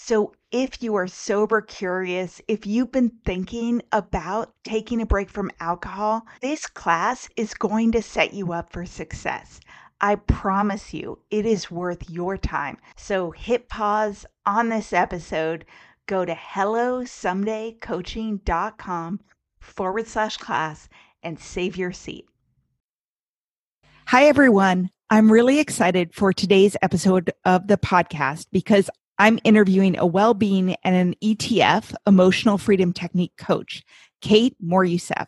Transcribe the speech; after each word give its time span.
So, 0.00 0.32
if 0.52 0.80
you 0.80 0.94
are 0.94 1.08
sober 1.08 1.60
curious, 1.60 2.40
if 2.46 2.64
you've 2.64 2.92
been 2.92 3.10
thinking 3.24 3.82
about 3.90 4.54
taking 4.62 5.02
a 5.02 5.06
break 5.06 5.28
from 5.28 5.50
alcohol, 5.58 6.24
this 6.40 6.68
class 6.68 7.28
is 7.36 7.52
going 7.52 7.90
to 7.92 8.00
set 8.00 8.32
you 8.32 8.52
up 8.52 8.72
for 8.72 8.86
success. 8.86 9.58
I 10.00 10.14
promise 10.14 10.94
you, 10.94 11.18
it 11.32 11.44
is 11.44 11.72
worth 11.72 12.08
your 12.08 12.38
time. 12.38 12.76
So, 12.96 13.32
hit 13.32 13.68
pause 13.68 14.24
on 14.46 14.68
this 14.68 14.92
episode, 14.92 15.64
go 16.06 16.24
to 16.24 16.32
hellosomedaycoaching.com 16.32 19.20
forward 19.58 20.06
slash 20.06 20.36
class 20.36 20.88
and 21.24 21.40
save 21.40 21.76
your 21.76 21.90
seat. 21.90 22.24
Hi, 24.06 24.26
everyone. 24.26 24.90
I'm 25.10 25.32
really 25.32 25.58
excited 25.58 26.14
for 26.14 26.32
today's 26.32 26.76
episode 26.82 27.32
of 27.44 27.66
the 27.66 27.78
podcast 27.78 28.46
because 28.52 28.88
I'm 29.18 29.38
interviewing 29.44 29.98
a 29.98 30.06
well 30.06 30.34
being 30.34 30.76
and 30.84 30.94
an 30.94 31.14
ETF, 31.22 31.94
emotional 32.06 32.58
freedom 32.58 32.92
technique 32.92 33.36
coach, 33.36 33.82
Kate 34.20 34.56
Moryoussef, 34.64 35.26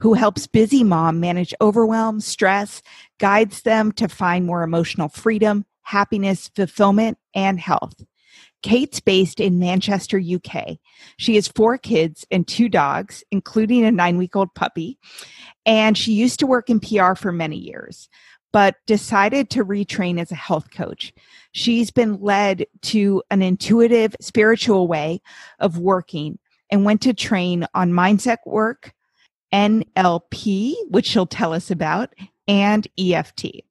who 0.00 0.14
helps 0.14 0.46
busy 0.46 0.84
mom 0.84 1.20
manage 1.20 1.54
overwhelm, 1.60 2.20
stress, 2.20 2.82
guides 3.18 3.62
them 3.62 3.92
to 3.92 4.08
find 4.08 4.46
more 4.46 4.62
emotional 4.62 5.08
freedom, 5.08 5.64
happiness, 5.82 6.50
fulfillment, 6.54 7.18
and 7.34 7.58
health. 7.58 7.94
Kate's 8.62 9.00
based 9.00 9.40
in 9.40 9.58
Manchester, 9.58 10.20
UK. 10.20 10.78
She 11.16 11.34
has 11.34 11.48
four 11.48 11.78
kids 11.78 12.24
and 12.30 12.46
two 12.46 12.68
dogs, 12.68 13.24
including 13.32 13.84
a 13.84 13.90
nine 13.90 14.16
week 14.16 14.36
old 14.36 14.54
puppy. 14.54 14.98
And 15.66 15.98
she 15.98 16.12
used 16.12 16.40
to 16.40 16.46
work 16.46 16.70
in 16.70 16.80
PR 16.80 17.14
for 17.14 17.32
many 17.32 17.56
years, 17.56 18.08
but 18.52 18.76
decided 18.86 19.50
to 19.50 19.64
retrain 19.64 20.20
as 20.20 20.30
a 20.30 20.36
health 20.36 20.70
coach. 20.70 21.12
She's 21.52 21.90
been 21.90 22.20
led 22.20 22.66
to 22.82 23.22
an 23.30 23.42
intuitive, 23.42 24.14
spiritual 24.20 24.86
way 24.86 25.22
of 25.58 25.78
working 25.78 26.38
and 26.70 26.84
went 26.84 27.00
to 27.02 27.14
train 27.14 27.66
on 27.74 27.92
mindset 27.92 28.38
work, 28.46 28.94
NLP, 29.52 30.74
which 30.88 31.06
she'll 31.06 31.26
tell 31.26 31.52
us 31.52 31.70
about, 31.70 32.14
and 32.46 32.86
EFT. 32.98 33.64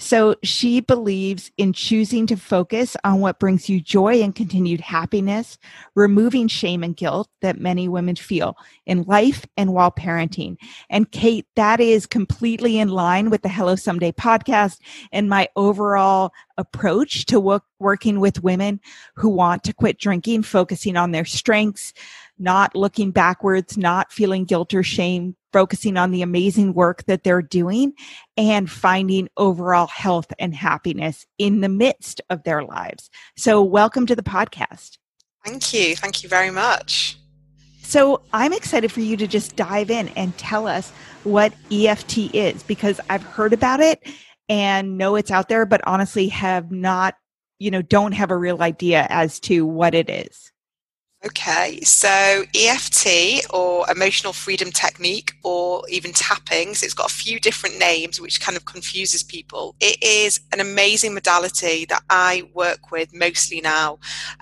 So 0.00 0.34
she 0.42 0.80
believes 0.80 1.52
in 1.58 1.74
choosing 1.74 2.26
to 2.28 2.36
focus 2.36 2.96
on 3.04 3.20
what 3.20 3.38
brings 3.38 3.68
you 3.68 3.82
joy 3.82 4.22
and 4.22 4.34
continued 4.34 4.80
happiness, 4.80 5.58
removing 5.94 6.48
shame 6.48 6.82
and 6.82 6.96
guilt 6.96 7.28
that 7.42 7.60
many 7.60 7.86
women 7.86 8.16
feel 8.16 8.56
in 8.86 9.02
life 9.02 9.44
and 9.58 9.74
while 9.74 9.92
parenting. 9.92 10.56
And 10.88 11.10
Kate, 11.12 11.46
that 11.54 11.80
is 11.80 12.06
completely 12.06 12.78
in 12.78 12.88
line 12.88 13.28
with 13.28 13.42
the 13.42 13.50
Hello 13.50 13.76
Someday 13.76 14.12
podcast 14.12 14.78
and 15.12 15.28
my 15.28 15.48
overall 15.54 16.32
approach 16.56 17.26
to 17.26 17.38
work, 17.38 17.64
working 17.78 18.20
with 18.20 18.42
women 18.42 18.80
who 19.16 19.28
want 19.28 19.64
to 19.64 19.74
quit 19.74 19.98
drinking, 19.98 20.44
focusing 20.44 20.96
on 20.96 21.10
their 21.10 21.26
strengths, 21.26 21.92
not 22.40 22.74
looking 22.74 23.10
backwards, 23.10 23.76
not 23.76 24.12
feeling 24.12 24.44
guilt 24.44 24.72
or 24.74 24.82
shame, 24.82 25.36
focusing 25.52 25.96
on 25.96 26.10
the 26.10 26.22
amazing 26.22 26.72
work 26.72 27.04
that 27.04 27.22
they're 27.22 27.42
doing 27.42 27.92
and 28.36 28.70
finding 28.70 29.28
overall 29.36 29.86
health 29.86 30.32
and 30.38 30.54
happiness 30.54 31.26
in 31.38 31.60
the 31.60 31.68
midst 31.68 32.20
of 32.30 32.42
their 32.44 32.64
lives. 32.64 33.10
So, 33.36 33.62
welcome 33.62 34.06
to 34.06 34.16
the 34.16 34.22
podcast. 34.22 34.98
Thank 35.44 35.72
you. 35.72 35.94
Thank 35.96 36.22
you 36.22 36.28
very 36.28 36.50
much. 36.50 37.18
So, 37.82 38.22
I'm 38.32 38.52
excited 38.52 38.90
for 38.90 39.00
you 39.00 39.16
to 39.18 39.26
just 39.26 39.56
dive 39.56 39.90
in 39.90 40.08
and 40.10 40.36
tell 40.38 40.66
us 40.66 40.90
what 41.24 41.52
EFT 41.70 42.34
is 42.34 42.62
because 42.62 43.00
I've 43.10 43.22
heard 43.22 43.52
about 43.52 43.80
it 43.80 44.02
and 44.48 44.96
know 44.96 45.16
it's 45.16 45.30
out 45.30 45.48
there, 45.48 45.66
but 45.66 45.80
honestly 45.86 46.28
have 46.28 46.72
not, 46.72 47.14
you 47.58 47.70
know, 47.70 47.82
don't 47.82 48.12
have 48.12 48.30
a 48.30 48.36
real 48.36 48.62
idea 48.62 49.06
as 49.10 49.38
to 49.40 49.66
what 49.66 49.94
it 49.94 50.08
is. 50.08 50.49
Okay, 51.22 51.80
so 51.82 52.44
EFT 52.54 53.44
or 53.50 53.84
emotional 53.90 54.32
freedom 54.32 54.72
technique 54.72 55.34
or 55.42 55.82
even 55.90 56.14
tapping, 56.14 56.74
so 56.74 56.86
it's 56.86 56.94
got 56.94 57.10
a 57.10 57.14
few 57.14 57.38
different 57.38 57.78
names 57.78 58.18
which 58.18 58.40
kind 58.40 58.56
of 58.56 58.64
confuses 58.64 59.22
people. 59.22 59.76
It 59.80 60.02
is 60.02 60.40
an 60.50 60.60
amazing 60.60 61.12
modality 61.12 61.84
that 61.90 62.02
I 62.08 62.48
work 62.54 62.90
with 62.90 63.14
mostly 63.14 63.60
now. 63.60 63.98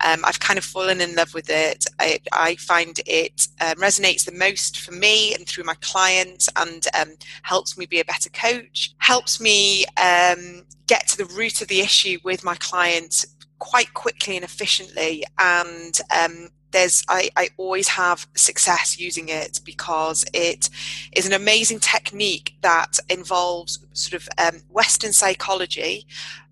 Um, 0.07 0.25
I've 0.25 0.39
kind 0.39 0.57
of 0.57 0.65
fallen 0.65 1.01
in 1.01 1.17
love 1.17 1.35
with 1.35 1.51
it. 1.51 1.85
I, 1.99 2.21
I 2.33 2.55
find 2.55 3.01
it 3.07 3.49
uh, 3.61 3.75
resonates 3.75 4.25
the 4.25 4.39
most 4.39 4.79
for 4.79 4.93
me 4.93 5.35
and 5.35 5.49
through 5.49 5.65
my 5.65 5.75
clients 5.81 6.49
and 6.55 6.87
um, 6.97 7.17
helps 7.43 7.77
me 7.77 7.87
be 7.87 7.99
a 7.99 8.05
better 8.05 8.31
coach, 8.31 8.95
helps 8.99 9.41
me 9.41 9.85
um, 10.01 10.63
get 10.87 11.09
to 11.09 11.17
the 11.17 11.35
root 11.37 11.61
of 11.61 11.67
the 11.67 11.81
issue 11.81 12.19
with 12.23 12.45
my 12.45 12.55
clients 12.55 13.27
quite 13.59 13.93
quickly 13.95 14.37
and 14.37 14.45
efficiently. 14.45 15.25
And 15.41 15.99
um, 16.17 16.51
there's 16.71 17.05
I, 17.09 17.31
I 17.37 17.49
always 17.57 17.89
have 17.89 18.27
success 18.35 18.99
using 18.99 19.29
it 19.29 19.61
because 19.65 20.25
it 20.35 20.69
is 21.13 21.27
an 21.27 21.33
amazing 21.33 21.81
technique 21.81 22.57
that 22.63 22.99
involves 23.09 23.79
sort 23.93 24.23
of 24.23 24.29
um, 24.39 24.61
Western 24.71 25.13
psychology, 25.13 26.07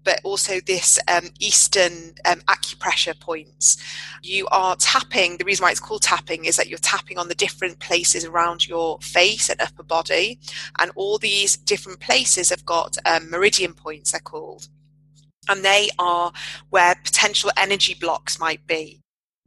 but 0.05 0.21
also 0.25 0.61
this 0.61 0.99
um, 1.09 1.31
Eastern 1.41 2.15
um, 2.25 2.41
acupressure 2.43 3.19
points. 3.19 3.77
You 4.23 4.47
are 4.53 4.77
tapping, 4.77 5.37
the 5.37 5.45
reason 5.45 5.65
why 5.65 5.73
it's 5.73 5.81
called 5.81 6.03
tapping 6.03 6.45
is 6.45 6.57
that 6.57 6.69
you're 6.69 6.79
tapping 6.79 7.19
on 7.19 7.29
the 7.29 7.35
different 7.35 7.81
places 7.81 8.25
around 8.25 8.67
your 8.67 8.99
face 9.01 9.51
and 9.51 9.61
upper 9.61 9.83
body. 9.83 10.39
And 10.79 10.93
all 10.95 11.19
these 11.19 11.57
different 11.57 12.01
places 12.01 12.51
have 12.51 12.65
got 12.65 12.97
um, 13.05 13.29
meridian 13.31 13.75
points, 13.75 14.13
they're 14.13 14.21
called. 14.21 14.69
And 15.49 15.65
they 15.65 15.91
are 15.99 16.33
where 16.71 16.95
potential 17.05 17.51
energy 17.57 17.95
blocks 17.95 18.39
might 18.41 18.67
be 18.67 19.03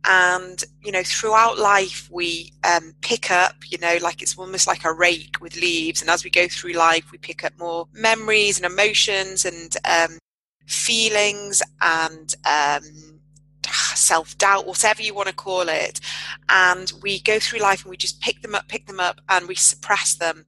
and 0.06 0.64
you 0.82 0.92
know 0.92 1.04
throughout 1.04 1.60
life 1.60 2.10
we 2.12 2.54
um, 2.64 2.94
pick 3.02 3.32
up 3.32 3.56
you 3.68 3.78
know 3.80 3.98
like 4.02 4.22
it's 4.22 4.38
almost 4.38 4.68
like 4.68 4.86
a 4.86 4.94
rake 4.94 5.40
with 5.42 5.56
leaves. 5.56 6.02
And 6.02 6.10
as 6.10 6.24
we 6.24 6.30
go 6.30 6.48
through 6.48 6.74
life 6.74 7.12
we 7.12 7.18
pick 7.18 7.44
up 7.44 7.58
more 7.58 7.88
memories 7.94 8.58
and 8.58 8.66
emotions 8.66 9.46
and 9.46 9.76
um, 9.86 10.18
feelings 10.66 11.62
and 11.82 12.34
um, 12.46 13.20
self-doubt 13.96 14.68
whatever 14.68 15.02
you 15.02 15.14
want 15.14 15.28
to 15.28 15.36
call 15.36 15.68
it. 15.68 16.00
And 16.48 16.92
we 17.02 17.20
go 17.20 17.40
through 17.40 17.60
life 17.60 17.84
and 17.84 17.90
we 17.90 17.98
just 17.98 18.22
pick 18.22 18.42
them 18.42 18.56
up 18.56 18.68
pick 18.68 18.88
them 18.88 19.00
up 19.00 19.20
and 19.30 19.48
we 19.48 19.56
suppress 19.56 20.16
them. 20.16 20.46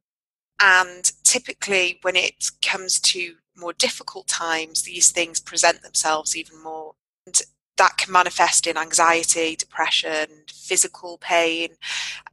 And 0.62 1.12
typically 1.24 2.00
when 2.04 2.16
it 2.16 2.46
comes 2.62 3.00
to 3.02 3.34
more 3.58 3.74
difficult 3.74 4.28
times 4.28 4.84
these 4.84 5.12
things 5.12 5.40
present 5.42 5.82
themselves 5.82 6.38
even 6.38 6.62
more. 6.64 6.94
And 7.26 7.42
that 7.78 7.98
can 7.98 8.12
manifest 8.12 8.68
in 8.68 8.78
anxiety, 8.78 9.56
depression, 9.56 10.28
physical 10.48 11.18
pain, 11.18 11.70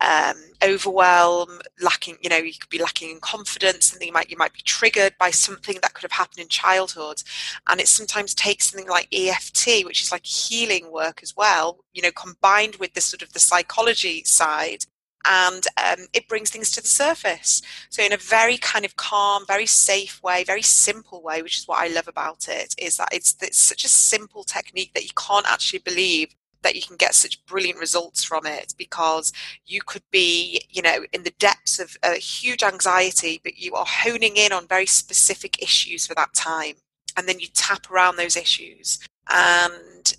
um, 0.00 0.37
overwhelm, 0.62 1.61
lacking. 1.81 2.17
You 2.20 2.31
know, 2.31 2.37
you 2.37 2.52
could 2.58 2.70
be 2.70 2.79
lacking 2.79 3.11
in 3.11 3.20
confidence, 3.20 3.93
and 3.93 4.02
you 4.02 4.12
might 4.12 4.31
you 4.31 4.37
might 4.37 4.52
be 4.52 4.62
triggered 4.62 5.14
by 5.19 5.31
something 5.31 5.79
that 5.82 5.94
could 5.94 6.02
have 6.02 6.12
happened 6.12 6.40
in 6.40 6.49
childhood, 6.49 7.23
and 7.69 7.81
it 7.81 7.88
sometimes 7.88 8.35
takes 8.35 8.70
something 8.70 8.88
like 8.88 9.08
EFT, 9.12 9.85
which 9.85 10.02
is 10.02 10.12
like 10.12 10.26
healing 10.26 10.90
work 10.93 11.20
as 11.23 11.37
well. 11.37 11.79
You 11.93 12.02
know, 12.02 12.12
combined 12.12 12.76
with 12.76 12.94
the 12.94 13.00
sort 13.00 13.23
of 13.23 13.32
the 13.32 13.41
psychology 13.41 14.25
side 14.25 14.84
and 15.26 15.67
um, 15.76 16.06
it 16.12 16.29
brings 16.29 16.50
things 16.50 16.70
to 16.73 16.81
the 16.81 16.88
surface. 16.88 17.62
So, 17.91 18.03
in 18.03 18.12
a 18.12 18.17
very 18.17 18.56
kind 18.56 18.85
of 18.85 18.97
calm, 18.97 19.44
very 19.47 19.67
safe 19.67 20.23
way, 20.23 20.44
very 20.44 20.62
simple 20.62 21.23
way, 21.23 21.43
which 21.43 21.59
is 21.59 21.69
what 21.69 21.81
I 21.81 21.88
love 21.88 22.09
about 22.09 22.49
it, 22.49 22.75
is 22.79 22.97
that 22.97 23.09
it's, 23.12 23.37
it's 23.43 23.59
such 23.59 23.85
a 23.85 23.88
simple 23.88 24.44
technique 24.44 24.93
that 24.94 25.05
you 25.05 25.12
can't 25.17 25.50
actually 25.50 25.81
believe 25.81 26.35
that 26.62 26.75
you 26.75 26.82
can 26.82 26.97
get 26.97 27.15
such 27.15 27.44
brilliant 27.47 27.79
results 27.79 28.25
from 28.25 28.44
it 28.47 28.75
because 28.76 29.32
you 29.67 29.81
could 29.81 30.03
be, 30.11 30.61
you 30.70 30.82
know, 30.82 31.05
in 31.12 31.23
the 31.23 31.32
depths 31.38 31.79
of 31.79 31.97
a 32.03 32.15
huge 32.15 32.62
anxiety, 32.62 33.41
but 33.43 33.59
you 33.59 33.75
are 33.75 33.87
honing 33.87 34.37
in 34.37 34.53
on 34.53 34.67
very 34.67 34.87
specific 34.87 35.62
issues 35.62 36.06
for 36.06 36.15
that 36.15 36.35
time. 36.35 36.75
And 37.17 37.29
then 37.29 37.41
you 37.41 37.47
tap 37.55 37.91
around 37.91 38.17
those 38.17 38.37
issues. 38.37 38.99
And 39.31 40.17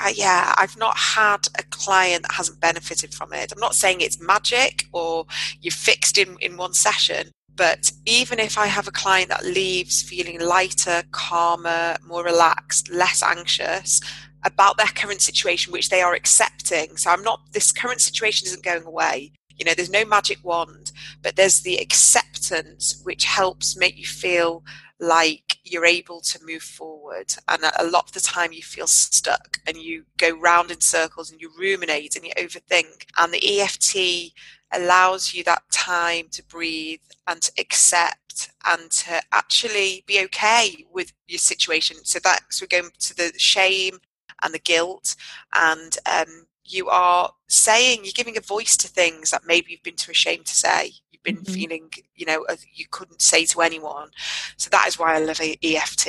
I, 0.00 0.14
yeah, 0.16 0.54
I've 0.56 0.76
not 0.78 0.96
had 0.96 1.46
a 1.58 1.62
client 1.64 2.22
that 2.22 2.32
hasn't 2.32 2.60
benefited 2.60 3.12
from 3.12 3.32
it. 3.32 3.52
I'm 3.52 3.60
not 3.60 3.74
saying 3.74 4.00
it's 4.00 4.20
magic 4.20 4.86
or 4.92 5.26
you're 5.60 5.72
fixed 5.72 6.16
in, 6.16 6.36
in 6.40 6.56
one 6.56 6.72
session, 6.72 7.30
but 7.54 7.92
even 8.06 8.38
if 8.38 8.56
I 8.56 8.66
have 8.66 8.88
a 8.88 8.92
client 8.92 9.28
that 9.28 9.44
leaves 9.44 10.02
feeling 10.02 10.40
lighter, 10.40 11.02
calmer, 11.12 11.96
more 12.06 12.24
relaxed, 12.24 12.90
less 12.90 13.22
anxious 13.22 14.00
about 14.44 14.78
their 14.78 14.86
current 14.86 15.20
situation, 15.20 15.72
which 15.72 15.90
they 15.90 16.00
are 16.00 16.14
accepting. 16.14 16.96
So 16.96 17.10
I'm 17.10 17.22
not, 17.22 17.40
this 17.52 17.72
current 17.72 18.00
situation 18.00 18.46
isn't 18.46 18.64
going 18.64 18.84
away. 18.84 19.32
You 19.58 19.66
know, 19.66 19.74
there's 19.74 19.90
no 19.90 20.06
magic 20.06 20.38
wand, 20.42 20.92
but 21.20 21.36
there's 21.36 21.60
the 21.60 21.76
acceptance 21.76 23.02
which 23.04 23.24
helps 23.24 23.76
make 23.76 23.98
you 23.98 24.06
feel 24.06 24.64
like 25.00 25.58
you're 25.64 25.86
able 25.86 26.20
to 26.20 26.38
move 26.44 26.62
forward. 26.62 27.32
And 27.48 27.62
a 27.78 27.84
lot 27.84 28.06
of 28.06 28.12
the 28.12 28.20
time 28.20 28.52
you 28.52 28.62
feel 28.62 28.86
stuck 28.86 29.58
and 29.66 29.76
you 29.76 30.04
go 30.18 30.30
round 30.38 30.70
in 30.70 30.80
circles 30.80 31.30
and 31.30 31.40
you 31.40 31.50
ruminate 31.58 32.16
and 32.16 32.24
you 32.24 32.32
overthink. 32.36 33.06
And 33.18 33.32
the 33.32 33.60
EFT 33.60 34.32
allows 34.72 35.34
you 35.34 35.42
that 35.44 35.62
time 35.72 36.26
to 36.30 36.44
breathe 36.44 37.00
and 37.26 37.40
to 37.42 37.52
accept 37.58 38.50
and 38.64 38.90
to 38.90 39.20
actually 39.32 40.04
be 40.06 40.22
okay 40.24 40.84
with 40.92 41.12
your 41.26 41.38
situation. 41.38 41.96
So 42.04 42.18
that's 42.22 42.60
we're 42.60 42.68
going 42.68 42.90
to 42.98 43.16
the 43.16 43.32
shame 43.36 43.98
and 44.42 44.54
the 44.54 44.58
guilt 44.58 45.16
and 45.54 45.98
um, 46.06 46.46
you 46.64 46.88
are 46.88 47.32
saying 47.48 48.00
you're 48.04 48.12
giving 48.14 48.36
a 48.38 48.40
voice 48.40 48.76
to 48.76 48.88
things 48.88 49.30
that 49.30 49.42
maybe 49.46 49.72
you've 49.72 49.82
been 49.82 49.96
too 49.96 50.12
ashamed 50.12 50.46
to 50.46 50.54
say 50.54 50.92
you've 51.24 51.36
been 51.36 51.44
mm-hmm. 51.44 51.54
feeling 51.54 51.90
you 52.14 52.26
know 52.26 52.46
you 52.72 52.86
couldn't 52.90 53.22
say 53.22 53.44
to 53.46 53.60
anyone. 53.60 54.10
So 54.56 54.70
that 54.70 54.86
is 54.88 54.98
why 54.98 55.16
i 55.16 55.18
love 55.18 55.40
eft 55.62 56.08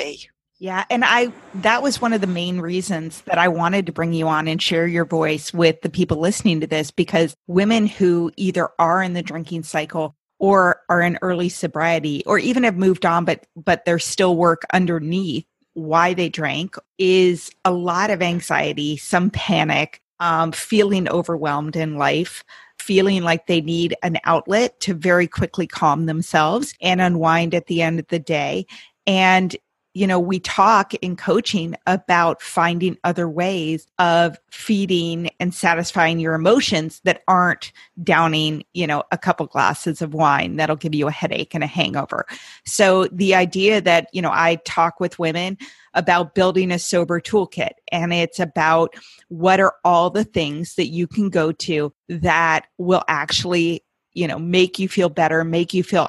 yeah 0.59 0.85
and 0.89 1.03
i 1.05 1.31
that 1.55 1.81
was 1.81 2.01
one 2.01 2.13
of 2.13 2.21
the 2.21 2.27
main 2.27 2.59
reasons 2.59 3.21
that 3.21 3.37
i 3.37 3.47
wanted 3.47 3.85
to 3.85 3.91
bring 3.91 4.13
you 4.13 4.27
on 4.27 4.47
and 4.47 4.61
share 4.61 4.87
your 4.87 5.05
voice 5.05 5.53
with 5.53 5.81
the 5.81 5.89
people 5.89 6.17
listening 6.17 6.59
to 6.59 6.67
this 6.67 6.91
because 6.91 7.35
women 7.47 7.87
who 7.87 8.31
either 8.37 8.69
are 8.79 9.01
in 9.01 9.13
the 9.13 9.23
drinking 9.23 9.63
cycle 9.63 10.15
or 10.39 10.81
are 10.89 11.01
in 11.01 11.17
early 11.21 11.49
sobriety 11.49 12.23
or 12.25 12.37
even 12.37 12.63
have 12.63 12.77
moved 12.77 13.05
on 13.05 13.25
but 13.25 13.45
but 13.55 13.85
there's 13.85 14.05
still 14.05 14.35
work 14.35 14.63
underneath 14.73 15.45
why 15.73 16.13
they 16.13 16.29
drank 16.29 16.75
is 16.97 17.49
a 17.65 17.71
lot 17.71 18.09
of 18.09 18.21
anxiety 18.21 18.97
some 18.97 19.29
panic 19.29 20.01
um, 20.21 20.51
feeling 20.51 21.09
overwhelmed 21.09 21.75
in 21.75 21.95
life, 21.95 22.45
feeling 22.81 23.23
like 23.23 23.47
they 23.47 23.61
need 23.61 23.95
an 24.03 24.17
outlet 24.25 24.79
to 24.81 24.93
very 24.93 25.27
quickly 25.27 25.67
calm 25.67 26.05
themselves 26.05 26.73
and 26.81 26.99
unwind 26.99 27.53
at 27.53 27.67
the 27.67 27.81
end 27.81 27.99
of 27.99 28.07
the 28.07 28.19
day. 28.19 28.65
And 29.05 29.55
you 29.93 30.07
know, 30.07 30.19
we 30.19 30.39
talk 30.39 30.93
in 30.95 31.15
coaching 31.15 31.75
about 31.85 32.41
finding 32.41 32.97
other 33.03 33.27
ways 33.27 33.87
of 33.99 34.37
feeding 34.49 35.29
and 35.39 35.53
satisfying 35.53 36.19
your 36.19 36.33
emotions 36.33 37.01
that 37.03 37.23
aren't 37.27 37.73
downing, 38.01 38.63
you 38.73 38.87
know, 38.87 39.03
a 39.11 39.17
couple 39.17 39.45
glasses 39.47 40.01
of 40.01 40.13
wine 40.13 40.55
that'll 40.55 40.75
give 40.77 40.95
you 40.95 41.07
a 41.07 41.11
headache 41.11 41.53
and 41.53 41.63
a 41.63 41.67
hangover. 41.67 42.25
So 42.65 43.07
the 43.11 43.35
idea 43.35 43.81
that, 43.81 44.07
you 44.13 44.21
know, 44.21 44.31
I 44.31 44.59
talk 44.65 44.99
with 44.99 45.19
women 45.19 45.57
about 45.93 46.35
building 46.35 46.71
a 46.71 46.79
sober 46.79 47.19
toolkit 47.19 47.71
and 47.91 48.13
it's 48.13 48.39
about 48.39 48.95
what 49.27 49.59
are 49.59 49.75
all 49.83 50.09
the 50.09 50.23
things 50.23 50.75
that 50.75 50.87
you 50.87 51.05
can 51.05 51.29
go 51.29 51.51
to 51.51 51.93
that 52.07 52.67
will 52.77 53.03
actually 53.09 53.83
you 54.13 54.27
know 54.27 54.39
make 54.39 54.79
you 54.79 54.87
feel 54.87 55.09
better 55.09 55.43
make 55.43 55.73
you 55.73 55.83
feel 55.83 56.07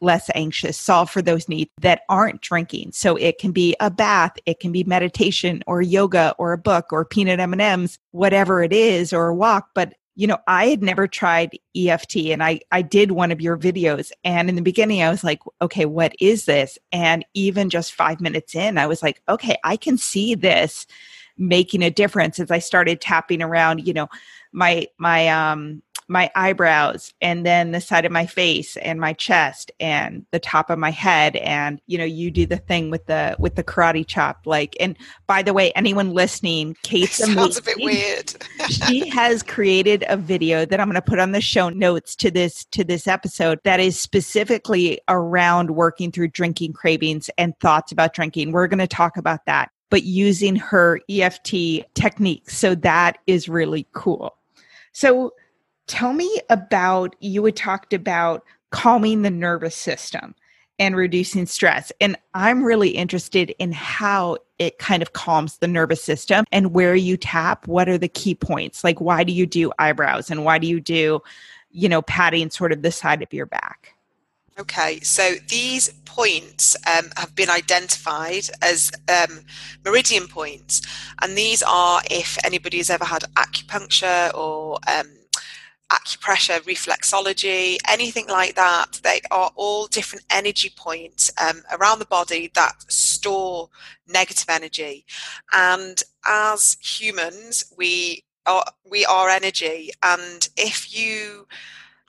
less 0.00 0.28
anxious 0.34 0.78
solve 0.78 1.10
for 1.10 1.22
those 1.22 1.48
needs 1.48 1.70
that 1.80 2.02
aren't 2.08 2.40
drinking. 2.40 2.90
So 2.92 3.16
it 3.16 3.38
can 3.38 3.52
be 3.52 3.74
a 3.80 3.90
bath 3.90 4.32
it 4.46 4.60
can 4.60 4.72
be 4.72 4.84
meditation 4.84 5.62
or 5.66 5.80
yoga 5.80 6.34
or 6.38 6.52
a 6.52 6.58
book 6.58 6.86
or 6.90 7.04
peanut 7.04 7.40
m&ms 7.40 7.98
whatever 8.10 8.62
it 8.62 8.72
is 8.72 9.12
or 9.12 9.28
a 9.28 9.34
walk. 9.34 9.68
But 9.74 9.94
you 10.14 10.26
know 10.26 10.38
i 10.46 10.66
had 10.66 10.82
never 10.82 11.06
tried 11.06 11.58
eft 11.74 12.14
and 12.16 12.42
i 12.42 12.60
i 12.70 12.82
did 12.82 13.12
one 13.12 13.32
of 13.32 13.40
your 13.40 13.56
videos 13.56 14.10
and 14.24 14.50
in 14.50 14.56
the 14.56 14.62
beginning 14.62 15.02
i 15.02 15.08
was 15.08 15.24
like 15.24 15.40
okay 15.62 15.86
what 15.86 16.12
is 16.20 16.44
this? 16.44 16.78
And 16.92 17.24
even 17.32 17.70
just 17.70 17.94
5 17.94 18.20
minutes 18.20 18.54
in 18.54 18.76
i 18.76 18.86
was 18.86 19.02
like 19.02 19.22
okay 19.28 19.56
i 19.64 19.76
can 19.76 19.96
see 19.96 20.34
this 20.34 20.86
making 21.38 21.82
a 21.82 21.90
difference. 21.90 22.38
As 22.38 22.50
i 22.50 22.58
started 22.58 23.00
tapping 23.00 23.40
around 23.40 23.86
you 23.86 23.94
know 23.94 24.08
my 24.52 24.86
my 24.98 25.28
um 25.28 25.82
my 26.08 26.30
eyebrows 26.34 27.14
and 27.22 27.46
then 27.46 27.70
the 27.70 27.80
side 27.80 28.04
of 28.04 28.12
my 28.12 28.26
face 28.26 28.76
and 28.78 29.00
my 29.00 29.12
chest 29.12 29.70
and 29.80 30.26
the 30.30 30.38
top 30.38 30.68
of 30.68 30.78
my 30.78 30.90
head 30.90 31.36
and 31.36 31.80
you 31.86 31.96
know 31.96 32.04
you 32.04 32.30
do 32.30 32.44
the 32.44 32.56
thing 32.56 32.90
with 32.90 33.06
the 33.06 33.34
with 33.38 33.54
the 33.54 33.64
karate 33.64 34.06
chop 34.06 34.40
like 34.44 34.76
and 34.78 34.96
by 35.26 35.42
the 35.42 35.54
way 35.54 35.72
anyone 35.72 36.12
listening 36.12 36.76
kate 36.82 37.08
sounds 37.10 37.56
a 37.56 37.62
bit 37.62 37.78
weird. 37.80 38.34
She 38.68 39.08
has 39.08 39.42
created 39.42 40.04
a 40.08 40.16
video 40.16 40.64
that 40.64 40.80
i'm 40.80 40.86
going 40.86 40.94
to 40.94 41.02
put 41.02 41.18
on 41.18 41.32
the 41.32 41.40
show 41.40 41.68
notes 41.68 42.14
to 42.16 42.30
this 42.30 42.64
to 42.66 42.84
this 42.84 43.06
episode 43.06 43.58
that 43.64 43.80
is 43.80 43.98
specifically 43.98 45.00
around 45.08 45.70
working 45.70 46.12
through 46.12 46.28
drinking 46.28 46.72
cravings 46.72 47.30
and 47.38 47.58
thoughts 47.60 47.92
about 47.92 48.12
drinking. 48.14 48.52
We're 48.52 48.68
going 48.68 48.78
to 48.78 48.86
talk 48.86 49.16
about 49.16 49.46
that 49.46 49.70
but 49.90 50.04
using 50.04 50.56
her 50.56 51.00
eft 51.10 51.44
technique. 51.44 52.48
So 52.48 52.74
that 52.76 53.18
is 53.26 53.46
really 53.48 53.86
cool 53.92 54.34
so 54.92 55.32
Tell 55.86 56.12
me 56.12 56.40
about 56.48 57.16
you 57.20 57.44
had 57.44 57.56
talked 57.56 57.92
about 57.92 58.44
calming 58.70 59.22
the 59.22 59.30
nervous 59.30 59.74
system 59.74 60.34
and 60.78 60.96
reducing 60.96 61.44
stress. 61.46 61.92
And 62.00 62.16
I'm 62.34 62.62
really 62.62 62.90
interested 62.90 63.54
in 63.58 63.72
how 63.72 64.38
it 64.58 64.78
kind 64.78 65.02
of 65.02 65.12
calms 65.12 65.58
the 65.58 65.68
nervous 65.68 66.02
system 66.02 66.44
and 66.50 66.72
where 66.72 66.94
you 66.94 67.16
tap. 67.16 67.68
What 67.68 67.88
are 67.88 67.98
the 67.98 68.08
key 68.08 68.34
points? 68.34 68.84
Like, 68.84 69.00
why 69.00 69.22
do 69.24 69.32
you 69.32 69.44
do 69.44 69.70
eyebrows 69.78 70.30
and 70.30 70.44
why 70.44 70.58
do 70.58 70.66
you 70.66 70.80
do, 70.80 71.20
you 71.70 71.88
know, 71.88 72.02
patting 72.02 72.50
sort 72.50 72.72
of 72.72 72.82
the 72.82 72.90
side 72.90 73.22
of 73.22 73.32
your 73.32 73.46
back? 73.46 73.91
Okay, 74.62 75.00
so 75.00 75.34
these 75.48 75.88
points 76.04 76.76
um, 76.86 77.10
have 77.16 77.34
been 77.34 77.50
identified 77.50 78.44
as 78.62 78.92
um, 79.08 79.40
meridian 79.84 80.28
points, 80.28 80.82
and 81.20 81.36
these 81.36 81.64
are 81.64 82.00
if 82.08 82.38
anybody 82.44 82.76
has 82.76 82.88
ever 82.88 83.04
had 83.04 83.24
acupuncture 83.34 84.32
or 84.38 84.78
um, 84.86 85.08
acupressure, 85.90 86.60
reflexology, 86.60 87.76
anything 87.90 88.28
like 88.28 88.54
that. 88.54 89.00
They 89.02 89.20
are 89.32 89.50
all 89.56 89.88
different 89.88 90.24
energy 90.30 90.70
points 90.76 91.28
um, 91.44 91.62
around 91.72 91.98
the 91.98 92.06
body 92.06 92.48
that 92.54 92.84
store 92.86 93.68
negative 94.06 94.48
energy. 94.48 95.04
And 95.52 96.00
as 96.24 96.76
humans, 96.80 97.64
we 97.76 98.22
are 98.46 98.64
we 98.88 99.04
are 99.06 99.28
energy, 99.28 99.90
and 100.04 100.48
if 100.56 100.96
you 100.96 101.48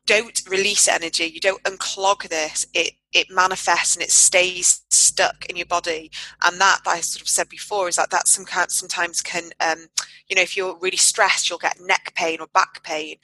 don't 0.05 0.41
release 0.50 0.88
energy, 0.88 1.25
you 1.25 1.39
don't 1.39 1.63
unclog 1.63 2.27
this, 2.29 2.65
it 2.74 2.93
it 3.13 3.29
manifests 3.29 3.95
and 3.95 4.03
it 4.03 4.12
stays 4.12 4.81
stuck 4.89 5.45
in 5.45 5.55
your 5.55 5.67
body. 5.67 6.10
And 6.43 6.60
that, 6.60 6.79
that 6.83 6.91
I 6.91 7.00
sort 7.01 7.22
of 7.22 7.27
said 7.27 7.48
before, 7.48 7.88
is 7.88 7.95
that 7.98 8.10
that 8.10 8.27
some 8.27 8.43
kind, 8.43 8.72
sometimes 8.72 9.22
can, 9.22 9.51
um, 9.60 9.86
you 10.27 10.36
know, 10.36 10.41
if 10.41 10.57
you're 10.57 10.77
really 10.79 10.98
stressed, 10.98 11.48
you'll 11.48 11.60
get 11.60 11.77
neck 11.79 12.13
pain 12.15 12.39
or 12.41 12.48
back 12.48 12.83
pain, 12.83 13.17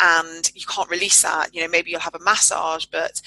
and 0.00 0.50
you 0.54 0.64
can't 0.66 0.88
release 0.88 1.22
that. 1.22 1.52
You 1.52 1.62
know, 1.62 1.68
maybe 1.68 1.90
you'll 1.90 2.00
have 2.00 2.14
a 2.14 2.22
massage, 2.24 2.84
but 2.86 3.20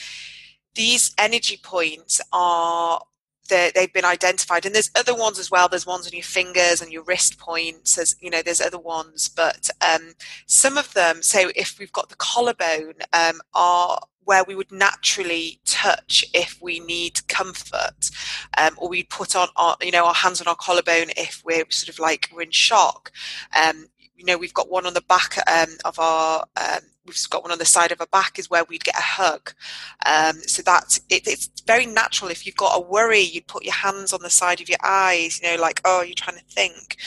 these 0.75 1.13
energy 1.18 1.60
points 1.62 2.22
are 2.32 3.01
they've 3.48 3.94
been 3.94 4.06
identified. 4.06 4.66
And 4.66 4.74
there's 4.74 4.92
other 4.96 5.16
ones 5.16 5.39
as 5.39 5.51
well. 5.51 5.68
There's 5.68 5.86
ones 5.86 6.08
on 6.08 6.13
your 6.13 6.24
fingers 6.24 6.82
and 6.82 6.92
your 6.92 7.04
wrist 7.04 7.38
points. 7.39 7.96
There's 7.96 8.16
you 8.20 8.30
know 8.30 8.42
there's 8.42 8.62
other 8.62 8.80
ones. 8.80 9.30
But 9.30 9.70
um, 9.82 10.13
some 10.46 10.77
of 10.77 10.94
them 10.94 11.22
so 11.22 11.51
if 11.56 11.80
we've 11.80 11.92
got 11.92 12.10
the 12.10 12.16
collarbone 12.16 12.96
um, 13.13 13.42
are 13.54 14.00
where 14.27 14.44
we 14.44 14.56
would 14.56 14.72
naturally 14.74 15.62
touch 15.66 16.25
if 16.34 16.60
we 16.62 16.82
need 16.82 17.25
comfort. 17.30 18.10
Um, 18.58 18.74
or 18.77 18.89
we 18.89 19.04
put 19.04 19.36
on 19.36 19.48
our 19.56 19.77
you 19.82 19.92
know 19.92 20.06
our 20.06 20.13
hands 20.13 20.42
on 20.42 20.48
our 20.48 20.56
collarbone 20.56 21.12
if 21.16 21.42
we're 21.46 21.66
sort 21.70 21.89
of 21.89 22.00
like 22.00 22.30
we're 22.34 22.42
in 22.44 22.51
shock. 22.51 23.12
Um, 23.56 23.88
you 24.18 24.26
know 24.26 24.38
we've 24.38 24.54
got 24.54 24.70
one 24.70 24.86
on 24.86 24.94
the 24.94 25.02
back 25.02 25.38
um, 25.48 25.70
of 25.86 25.98
our 26.00 26.44
um, 26.58 26.80
we've 27.06 27.30
got 27.30 27.44
one 27.44 27.52
on 27.52 27.60
the 27.60 27.66
side 27.66 27.92
of 27.92 28.02
our 28.02 28.08
back 28.08 28.38
is 28.38 28.50
where 28.50 28.64
we'd 28.66 28.84
get 28.84 28.98
a 28.98 29.02
hug. 29.02 29.54
Um, 30.06 30.36
so 30.46 30.62
that 30.64 31.00
it, 31.10 31.28
it's 31.28 31.50
very 31.66 31.86
natural. 31.86 32.30
If 32.30 32.46
you've 32.46 32.56
got 32.56 32.78
a 32.78 32.82
worry, 32.82 33.22
you'd 33.22 33.48
put 33.48 33.64
your 33.64 33.74
hands 33.74 34.14
on 34.14 34.22
the 34.22 34.30
side 34.30 34.62
of 34.62 34.70
your 34.70 34.80
eyes. 34.84 35.40
You 35.42 35.56
know, 35.56 35.62
like 35.62 35.82
oh, 35.86 36.02
you're 36.02 36.16
trying 36.16 36.38
to 36.38 36.46
think. 36.46 36.98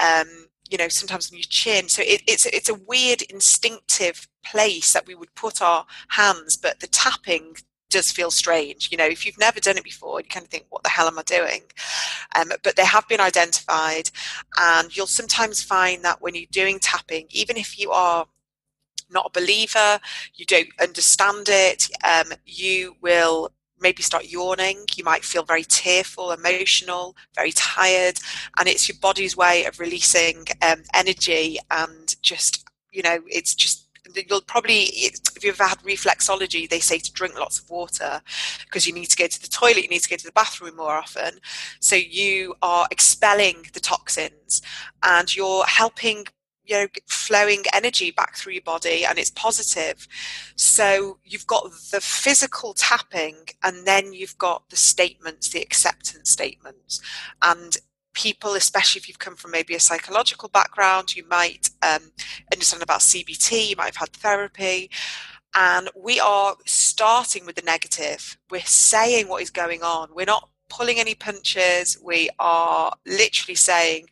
Um, 0.00 0.46
you 0.68 0.76
know, 0.76 0.88
sometimes 0.88 1.30
on 1.30 1.38
your 1.38 1.44
chin. 1.48 1.88
So 1.88 2.02
it, 2.02 2.22
it's 2.26 2.46
it's 2.46 2.68
a 2.68 2.74
weird 2.74 3.22
instinctive 3.22 4.28
place 4.44 4.92
that 4.92 5.06
we 5.06 5.14
would 5.14 5.34
put 5.34 5.62
our 5.62 5.86
hands, 6.08 6.56
but 6.56 6.80
the 6.80 6.86
tapping 6.88 7.56
does 7.90 8.10
feel 8.10 8.30
strange. 8.30 8.90
You 8.90 8.98
know, 8.98 9.06
if 9.06 9.24
you've 9.24 9.38
never 9.38 9.60
done 9.60 9.78
it 9.78 9.84
before, 9.84 10.20
you 10.20 10.26
kind 10.28 10.44
of 10.44 10.50
think, 10.50 10.66
what 10.70 10.82
the 10.82 10.88
hell 10.88 11.06
am 11.06 11.18
I 11.18 11.22
doing? 11.22 11.62
Um, 12.34 12.50
but 12.62 12.76
they 12.76 12.84
have 12.84 13.08
been 13.08 13.20
identified, 13.20 14.10
and 14.58 14.94
you'll 14.96 15.06
sometimes 15.06 15.62
find 15.62 16.04
that 16.04 16.20
when 16.20 16.34
you're 16.34 16.46
doing 16.50 16.78
tapping, 16.78 17.26
even 17.30 17.56
if 17.56 17.78
you 17.78 17.90
are 17.90 18.26
not 19.10 19.26
a 19.26 19.40
believer, 19.40 20.00
you 20.34 20.44
don't 20.44 20.68
understand 20.80 21.48
it, 21.48 21.88
um, 22.04 22.32
you 22.44 22.96
will 23.00 23.52
maybe 23.78 24.02
start 24.02 24.30
yawning. 24.30 24.84
You 24.96 25.04
might 25.04 25.24
feel 25.24 25.44
very 25.44 25.62
tearful, 25.62 26.32
emotional, 26.32 27.16
very 27.34 27.52
tired, 27.52 28.18
and 28.58 28.68
it's 28.68 28.88
your 28.88 28.96
body's 29.00 29.36
way 29.36 29.64
of 29.64 29.78
releasing 29.78 30.46
um, 30.62 30.82
energy 30.94 31.58
and 31.70 32.16
just, 32.22 32.64
you 32.90 33.02
know, 33.02 33.18
it's 33.28 33.54
just 33.54 33.85
you'll 34.14 34.40
probably 34.42 34.84
if 34.94 35.20
you've 35.42 35.60
ever 35.60 35.68
had 35.68 35.78
reflexology 35.78 36.68
they 36.68 36.80
say 36.80 36.98
to 36.98 37.12
drink 37.12 37.38
lots 37.38 37.58
of 37.58 37.68
water 37.70 38.20
because 38.64 38.86
you 38.86 38.92
need 38.92 39.06
to 39.06 39.16
go 39.16 39.26
to 39.26 39.40
the 39.40 39.48
toilet 39.48 39.82
you 39.82 39.88
need 39.88 40.02
to 40.02 40.08
go 40.08 40.16
to 40.16 40.24
the 40.24 40.32
bathroom 40.32 40.76
more 40.76 40.94
often. 40.94 41.38
So 41.80 41.96
you 41.96 42.54
are 42.62 42.86
expelling 42.90 43.66
the 43.72 43.80
toxins 43.80 44.62
and 45.02 45.34
you're 45.34 45.64
helping 45.64 46.26
you 46.64 46.76
know 46.76 46.86
flowing 47.06 47.62
energy 47.72 48.10
back 48.10 48.36
through 48.36 48.54
your 48.54 48.62
body 48.62 49.04
and 49.04 49.18
it's 49.18 49.30
positive. 49.30 50.06
So 50.56 51.18
you've 51.24 51.46
got 51.46 51.70
the 51.92 52.00
physical 52.00 52.74
tapping 52.74 53.36
and 53.62 53.86
then 53.86 54.12
you've 54.12 54.38
got 54.38 54.68
the 54.70 54.76
statements 54.76 55.48
the 55.48 55.62
acceptance 55.62 56.30
statements. 56.30 57.00
And 57.42 57.76
people 58.16 58.54
especially 58.54 58.98
if 58.98 59.06
you've 59.06 59.18
come 59.18 59.36
from 59.36 59.50
maybe 59.50 59.74
a 59.74 59.80
psychological 59.80 60.48
background 60.48 61.14
you 61.14 61.22
might 61.28 61.70
um, 61.82 62.10
understand 62.52 62.82
about 62.82 63.00
cbt 63.00 63.68
you 63.68 63.76
might 63.76 63.84
have 63.84 63.96
had 63.96 64.12
therapy 64.14 64.90
and 65.54 65.90
we 65.94 66.18
are 66.18 66.56
starting 66.64 67.44
with 67.44 67.54
the 67.54 67.62
negative 67.62 68.38
we're 68.50 68.60
saying 68.62 69.28
what 69.28 69.42
is 69.42 69.50
going 69.50 69.82
on 69.82 70.08
we're 70.14 70.24
not 70.24 70.48
pulling 70.70 70.98
any 70.98 71.14
punches 71.14 71.98
we 72.02 72.30
are 72.38 72.96
literally 73.06 73.54
saying 73.54 74.08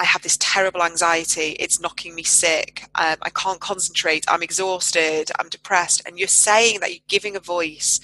I 0.00 0.04
have 0.04 0.22
this 0.22 0.38
terrible 0.40 0.84
anxiety. 0.84 1.56
It's 1.58 1.80
knocking 1.80 2.14
me 2.14 2.22
sick. 2.22 2.84
Um, 2.94 3.16
I 3.20 3.30
can't 3.30 3.60
concentrate. 3.60 4.24
I'm 4.28 4.44
exhausted. 4.44 5.32
I'm 5.40 5.48
depressed. 5.48 6.02
And 6.06 6.16
you're 6.16 6.28
saying 6.28 6.78
that 6.80 6.92
you're 6.92 7.02
giving 7.08 7.34
a 7.34 7.40
voice 7.40 7.98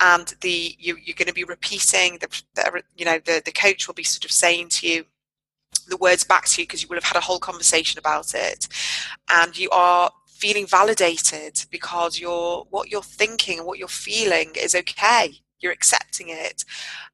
and 0.00 0.34
the 0.40 0.76
you, 0.78 0.94
are 0.94 1.14
going 1.16 1.28
to 1.28 1.34
be 1.34 1.44
repeating 1.44 2.18
the, 2.20 2.42
the, 2.54 2.82
you 2.96 3.04
know 3.04 3.18
the, 3.24 3.42
the 3.44 3.52
coach 3.52 3.86
will 3.86 3.94
be 3.94 4.04
sort 4.04 4.24
of 4.24 4.30
saying 4.30 4.68
to 4.68 4.86
you 4.86 5.04
the 5.88 5.96
words 5.96 6.24
back 6.24 6.46
to 6.46 6.62
you 6.62 6.66
because 6.66 6.82
you 6.82 6.88
will 6.88 6.96
have 6.96 7.04
had 7.04 7.16
a 7.16 7.20
whole 7.20 7.38
conversation 7.38 7.98
about 7.98 8.34
it. 8.34 8.68
And 9.30 9.58
you 9.58 9.70
are 9.70 10.10
feeling 10.26 10.66
validated 10.66 11.64
because 11.70 12.20
you're 12.20 12.66
what 12.70 12.90
you're 12.90 13.02
thinking 13.02 13.58
and 13.58 13.66
what 13.66 13.78
you're 13.78 13.88
feeling 13.88 14.52
is 14.56 14.74
okay 14.74 15.40
you're 15.60 15.72
accepting 15.72 16.28
it. 16.28 16.64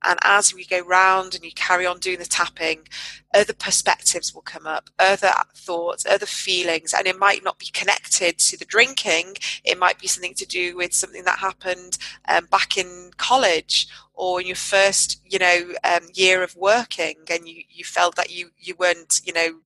And 0.03 0.19
as 0.23 0.55
we 0.55 0.65
go 0.65 0.81
round 0.81 1.35
and 1.35 1.45
you 1.45 1.53
carry 1.53 1.87
on 1.87 1.99
doing 1.99 2.19
the 2.19 2.25
tapping, 2.25 2.87
other 3.35 3.55
perspectives 3.55 4.35
will 4.35 4.43
come 4.43 4.67
up, 4.67 4.91
other 4.99 5.33
thoughts, 5.55 6.07
other 6.07 6.27
feelings, 6.27 6.95
and 6.95 7.07
it 7.07 7.19
might 7.19 7.43
not 7.43 7.59
be 7.59 7.71
connected 7.73 8.39
to 8.39 8.57
the 8.57 8.65
drinking. 8.65 9.37
It 9.65 9.79
might 9.79 9.99
be 9.99 10.07
something 10.07 10.35
to 10.35 10.47
do 10.47 10.77
with 10.77 10.93
something 10.93 11.25
that 11.25 11.39
happened 11.39 11.99
um, 12.29 12.47
back 12.47 12.77
in 12.77 13.11
college 13.17 13.89
or 14.15 14.41
in 14.41 14.47
your 14.47 14.57
first, 14.57 15.21
you 15.25 15.39
know, 15.39 15.73
um, 15.83 16.07
year 16.15 16.43
of 16.43 16.55
working, 16.57 17.17
and 17.31 17.49
you, 17.49 17.63
you 17.69 17.85
felt 17.85 18.15
that 18.17 18.31
you 18.31 18.51
you 18.59 18.75
weren't, 18.79 19.21
you 19.25 19.33
know, 19.33 19.61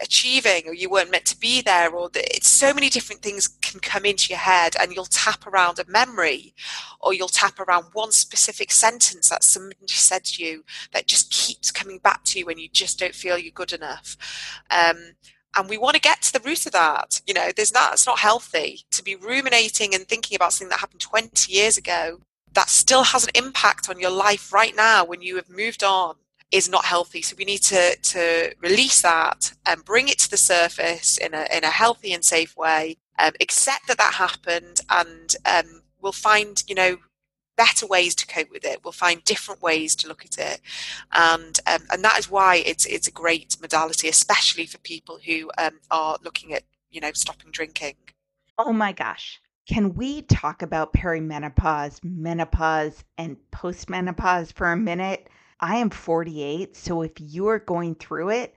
achieving 0.00 0.62
or 0.66 0.74
you 0.74 0.90
weren't 0.90 1.10
meant 1.10 1.24
to 1.26 1.38
be 1.38 1.60
there 1.60 1.90
or 1.90 2.08
that 2.10 2.36
it's 2.36 2.48
so 2.48 2.72
many 2.72 2.88
different 2.88 3.22
things 3.22 3.48
can 3.48 3.80
come 3.80 4.04
into 4.04 4.30
your 4.30 4.38
head 4.38 4.74
and 4.80 4.92
you'll 4.92 5.04
tap 5.04 5.46
around 5.46 5.78
a 5.78 5.84
memory 5.90 6.54
or 7.00 7.14
you'll 7.14 7.28
tap 7.28 7.58
around 7.60 7.86
one 7.92 8.12
specific 8.12 8.70
sentence 8.72 9.28
that 9.28 9.44
somebody 9.44 9.86
said 9.86 10.24
to 10.24 10.42
you 10.42 10.64
that 10.92 11.06
just 11.06 11.30
keeps 11.30 11.70
coming 11.70 11.98
back 11.98 12.24
to 12.24 12.38
you 12.38 12.46
when 12.46 12.58
you 12.58 12.68
just 12.72 12.98
don't 12.98 13.14
feel 13.14 13.38
you're 13.38 13.52
good 13.52 13.72
enough. 13.72 14.16
Um, 14.70 15.14
and 15.56 15.68
we 15.68 15.78
want 15.78 15.94
to 15.94 16.00
get 16.00 16.22
to 16.22 16.32
the 16.32 16.46
root 16.46 16.66
of 16.66 16.72
that 16.72 17.20
you 17.26 17.32
know 17.32 17.50
there's 17.56 17.72
not 17.72 17.94
it's 17.94 18.06
not 18.06 18.18
healthy 18.18 18.80
to 18.90 19.02
be 19.02 19.16
ruminating 19.16 19.94
and 19.94 20.06
thinking 20.06 20.36
about 20.36 20.52
something 20.52 20.68
that 20.68 20.80
happened 20.80 21.00
20 21.00 21.50
years 21.50 21.78
ago 21.78 22.20
that 22.52 22.68
still 22.68 23.02
has 23.02 23.24
an 23.24 23.30
impact 23.34 23.88
on 23.88 23.98
your 23.98 24.10
life 24.10 24.52
right 24.52 24.76
now 24.76 25.04
when 25.04 25.22
you 25.22 25.36
have 25.36 25.48
moved 25.48 25.82
on 25.82 26.16
is 26.50 26.68
not 26.68 26.84
healthy. 26.84 27.22
So 27.22 27.36
we 27.38 27.44
need 27.44 27.62
to, 27.62 27.96
to 27.96 28.54
release 28.60 29.02
that 29.02 29.52
and 29.66 29.84
bring 29.84 30.08
it 30.08 30.18
to 30.20 30.30
the 30.30 30.36
surface 30.36 31.18
in 31.18 31.34
a, 31.34 31.46
in 31.54 31.64
a 31.64 31.68
healthy 31.70 32.12
and 32.12 32.24
safe 32.24 32.56
way, 32.56 32.96
um, 33.18 33.32
accept 33.40 33.86
that 33.88 33.98
that 33.98 34.14
happened, 34.14 34.80
and 34.90 35.36
um, 35.44 35.82
we'll 36.00 36.12
find, 36.12 36.62
you 36.66 36.74
know, 36.74 36.96
better 37.56 37.86
ways 37.86 38.14
to 38.14 38.26
cope 38.26 38.50
with 38.50 38.64
it. 38.64 38.80
We'll 38.84 38.92
find 38.92 39.22
different 39.24 39.60
ways 39.60 39.94
to 39.96 40.08
look 40.08 40.24
at 40.24 40.38
it, 40.38 40.60
and 41.12 41.58
um, 41.66 41.82
and 41.90 42.04
that 42.04 42.18
is 42.18 42.30
why 42.30 42.56
it's 42.64 42.86
it's 42.86 43.08
a 43.08 43.12
great 43.12 43.56
modality, 43.60 44.08
especially 44.08 44.64
for 44.64 44.78
people 44.78 45.18
who 45.26 45.50
um, 45.58 45.80
are 45.90 46.16
looking 46.24 46.54
at 46.54 46.62
you 46.90 47.00
know 47.00 47.10
stopping 47.12 47.50
drinking. 47.50 47.96
Oh 48.56 48.72
my 48.72 48.92
gosh. 48.92 49.40
Can 49.68 49.94
we 49.94 50.22
talk 50.22 50.62
about 50.62 50.94
perimenopause, 50.94 52.02
menopause, 52.02 53.04
and 53.18 53.36
postmenopause 53.52 54.50
for 54.50 54.72
a 54.72 54.76
minute? 54.76 55.28
I 55.60 55.76
am 55.76 55.90
48, 55.90 56.76
so 56.76 57.02
if 57.02 57.12
you're 57.18 57.58
going 57.58 57.96
through 57.96 58.30
it, 58.30 58.56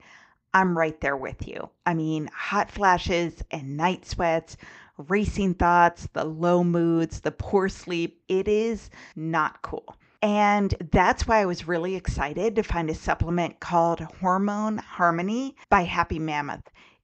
I'm 0.54 0.76
right 0.76 1.00
there 1.00 1.16
with 1.16 1.48
you. 1.48 1.68
I 1.84 1.94
mean, 1.94 2.28
hot 2.32 2.70
flashes 2.70 3.42
and 3.50 3.76
night 3.76 4.06
sweats, 4.06 4.56
racing 4.96 5.54
thoughts, 5.54 6.08
the 6.12 6.24
low 6.24 6.62
moods, 6.62 7.20
the 7.20 7.32
poor 7.32 7.68
sleep, 7.68 8.22
it 8.28 8.46
is 8.46 8.90
not 9.16 9.62
cool. 9.62 9.96
And 10.22 10.74
that's 10.92 11.26
why 11.26 11.38
I 11.38 11.46
was 11.46 11.66
really 11.66 11.96
excited 11.96 12.54
to 12.54 12.62
find 12.62 12.88
a 12.88 12.94
supplement 12.94 13.58
called 13.58 14.00
Hormone 14.20 14.78
Harmony 14.78 15.56
by 15.68 15.82
Happy 15.82 16.20
Mammoth. 16.20 16.70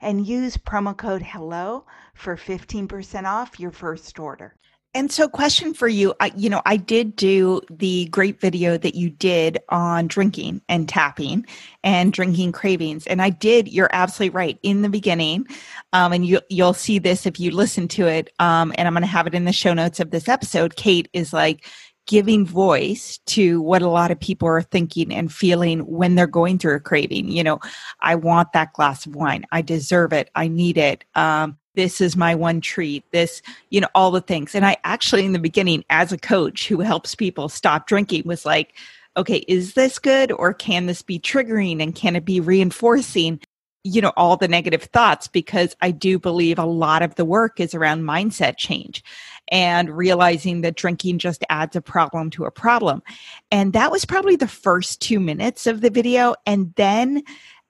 and 0.00 0.26
use 0.26 0.56
promo 0.56 0.96
code 0.96 1.22
HELLO 1.22 1.86
for 2.14 2.36
15% 2.36 3.24
off 3.24 3.58
your 3.60 3.70
first 3.70 4.18
order. 4.18 4.54
And 4.94 5.12
so, 5.12 5.28
question 5.28 5.74
for 5.74 5.86
you, 5.86 6.14
I, 6.18 6.32
you 6.34 6.48
know, 6.48 6.62
I 6.64 6.78
did 6.78 7.14
do 7.14 7.60
the 7.70 8.06
great 8.06 8.40
video 8.40 8.78
that 8.78 8.94
you 8.94 9.10
did 9.10 9.58
on 9.68 10.06
drinking 10.06 10.62
and 10.66 10.88
tapping 10.88 11.44
and 11.84 12.10
drinking 12.10 12.52
cravings, 12.52 13.06
and 13.06 13.20
I 13.20 13.28
did. 13.28 13.68
You're 13.68 13.90
absolutely 13.92 14.34
right 14.34 14.58
in 14.62 14.80
the 14.80 14.88
beginning, 14.88 15.46
um, 15.92 16.14
and 16.14 16.24
you 16.24 16.40
you'll 16.48 16.72
see 16.72 16.98
this 16.98 17.26
if 17.26 17.38
you 17.38 17.50
listen 17.50 17.86
to 17.88 18.06
it. 18.06 18.32
Um, 18.38 18.72
and 18.78 18.88
I'm 18.88 18.94
going 18.94 19.02
to 19.02 19.06
have 19.06 19.26
it 19.26 19.34
in 19.34 19.44
the 19.44 19.52
show 19.52 19.74
notes 19.74 20.00
of 20.00 20.10
this 20.10 20.26
episode. 20.26 20.76
Kate 20.76 21.08
is 21.12 21.34
like 21.34 21.66
giving 22.08 22.46
voice 22.46 23.18
to 23.26 23.60
what 23.60 23.82
a 23.82 23.88
lot 23.88 24.10
of 24.10 24.18
people 24.18 24.48
are 24.48 24.62
thinking 24.62 25.14
and 25.14 25.30
feeling 25.30 25.80
when 25.80 26.14
they're 26.14 26.26
going 26.26 26.58
through 26.58 26.74
a 26.74 26.80
craving. 26.80 27.28
You 27.28 27.44
know, 27.44 27.60
I 28.00 28.14
want 28.14 28.54
that 28.54 28.72
glass 28.72 29.04
of 29.06 29.14
wine. 29.14 29.44
I 29.52 29.60
deserve 29.60 30.14
it. 30.14 30.30
I 30.34 30.48
need 30.48 30.78
it. 30.78 31.04
Um, 31.14 31.58
this 31.74 32.00
is 32.00 32.16
my 32.16 32.34
one 32.34 32.62
treat. 32.62 33.04
This, 33.12 33.42
you 33.68 33.80
know, 33.80 33.88
all 33.94 34.10
the 34.10 34.22
things. 34.22 34.54
And 34.54 34.64
I 34.64 34.78
actually, 34.84 35.26
in 35.26 35.34
the 35.34 35.38
beginning, 35.38 35.84
as 35.90 36.10
a 36.10 36.18
coach 36.18 36.66
who 36.66 36.80
helps 36.80 37.14
people 37.14 37.50
stop 37.50 37.86
drinking, 37.86 38.22
was 38.24 38.46
like, 38.46 38.74
okay, 39.16 39.44
is 39.46 39.74
this 39.74 39.98
good 39.98 40.32
or 40.32 40.54
can 40.54 40.86
this 40.86 41.02
be 41.02 41.20
triggering 41.20 41.82
and 41.82 41.94
can 41.94 42.16
it 42.16 42.24
be 42.24 42.40
reinforcing? 42.40 43.38
you 43.84 44.00
know 44.00 44.12
all 44.16 44.36
the 44.36 44.48
negative 44.48 44.82
thoughts 44.82 45.28
because 45.28 45.76
i 45.80 45.90
do 45.90 46.18
believe 46.18 46.58
a 46.58 46.64
lot 46.64 47.00
of 47.00 47.14
the 47.14 47.24
work 47.24 47.60
is 47.60 47.74
around 47.74 48.02
mindset 48.02 48.56
change 48.56 49.04
and 49.50 49.96
realizing 49.96 50.60
that 50.62 50.76
drinking 50.76 51.18
just 51.18 51.44
adds 51.50 51.76
a 51.76 51.80
problem 51.80 52.30
to 52.30 52.44
a 52.44 52.50
problem. 52.50 53.02
And 53.50 53.72
that 53.72 53.90
was 53.90 54.04
probably 54.04 54.36
the 54.36 54.48
first 54.48 55.00
two 55.00 55.20
minutes 55.20 55.66
of 55.66 55.80
the 55.80 55.90
video. 55.90 56.34
And 56.46 56.74
then 56.76 57.22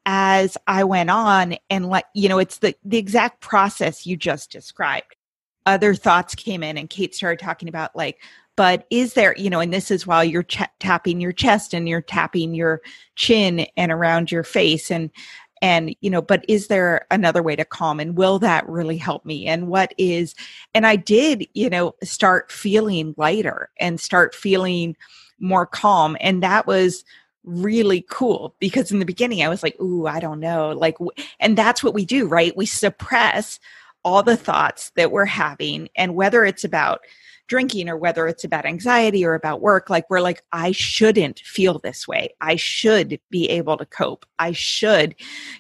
as 0.06 0.56
I 0.66 0.84
went 0.84 1.10
on 1.10 1.56
and 1.68 1.88
like, 1.88 2.06
you 2.14 2.28
know, 2.28 2.38
it's 2.38 2.58
the, 2.58 2.74
the 2.84 2.98
exact 2.98 3.40
process 3.40 4.06
you 4.06 4.16
just 4.16 4.50
described. 4.50 5.16
Other 5.66 5.94
thoughts 5.94 6.34
came 6.34 6.62
in 6.62 6.78
and 6.78 6.88
Kate 6.88 7.14
started 7.14 7.44
talking 7.44 7.68
about 7.68 7.94
like, 7.94 8.22
but 8.56 8.86
is 8.90 9.12
there, 9.12 9.36
you 9.36 9.50
know, 9.50 9.60
and 9.60 9.72
this 9.72 9.90
is 9.90 10.06
while 10.06 10.24
you're 10.24 10.42
ch- 10.42 10.62
tapping 10.80 11.20
your 11.20 11.30
chest 11.30 11.74
and 11.74 11.88
you're 11.88 12.00
tapping 12.00 12.54
your 12.54 12.80
chin 13.14 13.66
and 13.76 13.92
around 13.92 14.32
your 14.32 14.42
face. 14.42 14.90
And 14.90 15.10
and 15.62 15.94
you 16.00 16.10
know 16.10 16.22
but 16.22 16.44
is 16.48 16.68
there 16.68 17.06
another 17.10 17.42
way 17.42 17.56
to 17.56 17.64
calm 17.64 18.00
and 18.00 18.16
will 18.16 18.38
that 18.38 18.68
really 18.68 18.96
help 18.96 19.24
me? 19.24 19.46
And 19.46 19.68
what 19.68 19.92
is 19.98 20.34
and 20.74 20.86
i 20.86 20.96
did 20.96 21.46
you 21.54 21.68
know 21.68 21.94
start 22.02 22.52
feeling 22.52 23.14
lighter 23.16 23.70
and 23.80 24.00
start 24.00 24.34
feeling 24.34 24.96
more 25.40 25.66
calm 25.66 26.16
and 26.20 26.42
that 26.42 26.66
was 26.66 27.04
really 27.44 28.04
cool 28.10 28.54
because 28.58 28.90
in 28.92 28.98
the 28.98 29.06
beginning 29.06 29.42
i 29.42 29.48
was 29.48 29.62
like 29.62 29.80
ooh 29.80 30.06
i 30.06 30.20
don't 30.20 30.40
know 30.40 30.70
like 30.70 30.96
and 31.40 31.56
that's 31.56 31.82
what 31.82 31.94
we 31.94 32.04
do 32.04 32.26
right? 32.26 32.56
We 32.56 32.66
suppress 32.66 33.58
all 34.04 34.22
the 34.22 34.36
thoughts 34.36 34.90
that 34.96 35.10
we're 35.10 35.24
having 35.24 35.88
and 35.96 36.14
whether 36.14 36.44
it's 36.44 36.64
about 36.64 37.00
drinking 37.48 37.88
or 37.88 37.96
whether 37.96 38.28
it's 38.28 38.44
about 38.44 38.66
anxiety 38.66 39.24
or 39.24 39.34
about 39.34 39.60
work, 39.60 39.90
like 39.90 40.08
we're 40.08 40.20
like, 40.20 40.42
I 40.52 40.72
shouldn't 40.72 41.40
feel 41.40 41.78
this 41.78 42.06
way. 42.06 42.34
I 42.40 42.56
should 42.56 43.18
be 43.30 43.48
able 43.48 43.76
to 43.78 43.86
cope. 43.86 44.26
I 44.38 44.52
should, 44.52 45.14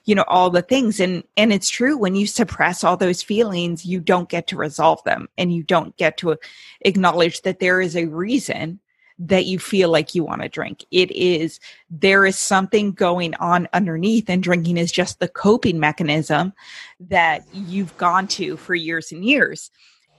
you 0.04 0.14
know, 0.14 0.24
all 0.28 0.50
the 0.50 0.62
things. 0.62 1.00
And, 1.00 1.24
and 1.36 1.52
it's 1.52 1.70
true 1.70 1.96
when 1.96 2.14
you 2.14 2.26
suppress 2.26 2.84
all 2.84 2.96
those 2.96 3.22
feelings, 3.22 3.86
you 3.86 4.00
don't 4.00 4.28
get 4.28 4.46
to 4.48 4.56
resolve 4.56 5.02
them 5.04 5.28
and 5.36 5.52
you 5.52 5.62
don't 5.62 5.96
get 5.96 6.18
to 6.18 6.36
acknowledge 6.82 7.42
that 7.42 7.58
there 7.58 7.80
is 7.80 7.96
a 7.96 8.06
reason 8.06 8.78
that 9.20 9.46
you 9.46 9.58
feel 9.58 9.90
like 9.90 10.14
you 10.14 10.22
want 10.22 10.42
to 10.42 10.48
drink. 10.48 10.84
It 10.92 11.10
is, 11.10 11.58
there 11.90 12.24
is 12.24 12.38
something 12.38 12.92
going 12.92 13.34
on 13.36 13.66
underneath, 13.72 14.30
and 14.30 14.40
drinking 14.40 14.76
is 14.76 14.92
just 14.92 15.18
the 15.18 15.26
coping 15.26 15.80
mechanism 15.80 16.52
that 17.00 17.44
you've 17.52 17.96
gone 17.96 18.28
to 18.28 18.56
for 18.56 18.76
years 18.76 19.10
and 19.10 19.24
years 19.24 19.72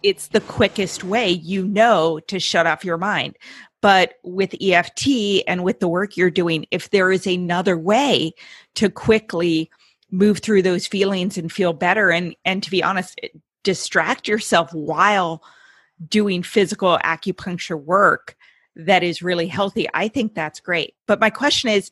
it's 0.04 0.28
the 0.28 0.42
quickest 0.42 1.04
way 1.04 1.30
you 1.30 1.66
know 1.68 2.20
to 2.28 2.40
shut 2.40 2.68
off 2.68 2.86
your 2.86 2.98
mind. 2.98 3.38
But 3.82 4.16
with 4.24 4.56
EFT 4.62 5.44
and 5.48 5.64
with 5.64 5.80
the 5.80 5.88
work 5.88 6.18
you're 6.18 6.30
doing, 6.30 6.66
if 6.72 6.90
there 6.90 7.12
is 7.12 7.26
another 7.26 7.78
way 7.78 8.34
to 8.76 8.90
quickly 8.90 9.70
move 10.12 10.40
through 10.40 10.64
those 10.64 10.88
feelings 10.88 11.38
and 11.38 11.52
feel 11.52 11.72
better 11.74 12.10
and 12.10 12.36
and 12.44 12.64
to 12.64 12.72
be 12.72 12.84
honest, 12.84 13.20
distract 13.64 14.28
yourself 14.28 14.74
while 14.74 15.44
doing 16.08 16.44
physical 16.44 16.98
acupuncture 17.04 17.82
work 17.82 18.36
that 18.76 19.04
is 19.04 19.22
really 19.22 19.48
healthy, 19.48 19.88
I 19.94 20.08
think 20.08 20.34
that's 20.34 20.60
great. 20.60 20.96
But 21.08 21.20
my 21.20 21.30
question 21.30 21.70
is 21.70 21.92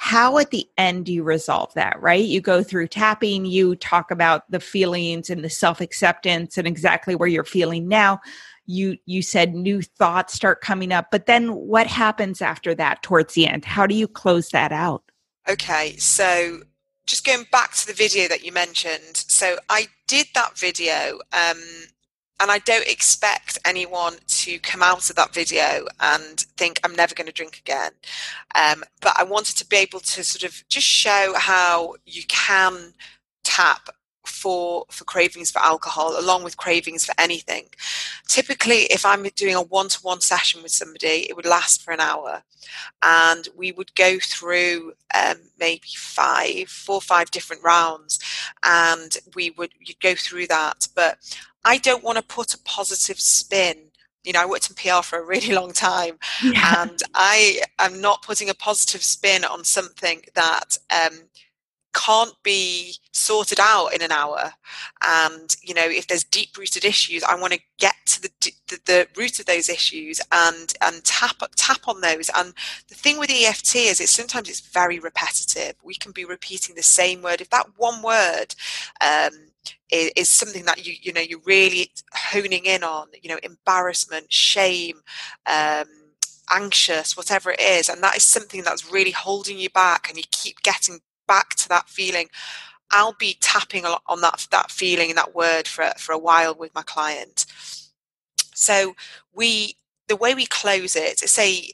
how 0.00 0.38
at 0.38 0.50
the 0.50 0.66
end 0.78 1.04
do 1.04 1.12
you 1.12 1.22
resolve 1.22 1.74
that 1.74 2.00
right? 2.00 2.24
You 2.24 2.40
go 2.40 2.62
through 2.62 2.88
tapping 2.88 3.44
you 3.44 3.76
talk 3.76 4.10
about 4.10 4.50
the 4.50 4.58
feelings 4.58 5.28
and 5.28 5.44
the 5.44 5.50
self-acceptance 5.50 6.56
and 6.56 6.66
exactly 6.66 7.14
where 7.14 7.28
you're 7.28 7.44
feeling 7.44 7.86
now. 7.86 8.18
You 8.64 8.96
you 9.04 9.20
said 9.20 9.54
new 9.54 9.82
thoughts 9.82 10.32
start 10.32 10.62
coming 10.62 10.90
up 10.90 11.08
but 11.10 11.26
then 11.26 11.54
what 11.54 11.86
happens 11.86 12.40
after 12.40 12.74
that 12.76 13.02
towards 13.02 13.34
the 13.34 13.46
end? 13.46 13.66
How 13.66 13.86
do 13.86 13.94
you 13.94 14.08
close 14.08 14.48
that 14.48 14.72
out? 14.72 15.02
Okay 15.46 15.98
so 15.98 16.62
just 17.06 17.26
going 17.26 17.44
back 17.52 17.74
to 17.74 17.86
the 17.86 17.92
video 17.92 18.26
that 18.26 18.42
you 18.42 18.52
mentioned. 18.52 19.16
So 19.16 19.58
i 19.68 19.86
did 20.08 20.28
that 20.34 20.56
video 20.56 21.18
um, 21.34 21.60
and 22.40 22.50
I 22.50 22.58
don't 22.58 22.88
expect 22.88 23.58
anyone 23.64 24.16
to 24.26 24.58
come 24.60 24.82
out 24.82 25.10
of 25.10 25.16
that 25.16 25.34
video 25.34 25.86
and 26.00 26.40
think 26.56 26.80
I'm 26.82 26.96
never 26.96 27.14
going 27.14 27.26
to 27.26 27.32
drink 27.32 27.58
again. 27.58 27.92
Um, 28.54 28.82
but 29.00 29.12
I 29.16 29.24
wanted 29.24 29.56
to 29.58 29.66
be 29.66 29.76
able 29.76 30.00
to 30.00 30.24
sort 30.24 30.44
of 30.44 30.66
just 30.68 30.86
show 30.86 31.34
how 31.36 31.94
you 32.06 32.22
can 32.28 32.94
tap 33.44 33.90
for 34.26 34.84
for 34.90 35.04
cravings 35.04 35.50
for 35.50 35.60
alcohol 35.60 36.18
along 36.18 36.44
with 36.44 36.56
cravings 36.56 37.04
for 37.04 37.14
anything. 37.18 37.68
Typically 38.28 38.82
if 38.90 39.04
i'm 39.04 39.22
doing 39.34 39.54
a 39.54 39.62
one-to-one 39.62 40.20
session 40.20 40.62
with 40.62 40.70
somebody 40.70 41.26
it 41.28 41.36
would 41.36 41.46
last 41.46 41.82
for 41.82 41.92
an 41.92 42.00
hour. 42.00 42.42
And 43.02 43.48
we 43.56 43.72
would 43.72 43.94
go 43.94 44.18
through 44.20 44.92
um, 45.14 45.36
maybe 45.58 45.88
five 45.96 46.68
four 46.68 47.00
five 47.00 47.30
different 47.30 47.64
rounds 47.64 48.20
and 48.62 49.16
we 49.34 49.50
would 49.50 49.72
you'd 49.80 50.00
go 50.00 50.14
through 50.14 50.46
that. 50.48 50.86
But 50.94 51.18
I 51.64 51.78
don't 51.78 52.04
want 52.04 52.18
to 52.18 52.24
put 52.24 52.54
a 52.54 52.58
positive 52.58 53.20
spin. 53.20 53.76
You 54.24 54.32
know, 54.32 54.42
I 54.42 54.46
worked 54.46 54.70
in 54.70 54.76
PR 54.76 55.02
for 55.02 55.18
a 55.18 55.24
really 55.24 55.52
long 55.60 55.72
time, 55.72 56.18
yeah. 56.42 56.82
and 56.82 56.98
I 57.14 57.62
am 57.78 58.00
not 58.00 58.22
putting 58.22 58.50
a 58.50 58.54
positive 58.54 59.02
spin 59.02 59.44
on 59.44 59.64
something 59.64 60.22
that 60.34 60.78
um, 60.90 61.20
can't 61.94 62.34
be 62.42 62.94
sorted 63.12 63.58
out 63.60 63.88
in 63.88 64.02
an 64.02 64.12
hour. 64.12 64.52
And 65.02 65.54
you 65.62 65.74
know 65.74 65.86
if 65.86 66.06
there's 66.06 66.24
deep 66.24 66.56
rooted 66.56 66.84
issues 66.84 67.22
i 67.24 67.34
want 67.34 67.52
to 67.52 67.60
get 67.78 67.94
to 68.06 68.22
the, 68.22 68.30
the, 68.68 68.78
the 68.86 69.08
root 69.16 69.38
of 69.40 69.46
those 69.46 69.68
issues 69.68 70.20
and 70.32 70.74
and 70.80 71.02
tap 71.04 71.36
tap 71.56 71.88
on 71.88 72.00
those. 72.00 72.30
And 72.36 72.52
the 72.88 72.94
thing 72.94 73.18
with 73.18 73.30
eft 73.30 73.74
is 73.74 74.00
it 74.00 74.08
sometimes 74.08 74.48
it's 74.48 74.60
very 74.60 74.98
repetitive. 74.98 75.74
We 75.82 75.94
can 75.94 76.12
be 76.12 76.24
repeating 76.24 76.74
the 76.74 76.82
same 76.82 77.22
word. 77.22 77.40
If 77.40 77.50
that 77.50 77.66
one 77.76 78.02
word 78.02 78.54
um, 79.00 79.30
is, 79.90 80.12
is 80.16 80.28
something 80.28 80.64
that 80.66 80.86
you 80.86 80.94
you 81.00 81.12
know 81.12 81.20
you're 81.20 81.40
really 81.44 81.90
honing 82.14 82.64
in 82.64 82.82
on 82.84 83.08
you 83.22 83.30
know 83.30 83.38
embarrassment 83.42 84.32
shame 84.32 85.00
um, 85.46 85.84
anxious 86.52 87.16
whatever 87.16 87.52
it 87.52 87.60
is 87.60 87.88
and 87.88 88.02
that 88.02 88.16
is 88.16 88.24
something 88.24 88.62
that's 88.62 88.90
really 88.92 89.12
holding 89.12 89.58
you 89.58 89.70
back 89.70 90.08
and 90.08 90.18
you 90.18 90.24
keep 90.32 90.60
getting 90.62 90.98
back 91.30 91.56
to 91.56 91.70
that 91.70 91.88
feeling. 91.88 92.28
I'll 92.92 93.16
be 93.18 93.36
tapping 93.40 93.84
a 93.86 93.90
lot 93.90 94.02
on 94.08 94.20
that 94.22 94.48
that 94.52 94.70
feeling 94.72 95.10
and 95.10 95.18
that 95.18 95.34
word 95.34 95.68
for 95.68 95.92
for 95.98 96.12
a 96.14 96.18
while 96.18 96.54
with 96.56 96.74
my 96.74 96.82
client. 96.82 97.46
So 98.54 98.94
we 99.34 99.76
the 100.08 100.16
way 100.16 100.34
we 100.34 100.46
close 100.46 100.96
it 100.96 101.18
say 101.20 101.70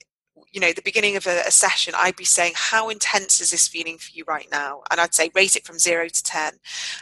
you 0.56 0.60
know, 0.60 0.72
the 0.72 0.80
beginning 0.80 1.16
of 1.16 1.26
a, 1.26 1.42
a, 1.46 1.50
session, 1.50 1.92
I'd 1.94 2.16
be 2.16 2.24
saying, 2.24 2.54
How 2.56 2.88
intense 2.88 3.42
is 3.42 3.50
this 3.50 3.68
feeling 3.68 3.98
for 3.98 4.10
you 4.14 4.24
right 4.26 4.48
now? 4.50 4.80
And 4.90 4.98
I'd 4.98 5.12
say, 5.12 5.30
Rate 5.34 5.54
it 5.54 5.66
from 5.66 5.78
zero 5.78 6.08
to 6.08 6.22
10. 6.22 6.54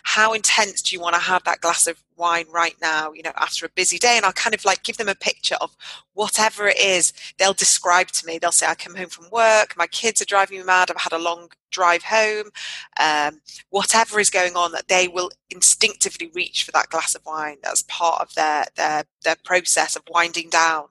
How 0.02 0.32
intense 0.32 0.82
do 0.82 0.96
you 0.96 1.00
want 1.00 1.14
to 1.14 1.20
have 1.20 1.44
that 1.44 1.60
glass 1.60 1.86
of 1.86 2.02
wine 2.16 2.46
right 2.52 2.74
now, 2.82 3.12
you 3.12 3.22
know, 3.22 3.30
after 3.36 3.64
a 3.64 3.68
busy 3.68 3.96
day? 3.96 4.16
And 4.16 4.26
I'll 4.26 4.32
kind 4.32 4.56
of 4.56 4.64
like 4.64 4.82
give 4.82 4.96
them 4.96 5.08
a 5.08 5.14
picture 5.14 5.54
of 5.60 5.76
whatever 6.14 6.66
it 6.66 6.80
is 6.80 7.12
they'll 7.38 7.52
describe 7.52 8.08
to 8.08 8.26
me. 8.26 8.38
They'll 8.38 8.50
say, 8.50 8.66
I 8.66 8.74
come 8.74 8.96
home 8.96 9.08
from 9.08 9.30
work, 9.30 9.76
my 9.76 9.86
kids 9.86 10.20
are 10.20 10.24
driving 10.24 10.58
me 10.58 10.64
mad, 10.64 10.90
I've 10.90 11.00
had 11.00 11.12
a 11.12 11.18
long 11.22 11.48
drive 11.70 12.02
home, 12.02 12.50
um, 12.98 13.40
whatever 13.70 14.18
is 14.18 14.30
going 14.30 14.56
on, 14.56 14.72
that 14.72 14.88
they 14.88 15.06
will 15.06 15.30
instinctively 15.50 16.28
reach 16.34 16.64
for 16.64 16.72
that 16.72 16.88
glass 16.88 17.14
of 17.14 17.24
wine 17.24 17.58
as 17.70 17.82
part 17.84 18.20
of 18.20 18.34
their, 18.34 18.64
their, 18.74 19.04
their 19.22 19.36
process 19.44 19.94
of 19.94 20.02
winding 20.10 20.50
down. 20.50 20.86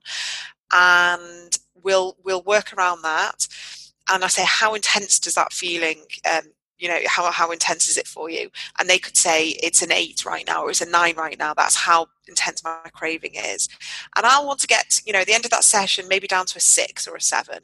And 0.71 1.59
we'll 1.81 2.17
we'll 2.23 2.43
work 2.43 2.73
around 2.73 3.01
that 3.01 3.47
and 4.09 4.23
i 4.23 4.27
say 4.27 4.43
how 4.45 4.73
intense 4.73 5.19
does 5.19 5.35
that 5.35 5.53
feeling 5.53 6.03
um, 6.31 6.43
you 6.77 6.87
know 6.87 6.99
how, 7.05 7.31
how 7.31 7.51
intense 7.51 7.87
is 7.87 7.97
it 7.97 8.07
for 8.07 8.29
you 8.29 8.49
and 8.79 8.89
they 8.89 8.99
could 8.99 9.15
say 9.15 9.49
it's 9.63 9.81
an 9.81 9.91
eight 9.91 10.25
right 10.25 10.45
now 10.47 10.63
or 10.63 10.69
it's 10.69 10.81
a 10.81 10.89
nine 10.89 11.15
right 11.15 11.39
now 11.39 11.53
that's 11.53 11.75
how 11.75 12.07
intense 12.27 12.63
my 12.63 12.77
craving 12.93 13.33
is 13.35 13.69
and 14.15 14.25
i'll 14.25 14.45
want 14.45 14.59
to 14.59 14.67
get 14.67 15.01
you 15.05 15.13
know 15.13 15.23
the 15.23 15.33
end 15.33 15.45
of 15.45 15.51
that 15.51 15.63
session 15.63 16.07
maybe 16.07 16.27
down 16.27 16.45
to 16.45 16.57
a 16.57 16.61
six 16.61 17.07
or 17.07 17.15
a 17.15 17.21
seven 17.21 17.59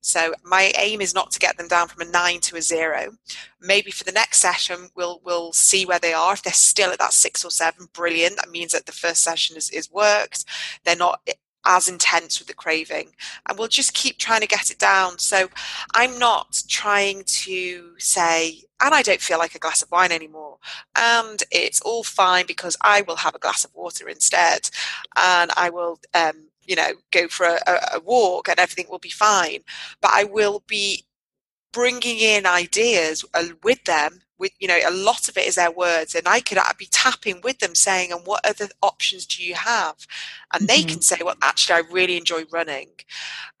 so 0.00 0.32
my 0.44 0.72
aim 0.78 1.00
is 1.00 1.14
not 1.14 1.30
to 1.32 1.38
get 1.38 1.58
them 1.58 1.68
down 1.68 1.88
from 1.88 2.06
a 2.06 2.10
nine 2.10 2.40
to 2.40 2.56
a 2.56 2.62
zero. 2.62 3.12
Maybe 3.60 3.90
for 3.90 4.04
the 4.04 4.12
next 4.12 4.38
session, 4.38 4.88
we'll 4.96 5.20
we'll 5.24 5.52
see 5.52 5.84
where 5.84 5.98
they 5.98 6.14
are. 6.14 6.32
If 6.32 6.42
they're 6.42 6.52
still 6.52 6.90
at 6.90 6.98
that 6.98 7.12
six 7.12 7.44
or 7.44 7.50
seven, 7.50 7.88
brilliant. 7.92 8.36
That 8.36 8.50
means 8.50 8.72
that 8.72 8.86
the 8.86 8.92
first 8.92 9.22
session 9.22 9.56
is, 9.56 9.68
is 9.70 9.90
worked. 9.90 10.44
They're 10.84 10.96
not 10.96 11.20
as 11.66 11.88
intense 11.88 12.38
with 12.38 12.48
the 12.48 12.54
craving 12.54 13.10
and 13.48 13.58
we'll 13.58 13.68
just 13.68 13.94
keep 13.94 14.18
trying 14.18 14.40
to 14.40 14.46
get 14.46 14.70
it 14.70 14.78
down. 14.78 15.18
So 15.18 15.48
i'm 15.94 16.18
not 16.18 16.62
trying 16.68 17.22
to 17.24 17.92
say 17.98 18.62
and 18.80 18.94
i 18.94 19.02
don't 19.02 19.20
feel 19.20 19.38
like 19.38 19.54
a 19.54 19.58
glass 19.58 19.82
of 19.82 19.90
wine 19.90 20.12
anymore 20.12 20.58
and 20.96 21.42
it's 21.50 21.80
all 21.82 22.02
fine 22.02 22.46
because 22.46 22.76
i 22.82 23.02
will 23.02 23.16
have 23.16 23.34
a 23.34 23.38
glass 23.38 23.64
of 23.64 23.74
water 23.74 24.08
instead 24.08 24.70
and 25.16 25.50
i 25.56 25.70
will 25.70 25.98
um, 26.14 26.50
you 26.66 26.76
know 26.76 26.92
go 27.10 27.28
for 27.28 27.46
a, 27.46 27.60
a 27.94 28.00
walk 28.00 28.48
and 28.48 28.58
everything 28.58 28.86
will 28.88 28.98
be 28.98 29.10
fine. 29.10 29.60
But 30.00 30.12
i 30.14 30.24
will 30.24 30.62
be 30.66 31.04
bringing 31.72 32.18
in 32.18 32.46
ideas 32.46 33.24
uh, 33.34 33.44
with 33.62 33.84
them 33.84 34.22
with 34.40 34.52
you 34.58 34.66
know 34.66 34.78
a 34.84 34.90
lot 34.90 35.28
of 35.28 35.36
it 35.36 35.46
is 35.46 35.54
their 35.54 35.70
words 35.70 36.14
and 36.14 36.26
i 36.26 36.40
could 36.40 36.58
I'd 36.58 36.76
be 36.78 36.86
tapping 36.86 37.40
with 37.42 37.58
them 37.58 37.74
saying 37.74 38.12
and 38.12 38.26
what 38.26 38.46
other 38.46 38.68
options 38.82 39.26
do 39.26 39.42
you 39.42 39.54
have? 39.54 40.06
And 40.52 40.68
they 40.68 40.80
mm-hmm. 40.80 40.88
can 40.88 41.00
say 41.02 41.18
well 41.24 41.36
actually 41.42 41.76
i 41.76 41.82
really 41.90 42.16
enjoy 42.16 42.44
running. 42.50 42.88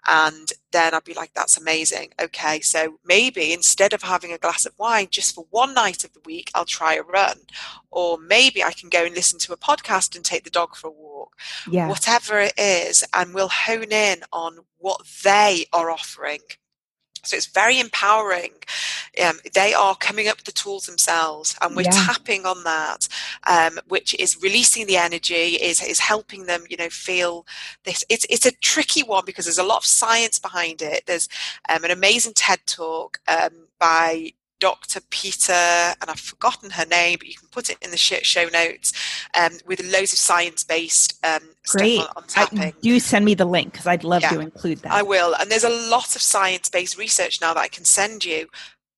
And 0.08 0.50
then 0.72 0.94
i'd 0.94 1.04
be 1.04 1.14
like 1.14 1.32
that's 1.34 1.58
amazing. 1.58 2.10
Okay 2.20 2.60
so 2.60 2.98
maybe 3.04 3.52
instead 3.52 3.92
of 3.92 4.02
having 4.02 4.32
a 4.32 4.38
glass 4.38 4.66
of 4.66 4.74
wine 4.78 5.08
just 5.10 5.34
for 5.34 5.46
one 5.50 5.74
night 5.74 6.04
of 6.04 6.12
the 6.12 6.20
week 6.24 6.50
i'll 6.54 6.64
try 6.64 6.94
a 6.94 7.02
run. 7.02 7.38
Or 7.90 8.18
maybe 8.18 8.62
i 8.62 8.72
can 8.72 8.88
go 8.88 9.04
and 9.04 9.14
listen 9.14 9.38
to 9.40 9.52
a 9.52 9.56
podcast 9.56 10.16
and 10.16 10.24
take 10.24 10.44
the 10.44 10.50
dog 10.50 10.76
for 10.76 10.88
a 10.88 10.92
walk. 10.92 11.36
Yeah. 11.70 11.88
whatever 11.88 12.38
it 12.40 12.54
is 12.58 13.04
and 13.14 13.34
we'll 13.34 13.48
hone 13.48 13.92
in 13.92 14.22
on 14.32 14.58
what 14.78 15.02
they 15.24 15.66
are 15.72 15.90
offering 15.90 16.40
so 17.22 17.36
it's 17.36 17.46
very 17.46 17.78
empowering. 17.78 18.52
Um, 19.24 19.38
they 19.54 19.74
are 19.74 19.96
coming 19.96 20.28
up 20.28 20.36
with 20.36 20.44
the 20.44 20.52
tools 20.52 20.86
themselves, 20.86 21.56
and 21.60 21.76
we're 21.76 21.82
yeah. 21.82 21.90
tapping 21.90 22.46
on 22.46 22.64
that, 22.64 23.08
um, 23.46 23.78
which 23.88 24.14
is 24.14 24.40
releasing 24.42 24.86
the 24.86 24.96
energy, 24.96 25.56
is 25.56 25.82
is 25.82 25.98
helping 25.98 26.46
them, 26.46 26.64
you 26.68 26.76
know, 26.76 26.88
feel 26.88 27.46
this. 27.84 28.04
It's 28.08 28.26
it's 28.30 28.46
a 28.46 28.52
tricky 28.52 29.02
one 29.02 29.24
because 29.24 29.44
there's 29.46 29.58
a 29.58 29.64
lot 29.64 29.78
of 29.78 29.84
science 29.84 30.38
behind 30.38 30.82
it. 30.82 31.04
There's 31.06 31.28
um, 31.68 31.84
an 31.84 31.90
amazing 31.90 32.32
TED 32.34 32.60
talk 32.66 33.18
um, 33.28 33.66
by 33.78 34.32
Dr. 34.60 35.00
Peta, 35.10 35.96
and 36.00 36.10
I've 36.10 36.20
forgotten 36.20 36.70
her 36.70 36.86
name, 36.86 37.16
but 37.18 37.28
you 37.28 37.34
can 37.34 37.48
put 37.48 37.70
it 37.70 37.78
in 37.82 37.90
the 37.90 37.96
show 37.96 38.46
notes 38.48 38.92
um, 39.38 39.58
with 39.66 39.82
loads 39.82 40.12
of 40.12 40.18
science 40.18 40.62
based 40.62 41.18
um, 41.24 41.40
Great. 41.66 42.00
stuff 42.00 42.12
on, 42.16 42.22
on 42.22 42.28
tapping. 42.28 42.60
I, 42.60 42.72
do 42.80 43.00
send 43.00 43.24
me 43.24 43.34
the 43.34 43.44
link 43.44 43.72
because 43.72 43.86
I'd 43.86 44.04
love 44.04 44.22
yeah, 44.22 44.30
to 44.30 44.40
include 44.40 44.78
that. 44.78 44.92
I 44.92 45.02
will. 45.02 45.34
And 45.34 45.50
there's 45.50 45.64
a 45.64 45.90
lot 45.90 46.14
of 46.14 46.22
science 46.22 46.68
based 46.68 46.96
research 46.96 47.40
now 47.40 47.54
that 47.54 47.60
I 47.60 47.68
can 47.68 47.84
send 47.84 48.24
you. 48.24 48.48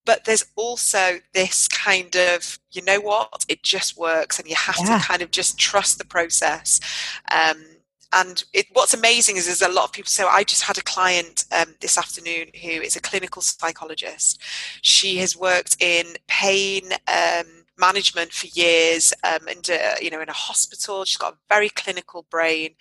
But 0.05 0.25
there's 0.25 0.45
also 0.57 1.21
this 1.33 1.69
kind 1.69 2.17
of, 2.17 2.59
you 2.73 2.83
know 2.83 3.01
what, 3.01 3.47
it 3.49 3.63
just 3.63 3.97
works, 3.97 4.41
and 4.41 4.49
you 4.49 4.57
have 4.57 4.77
yeah. 4.81 4.99
to 4.99 5.05
kind 5.05 5.23
of 5.23 5.31
just 5.31 5.59
trust 5.59 5.99
the 5.99 6.05
process. 6.05 6.81
Um, 7.31 7.65
and 8.13 8.45
it, 8.53 8.67
what's 8.73 8.95
amazing 8.95 9.37
is 9.37 9.47
there's 9.47 9.63
a 9.63 9.69
lot 9.69 9.85
of 9.85 9.93
people. 9.93 10.11
So 10.11 10.29
I 10.29 10.45
just 10.45 10.63
had 10.63 10.79
a 10.79 10.83
client 10.83 11.45
um, 11.53 11.75
this 11.81 11.97
afternoon 11.97 12.49
who 12.63 12.69
is 12.69 12.97
a 12.97 13.01
clinical 13.01 13.43
psychologist. 13.43 14.41
She 14.83 15.17
has 15.19 15.37
worked 15.37 15.77
in 15.81 16.17
pain. 16.29 16.91
Um, 17.09 17.47
management 17.79 18.33
for 18.33 18.47
years 18.49 19.13
um, 19.25 19.49
and 19.49 19.71
uh, 19.71 19.95
you 20.01 20.11
know 20.11 20.21
in 20.21 20.29
a 20.29 20.33
hospital 20.33 21.05
she's 21.05 21.17
got 21.17 21.33
a 21.33 21.37
very 21.49 21.71
clinical 21.71 22.25
brain 22.31 22.75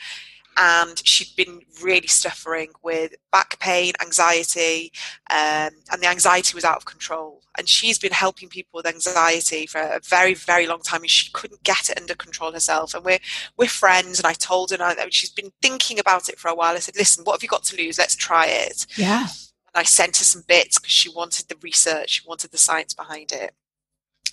and 0.58 1.06
she'd 1.06 1.36
been 1.36 1.62
really 1.82 2.08
suffering 2.08 2.72
with 2.84 3.16
back 3.32 3.60
pain, 3.60 3.94
anxiety, 4.02 4.92
um, 5.30 5.72
and 5.92 6.02
the 6.02 6.08
anxiety 6.08 6.54
was 6.56 6.66
out 6.66 6.78
of 6.78 6.86
control. 6.86 7.42
And 7.58 7.68
she's 7.68 8.00
been 8.00 8.14
helping 8.14 8.48
people 8.48 8.78
with 8.78 8.86
anxiety 8.86 9.66
for 9.66 9.80
a 9.80 10.00
very, 10.04 10.34
very 10.34 10.68
long 10.68 10.82
time, 10.82 11.02
and 11.02 11.10
she 11.10 11.32
couldn't 11.32 11.64
get 11.64 11.90
it 11.90 12.00
under 12.00 12.16
control 12.16 12.52
herself. 12.54 12.94
And 12.94 13.04
we're 13.04 13.20
we're 13.58 13.68
friends, 13.68 14.20
and 14.20 14.26
I 14.26 14.34
told 14.34 14.72
her, 14.72 14.78
and 14.82 15.14
she's 15.14 15.32
been 15.32 15.52
thinking 15.62 16.00
about 16.00 16.30
it 16.30 16.40
for 16.40 16.50
a 16.50 16.56
while. 16.56 16.76
I 16.76 16.80
said, 16.80 16.96
"Listen, 16.98 17.24
what 17.24 17.34
have 17.34 17.44
you 17.44 17.50
got 17.50 17.64
to 17.66 17.78
lose? 17.78 17.98
Let's 17.98 18.16
try 18.16 18.48
it." 18.48 18.86
Yeah. 18.96 19.28
And 19.74 19.82
I 19.82 19.84
sent 19.84 20.18
her 20.18 20.24
some 20.24 20.44
bits 20.48 20.80
because 20.80 20.92
she 20.92 21.10
wanted 21.10 21.48
the 21.48 21.58
research, 21.62 22.10
she 22.10 22.22
wanted 22.28 22.52
the 22.52 22.58
science 22.58 22.94
behind 22.94 23.32
it 23.32 23.54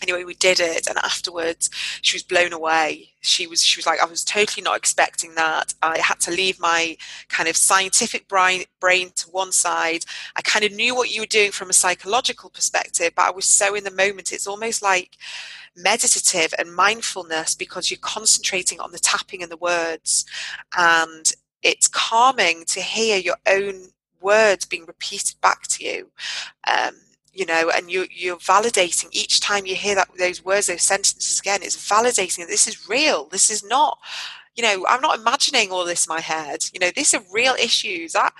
anyway 0.03 0.25
we 0.25 0.35
did 0.35 0.61
it 0.61 0.87
and 0.87 0.99
afterwards 0.99 1.71
she 2.03 2.17
was 2.17 2.23
blown 2.23 2.53
away. 2.53 3.11
She 3.21 3.47
was 3.47 3.63
she 3.63 3.79
was 3.79 3.87
like 3.87 4.01
i 4.03 4.07
was 4.07 4.25
totally 4.25 4.63
not 4.63 4.77
expecting 4.77 5.35
that. 5.35 5.75
I 5.83 5.99
had 5.99 6.21
to 6.21 6.31
leave 6.31 6.61
my 6.61 6.97
kind 7.29 7.49
of 7.49 7.57
scientific 7.57 8.29
brain 8.29 8.65
brain 8.81 9.11
to 9.17 9.31
one 9.31 9.53
side. 9.53 10.05
I 10.37 10.43
kind 10.43 10.65
of 10.65 10.73
knew 10.73 10.95
what 10.95 11.11
you 11.11 11.23
were 11.23 11.27
doing 11.27 11.51
from 11.51 11.71
a 11.71 11.75
psychological 11.75 12.51
perspective 12.51 13.13
but 13.17 13.27
i 13.27 13.31
was 13.31 13.47
so 13.47 13.75
in 13.75 13.85
the 13.85 13.91
moment. 13.91 14.33
It's 14.33 14.47
almost 14.47 14.83
like 14.83 15.17
meditative 15.77 16.53
and 16.59 16.75
mindfulness 16.75 17.55
because 17.55 17.91
you're 17.91 17.99
concentrating 18.01 18.81
on 18.81 18.93
the 18.93 18.99
tapping 18.99 19.43
and 19.43 19.53
the 19.53 19.57
words 19.57 20.25
and 20.77 21.33
it's 21.63 21.89
calming 21.89 22.65
to 22.67 22.81
hear 22.81 23.19
your 23.19 23.37
own 23.47 23.89
words 24.21 24.65
being 24.65 24.85
repeated 24.87 25.41
back 25.41 25.63
to 25.69 25.85
you. 25.85 26.11
Um, 26.67 26.95
you 27.39 27.47
know, 27.47 27.71
and 27.71 27.89
you, 27.89 28.05
you're 28.11 28.37
validating 28.39 29.07
each 29.13 29.39
time 29.39 29.65
you 29.65 29.77
hear 29.77 29.95
that 29.95 30.09
those 30.19 30.45
words, 30.45 30.67
those 30.67 30.83
sentences 30.83 31.39
again. 31.39 31.61
It's 31.63 31.77
validating 31.77 32.39
that 32.39 32.49
this 32.49 32.67
is 32.67 32.89
real. 32.89 33.29
This 33.29 33.49
is 33.49 33.63
not, 33.63 33.99
you 34.57 34.65
know, 34.65 34.85
I'm 34.89 35.01
not 35.01 35.21
imagining 35.21 35.71
all 35.71 35.85
this 35.85 36.07
in 36.07 36.13
my 36.13 36.21
head. 36.21 36.65
You 36.73 36.81
know, 36.81 36.91
these 36.91 37.15
are 37.15 37.23
real 37.33 37.55
issues. 37.55 38.13
That 38.15 38.33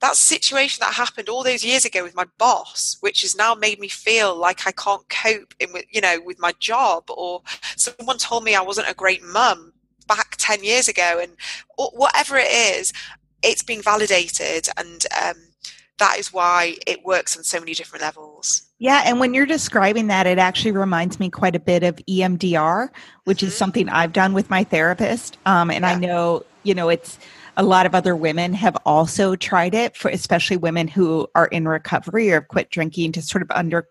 that 0.00 0.16
situation 0.16 0.78
that 0.80 0.94
happened 0.94 1.28
all 1.28 1.44
those 1.44 1.64
years 1.64 1.84
ago 1.84 2.02
with 2.02 2.16
my 2.16 2.24
boss, 2.38 2.96
which 3.00 3.20
has 3.20 3.36
now 3.36 3.54
made 3.54 3.78
me 3.78 3.88
feel 3.88 4.34
like 4.34 4.66
I 4.66 4.72
can't 4.72 5.06
cope 5.10 5.52
in 5.60 5.70
with, 5.74 5.84
you 5.90 6.00
know, 6.00 6.18
with 6.24 6.38
my 6.38 6.52
job, 6.58 7.04
or 7.10 7.42
someone 7.76 8.16
told 8.16 8.42
me 8.42 8.54
I 8.54 8.62
wasn't 8.62 8.88
a 8.88 8.94
great 8.94 9.22
mum 9.22 9.74
back 10.08 10.36
10 10.38 10.64
years 10.64 10.88
ago, 10.88 11.20
and 11.20 11.32
whatever 11.76 12.38
it 12.38 12.50
is, 12.50 12.94
it's 13.42 13.62
being 13.62 13.82
validated 13.82 14.70
and. 14.78 15.04
Um, 15.22 15.45
that 15.98 16.18
is 16.18 16.32
why 16.32 16.76
it 16.86 17.04
works 17.04 17.36
on 17.36 17.44
so 17.44 17.58
many 17.58 17.74
different 17.74 18.02
levels. 18.02 18.62
Yeah, 18.78 19.02
and 19.06 19.18
when 19.18 19.32
you're 19.32 19.46
describing 19.46 20.08
that, 20.08 20.26
it 20.26 20.38
actually 20.38 20.72
reminds 20.72 21.18
me 21.18 21.30
quite 21.30 21.56
a 21.56 21.60
bit 21.60 21.82
of 21.82 21.96
EMDR, 22.08 22.90
which 23.24 23.38
mm-hmm. 23.38 23.46
is 23.46 23.56
something 23.56 23.88
I've 23.88 24.12
done 24.12 24.34
with 24.34 24.50
my 24.50 24.64
therapist. 24.64 25.38
Um, 25.46 25.70
and 25.70 25.82
yeah. 25.82 25.90
I 25.90 25.94
know, 25.94 26.44
you 26.62 26.74
know, 26.74 26.90
it's 26.90 27.18
a 27.56 27.62
lot 27.62 27.86
of 27.86 27.94
other 27.94 28.14
women 28.14 28.52
have 28.52 28.76
also 28.84 29.34
tried 29.34 29.74
it 29.74 29.96
for 29.96 30.10
especially 30.10 30.58
women 30.58 30.88
who 30.88 31.26
are 31.34 31.46
in 31.46 31.66
recovery 31.66 32.30
or 32.30 32.34
have 32.34 32.48
quit 32.48 32.70
drinking 32.70 33.12
to 33.12 33.22
sort 33.22 33.40
of 33.40 33.50
under 33.50 33.88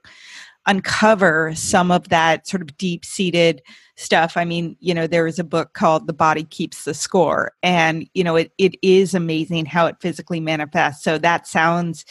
uncover 0.67 1.53
some 1.55 1.91
of 1.91 2.09
that 2.09 2.47
sort 2.47 2.61
of 2.61 2.77
deep 2.77 3.05
seated 3.05 3.61
stuff. 3.95 4.35
I 4.35 4.45
mean, 4.45 4.75
you 4.79 4.93
know, 4.93 5.07
there 5.07 5.27
is 5.27 5.39
a 5.39 5.43
book 5.43 5.73
called 5.73 6.07
The 6.07 6.13
Body 6.13 6.43
Keeps 6.43 6.83
the 6.83 6.93
Score, 6.93 7.53
and, 7.63 8.09
you 8.13 8.23
know, 8.23 8.35
it, 8.35 8.51
it 8.57 8.75
is 8.81 9.13
amazing 9.13 9.65
how 9.65 9.85
it 9.85 9.97
physically 10.01 10.39
manifests. 10.39 11.03
So 11.03 11.17
that 11.17 11.47
sounds 11.47 12.05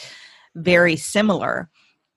very 0.55 0.97
similar. 0.97 1.69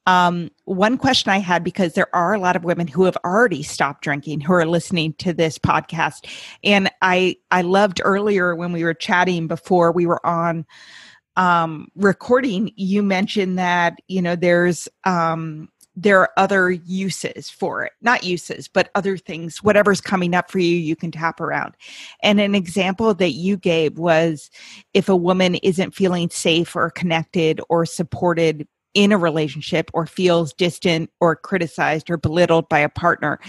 Um, 0.05 0.51
one 0.63 0.97
question 0.97 1.31
I 1.31 1.39
had 1.39 1.65
because 1.65 1.93
there 1.93 2.13
are 2.15 2.33
a 2.33 2.39
lot 2.39 2.55
of 2.55 2.63
women 2.63 2.87
who 2.87 3.03
have 3.03 3.17
already 3.25 3.61
stopped 3.61 4.03
drinking 4.03 4.39
who 4.39 4.53
are 4.53 4.65
listening 4.65 5.13
to 5.17 5.33
this 5.33 5.59
podcast, 5.59 6.25
and 6.63 6.89
I 7.01 7.35
I 7.51 7.61
loved 7.61 7.99
earlier 8.05 8.55
when 8.55 8.71
we 8.71 8.85
were 8.85 8.93
chatting 8.93 9.47
before 9.47 9.91
we 9.91 10.05
were 10.05 10.25
on 10.25 10.65
um, 11.35 11.89
recording. 11.95 12.71
You 12.77 13.03
mentioned 13.03 13.59
that 13.59 13.99
you 14.07 14.21
know 14.21 14.37
there's 14.37 14.87
um, 15.03 15.67
there 15.99 16.19
are 16.19 16.29
other 16.37 16.69
uses 16.69 17.49
for 17.49 17.83
it 17.83 17.91
not 18.01 18.23
uses 18.23 18.67
but 18.67 18.91
other 18.93 19.17
things 19.17 19.63
whatever's 19.63 19.99
coming 19.99 20.35
up 20.35 20.51
for 20.51 20.59
you 20.59 20.77
you 20.77 20.95
can 20.95 21.11
tap 21.11 21.41
around. 21.41 21.75
And 22.23 22.39
an 22.39 22.55
example 22.55 23.13
that 23.15 23.31
you 23.31 23.57
gave 23.57 23.97
was 23.97 24.49
if 24.93 25.09
a 25.09 25.15
woman 25.15 25.55
isn't 25.55 25.95
feeling 25.95 26.29
safe 26.29 26.75
or 26.75 26.89
connected 26.91 27.59
or 27.69 27.85
supported 27.85 28.67
in 28.93 29.11
a 29.11 29.17
relationship 29.17 29.91
or 29.93 30.05
feels 30.05 30.53
distant 30.53 31.09
or 31.19 31.35
criticized 31.35 32.09
or 32.09 32.17
belittled 32.17 32.69
by 32.69 32.79
a 32.79 32.89
partner. 32.89 33.39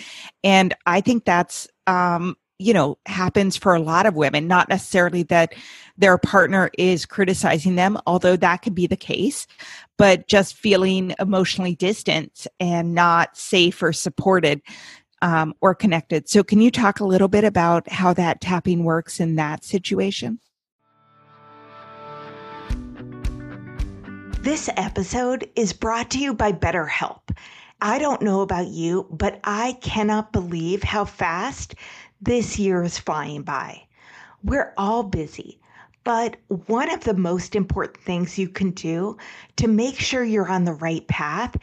And 0.43 0.75
i 0.87 1.01
think 1.01 1.25
that's 1.25 1.69
um, 1.87 2.37
you 2.59 2.73
know 2.73 2.99
happens 3.07 3.57
for 3.57 3.75
a 3.75 3.81
lot 3.81 4.07
of 4.07 4.15
women 4.15 4.47
not 4.47 4.69
necessarily 4.69 5.23
that 5.23 5.55
their 5.97 6.19
partner 6.19 6.71
is 6.77 7.07
criticizing 7.07 7.77
them 7.77 7.99
although 8.07 8.37
that 8.37 8.59
could 8.59 8.75
be 8.75 8.87
the 8.87 8.97
case 8.97 9.47
but 9.97 10.29
just 10.29 10.55
feeling 10.55 11.15
emotionally 11.19 11.75
distant 11.75 12.47
and 12.61 12.95
not 12.95 13.37
safe 13.37 13.83
or 13.83 13.93
supported 13.93 14.63
um, 15.23 15.55
or 15.61 15.75
connected. 15.75 16.29
So 16.29 16.43
can 16.43 16.61
you 16.61 16.71
talk 16.71 17.01
a 17.01 17.05
little 17.05 17.29
bit 17.29 17.45
about 17.45 17.91
how 17.91 18.13
that 18.15 18.41
tapping 18.41 18.85
works 18.85 19.21
in 19.21 19.37
that 19.37 19.65
situation? 19.65 20.39
This 24.41 24.71
episode 24.77 25.51
is 25.57 25.73
brought 25.73 26.11
to 26.13 26.19
you 26.19 26.33
by 26.33 26.53
betterhelp. 26.53 27.37
I 27.81 27.99
don't 27.99 28.23
know 28.23 28.41
about 28.41 28.69
you, 28.69 29.07
but 29.11 29.41
I 29.45 29.73
cannot 29.83 30.33
believe 30.33 30.83
how 30.83 31.05
fast 31.05 31.75
this 32.21 32.59
year 32.59 32.83
is 32.83 32.99
flying 32.99 33.43
by. 33.43 33.85
We're 34.43 34.73
all 34.77 35.03
busy, 35.03 35.59
but 36.05 36.37
one 36.49 36.91
of 36.91 37.05
the 37.05 37.15
most 37.15 37.55
important 37.55 37.97
things 37.99 38.39
you 38.39 38.49
can 38.49 38.71
do 38.71 39.17
to 39.57 39.69
make 39.69 39.99
sure 39.99 40.25
you're 40.25 40.49
on 40.49 40.65
the 40.65 40.73
right 40.73 41.07
path 41.07 41.57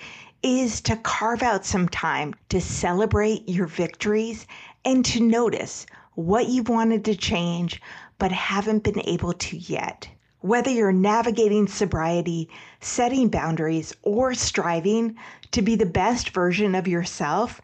is 0.43 0.79
to 0.81 0.95
carve 0.97 1.41
out 1.41 1.65
some 1.65 1.89
time 1.89 2.35
to 2.49 2.61
celebrate 2.61 3.49
your 3.49 3.65
victories 3.65 4.45
and 4.85 5.03
to 5.03 5.19
notice 5.19 5.85
what 6.13 6.47
you've 6.47 6.69
wanted 6.69 7.03
to 7.05 7.15
change 7.15 7.81
but 8.17 8.31
haven't 8.31 8.83
been 8.83 9.01
able 9.07 9.33
to 9.33 9.57
yet. 9.57 10.07
Whether 10.41 10.69
you're 10.69 10.91
navigating 10.91 11.67
sobriety, 11.67 12.47
setting 12.79 13.29
boundaries, 13.29 13.95
or 14.03 14.33
striving 14.35 15.17
to 15.51 15.61
be 15.61 15.75
the 15.75 15.85
best 15.85 16.29
version 16.29 16.75
of 16.75 16.87
yourself, 16.87 17.61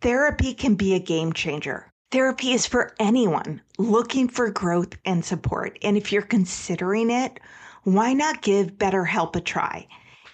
therapy 0.00 0.52
can 0.52 0.74
be 0.74 0.94
a 0.94 0.98
game 0.98 1.32
changer. 1.32 1.87
Therapy 2.10 2.52
is 2.52 2.64
for 2.64 2.94
anyone 2.98 3.60
looking 3.76 4.28
for 4.28 4.50
growth 4.50 4.96
and 5.04 5.22
support. 5.22 5.78
And 5.82 5.94
if 5.94 6.10
you're 6.10 6.22
considering 6.22 7.10
it, 7.10 7.38
why 7.84 8.14
not 8.14 8.40
give 8.40 8.78
BetterHelp 8.78 9.36
a 9.36 9.42
try? 9.42 9.86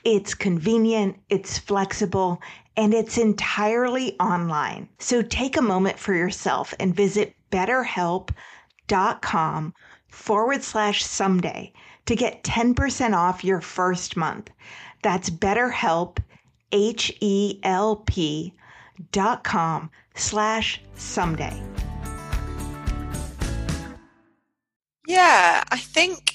It's 0.04 0.34
convenient, 0.34 1.18
it's 1.30 1.58
flexible, 1.58 2.40
and 2.76 2.94
it's 2.94 3.18
entirely 3.18 4.16
online. 4.20 4.88
So 5.00 5.20
take 5.20 5.56
a 5.56 5.62
moment 5.62 5.98
for 5.98 6.14
yourself 6.14 6.74
and 6.78 6.94
visit 6.94 7.34
betterhelp.com 7.50 9.74
forward 10.06 10.62
slash 10.62 11.04
someday 11.04 11.72
to 12.06 12.14
get 12.14 12.44
10% 12.44 13.16
off 13.16 13.42
your 13.42 13.60
first 13.60 14.16
month. 14.16 14.48
That's 15.02 15.28
BetterHelp, 15.28 16.18
H 16.70 17.12
E 17.20 17.58
L 17.64 17.96
P 17.96 18.54
dot 19.10 19.42
com 19.42 19.90
slash 20.14 20.81
someday. 20.94 21.61
Yeah, 25.07 25.64
I 25.70 25.77
think 25.77 26.35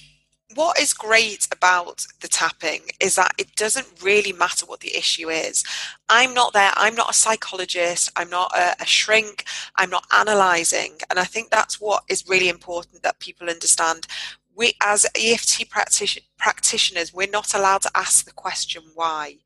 what 0.56 0.80
is 0.80 0.94
great 0.94 1.48
about 1.52 2.06
the 2.22 2.28
tapping 2.28 2.82
is 3.00 3.16
that 3.16 3.34
it 3.38 3.56
doesn't 3.56 3.88
really 4.04 4.34
matter 4.34 4.66
what 4.66 4.80
the 4.80 4.96
issue 4.96 5.30
is. 5.30 5.64
I'm 6.10 6.34
not 6.34 6.54
there, 6.54 6.72
I'm 6.76 6.96
not 6.96 7.12
a 7.12 7.14
psychologist, 7.14 8.12
I'm 8.16 8.30
not 8.30 8.52
a, 8.56 8.76
a, 8.82 8.86
shrink, 8.86 9.46
I'm 9.76 9.90
not 9.90 10.06
analyzing. 10.16 10.98
And 11.10 11.20
I 11.20 11.24
think 11.24 11.50
that's 11.50 11.80
what 11.80 12.04
is 12.10 12.28
really 12.28 12.50
important 12.50 13.04
that 13.04 13.20
people 13.20 13.50
understand. 13.50 14.08
We, 14.56 14.74
as 14.82 15.06
EFT 15.16 15.70
practitioners, 15.70 16.26
practitioners, 16.38 17.14
we're 17.14 17.30
not 17.30 17.54
allowed 17.54 17.84
to 17.84 17.92
ask 17.96 18.26
the 18.26 18.34
question 18.34 18.82
why. 18.96 19.38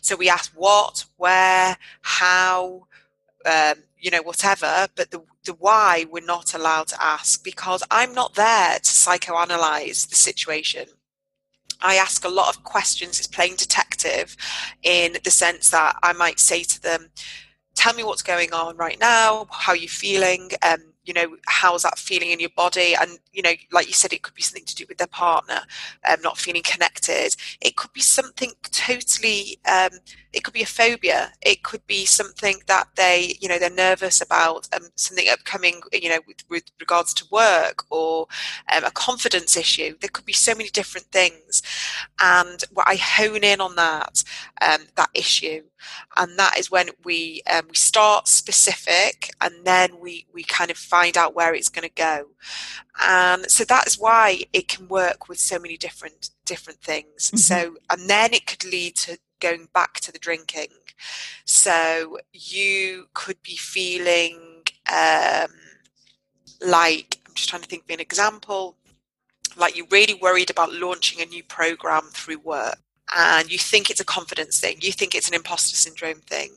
So 0.00 0.16
we 0.16 0.30
ask 0.30 0.52
what, 0.54 1.04
where, 1.16 1.76
how, 2.02 2.86
um, 3.46 3.82
you 3.98 4.10
know, 4.10 4.22
whatever, 4.22 4.88
but 4.96 5.10
the, 5.10 5.22
the 5.44 5.54
why 5.54 6.06
we're 6.10 6.24
not 6.24 6.54
allowed 6.54 6.88
to 6.88 7.02
ask 7.02 7.42
because 7.44 7.82
I'm 7.90 8.14
not 8.14 8.34
there 8.34 8.74
to 8.74 8.80
psychoanalyze 8.80 10.08
the 10.08 10.16
situation. 10.16 10.86
I 11.80 11.96
ask 11.96 12.24
a 12.24 12.28
lot 12.28 12.48
of 12.48 12.64
questions. 12.64 13.20
As 13.20 13.26
playing 13.26 13.56
detective 13.56 14.36
in 14.82 15.16
the 15.24 15.30
sense 15.30 15.70
that 15.70 15.96
I 16.02 16.12
might 16.12 16.38
say 16.38 16.62
to 16.62 16.82
them, 16.82 17.10
tell 17.74 17.94
me 17.94 18.04
what's 18.04 18.22
going 18.22 18.52
on 18.52 18.76
right 18.76 18.98
now, 19.00 19.46
how 19.50 19.72
are 19.72 19.76
you 19.76 19.88
feeling, 19.88 20.50
um, 20.62 20.78
you 21.04 21.12
know 21.12 21.36
how's 21.46 21.82
that 21.82 21.98
feeling 21.98 22.30
in 22.30 22.38
your 22.40 22.50
body? 22.56 22.94
And 23.00 23.18
you 23.32 23.42
know 23.42 23.52
like 23.72 23.88
you 23.88 23.92
said 23.92 24.12
it 24.12 24.22
could 24.22 24.34
be 24.34 24.42
something 24.42 24.64
to 24.64 24.74
do 24.74 24.84
with 24.88 24.98
their 24.98 25.08
partner 25.08 25.60
um, 26.08 26.20
not 26.22 26.38
feeling 26.38 26.62
connected. 26.62 27.34
It 27.60 27.76
could 27.76 27.92
be 27.92 28.00
something 28.00 28.52
totally 28.70 29.58
um, 29.68 29.90
it 30.32 30.44
could 30.44 30.54
be 30.54 30.62
a 30.62 30.66
phobia. 30.66 31.32
It 31.42 31.62
could 31.62 31.86
be 31.86 32.04
something 32.06 32.56
that 32.66 32.88
they 32.96 33.36
you 33.40 33.48
know 33.48 33.58
they're 33.58 33.70
nervous 33.70 34.20
about 34.20 34.68
um, 34.74 34.88
something 34.96 35.28
upcoming 35.28 35.80
you 35.92 36.08
know 36.08 36.20
with, 36.26 36.38
with 36.48 36.64
regards 36.80 37.12
to 37.14 37.24
work 37.30 37.84
or 37.90 38.26
um, 38.74 38.84
a 38.84 38.90
confidence 38.90 39.56
issue. 39.56 39.96
There 40.00 40.10
could 40.10 40.24
be 40.24 40.32
so 40.32 40.54
many 40.54 40.70
different 40.70 41.06
things. 41.06 41.62
And 42.20 42.62
what 42.72 42.86
i 42.86 42.96
hone 42.96 43.44
in 43.44 43.60
on 43.60 43.76
that 43.76 44.22
um, 44.60 44.82
that 44.96 45.10
issue. 45.14 45.62
And 46.16 46.38
that 46.38 46.58
is 46.58 46.70
when 46.70 46.90
we 47.04 47.42
um, 47.52 47.66
we 47.68 47.76
start 47.76 48.28
specific 48.28 49.30
and 49.40 49.54
then 49.64 49.98
we 50.00 50.26
we 50.32 50.44
kind 50.44 50.70
of 50.70 50.76
find 50.76 51.16
out 51.16 51.34
where 51.34 51.54
it's 51.54 51.68
going 51.68 51.88
to 51.88 51.94
go. 51.94 52.26
And 53.02 53.50
so 53.50 53.64
that's 53.64 53.98
why 53.98 54.42
it 54.52 54.68
can 54.68 54.88
work 54.88 55.28
with 55.28 55.38
so 55.38 55.58
many 55.58 55.76
different 55.76 56.30
different 56.44 56.80
things. 56.80 57.26
Mm-hmm. 57.26 57.36
so 57.38 57.76
and 57.90 58.08
then 58.08 58.32
it 58.32 58.46
could 58.46 58.64
lead 58.64 58.96
to 58.96 59.18
going 59.42 59.68
back 59.74 59.94
to 60.00 60.12
the 60.12 60.18
drinking. 60.18 60.68
So 61.44 62.18
you 62.32 63.08
could 63.12 63.42
be 63.42 63.56
feeling 63.56 64.38
um, 64.90 65.50
like 66.64 67.18
i'm 67.26 67.34
just 67.34 67.48
trying 67.48 67.62
to 67.62 67.68
think 67.68 67.82
of 67.84 67.90
an 67.90 68.00
example 68.00 68.76
like 69.56 69.76
you're 69.76 69.86
really 69.90 70.14
worried 70.14 70.50
about 70.50 70.72
launching 70.72 71.20
a 71.20 71.26
new 71.26 71.42
program 71.42 72.02
through 72.12 72.38
work 72.38 72.78
and 73.16 73.50
you 73.50 73.58
think 73.58 73.90
it's 73.90 74.00
a 74.00 74.04
confidence 74.04 74.60
thing, 74.60 74.78
you 74.80 74.92
think 74.92 75.14
it's 75.14 75.28
an 75.28 75.34
imposter 75.34 75.76
syndrome 75.76 76.20
thing, 76.20 76.50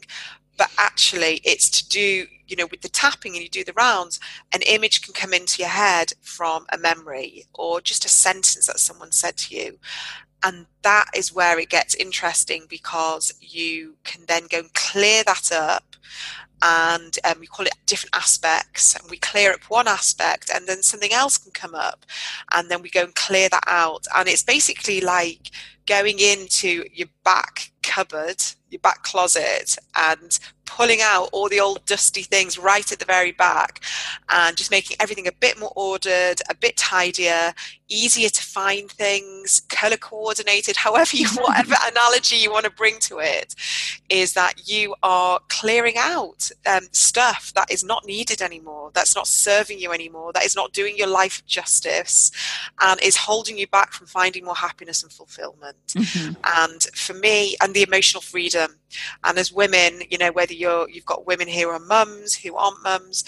but 0.58 0.70
actually 0.78 1.42
it's 1.44 1.70
to 1.70 1.90
do, 1.90 2.26
you 2.48 2.56
know, 2.56 2.68
with 2.68 2.82
the 2.82 2.90
tapping 2.90 3.34
and 3.34 3.44
you 3.44 3.50
do 3.50 3.64
the 3.64 3.74
rounds, 3.74 4.20
an 4.54 4.62
image 4.68 5.02
can 5.02 5.14
come 5.14 5.34
into 5.34 5.62
your 5.62 5.70
head 5.70 6.14
from 6.22 6.66
a 6.72 6.78
memory 6.78 7.46
or 7.54 7.82
just 7.82 8.06
a 8.06 8.10
sentence 8.10 8.68
that 8.68 8.80
someone 8.80 9.12
said 9.12 9.38
to 9.38 9.56
you. 9.56 9.78
And 10.44 10.68
that 10.84 11.06
is 11.16 11.34
where 11.34 11.58
it 11.58 11.70
gets 11.70 11.96
interesting 11.96 12.66
because 12.70 13.34
you 13.42 13.96
can 14.04 14.26
then 14.28 14.44
go 14.50 14.60
and 14.60 14.74
clear 14.74 15.24
that 15.24 15.52
up 15.52 15.96
and 16.66 17.20
um, 17.26 17.40
we 17.40 17.46
call 17.46 17.66
it 17.66 17.76
different 17.86 18.16
aspects 18.16 18.96
and 18.96 19.10
we 19.10 19.18
clear 19.18 19.52
up 19.52 19.64
one 19.70 19.88
aspect 19.88 20.50
and 20.54 20.68
then 20.68 20.82
something 20.82 21.14
else 21.14 21.38
can 21.38 21.52
come 21.52 21.76
up 21.76 22.06
and 22.54 22.70
then 22.72 22.82
we 22.82 22.90
go 22.90 23.04
and 23.04 23.14
clear 23.14 23.48
that 23.50 23.64
out. 23.68 24.06
And 24.16 24.28
it's 24.28 24.42
basically 24.42 25.00
like 25.00 25.52
going 25.86 26.18
into 26.18 26.84
your 26.92 27.08
back 27.24 27.72
cupboard, 27.84 28.42
your 28.70 28.80
back 28.80 29.04
closet, 29.04 29.78
and 29.96 30.40
pulling 30.66 31.02
out 31.02 31.30
all 31.32 31.48
the 31.50 31.60
old 31.60 31.86
dusty 31.86 32.24
things 32.24 32.58
right 32.58 32.92
at 32.92 32.98
the 32.98 33.06
very 33.06 33.32
back 33.32 33.82
and 34.30 34.58
just 34.58 34.72
making 34.72 34.98
everything 35.00 35.28
a 35.28 35.32
bit 35.32 35.60
more 35.60 35.72
ordered, 35.76 36.42
a 36.50 36.56
bit 36.56 36.76
tidier, 36.78 37.54
easier 37.90 38.30
to 38.30 38.44
find 38.44 38.90
things, 38.92 39.62
color 39.70 39.98
coordinated, 39.98 40.76
however 40.86 41.16
you, 41.16 41.28
whatever 41.30 41.76
analogy 41.86 42.38
you 42.38 42.52
want 42.52 42.66
to 42.66 42.72
bring 42.72 43.00
to 43.00 43.20
it, 43.20 43.56
is 44.10 44.34
that 44.34 44.68
you 44.68 44.96
are 45.04 45.40
clearing 45.50 45.96
out 45.98 46.50
um, 46.66 46.84
stuff 46.92 47.52
that 47.54 47.72
is 47.72 47.84
not 47.84 48.06
needed 48.06 48.42
anymore, 48.42 48.92
that's 48.94 49.16
not 49.16 49.28
serving 49.28 49.80
you 49.80 49.92
anymore, 49.92 50.32
that 50.34 50.46
is 50.46 50.56
not 50.56 50.74
doing 50.74 50.98
your 50.98 51.08
life 51.08 51.46
justice, 51.46 52.32
and 52.82 53.02
is 53.02 53.18
holding 53.18 53.58
you 53.58 53.68
back 53.68 53.92
from 53.92 54.08
finding 54.08 54.46
more 54.46 54.56
happiness 54.56 55.04
and 55.04 55.12
fulfillment. 55.12 55.78
Mm-hmm. 55.90 56.34
And 56.62 56.84
for 56.96 57.14
me, 57.14 57.56
and 57.62 57.74
the 57.74 57.84
emotional 57.84 58.22
freedom, 58.22 58.80
and 59.24 59.38
as 59.38 59.52
women, 59.52 60.02
you 60.10 60.18
know, 60.18 60.32
whether 60.32 60.54
you're 60.54 60.90
you've 60.90 61.06
got 61.06 61.28
women 61.28 61.48
here 61.48 61.68
who 61.68 61.74
are 61.74 61.80
mums, 61.80 62.36
who 62.36 62.56
aren't 62.56 62.84
mums, 62.84 63.24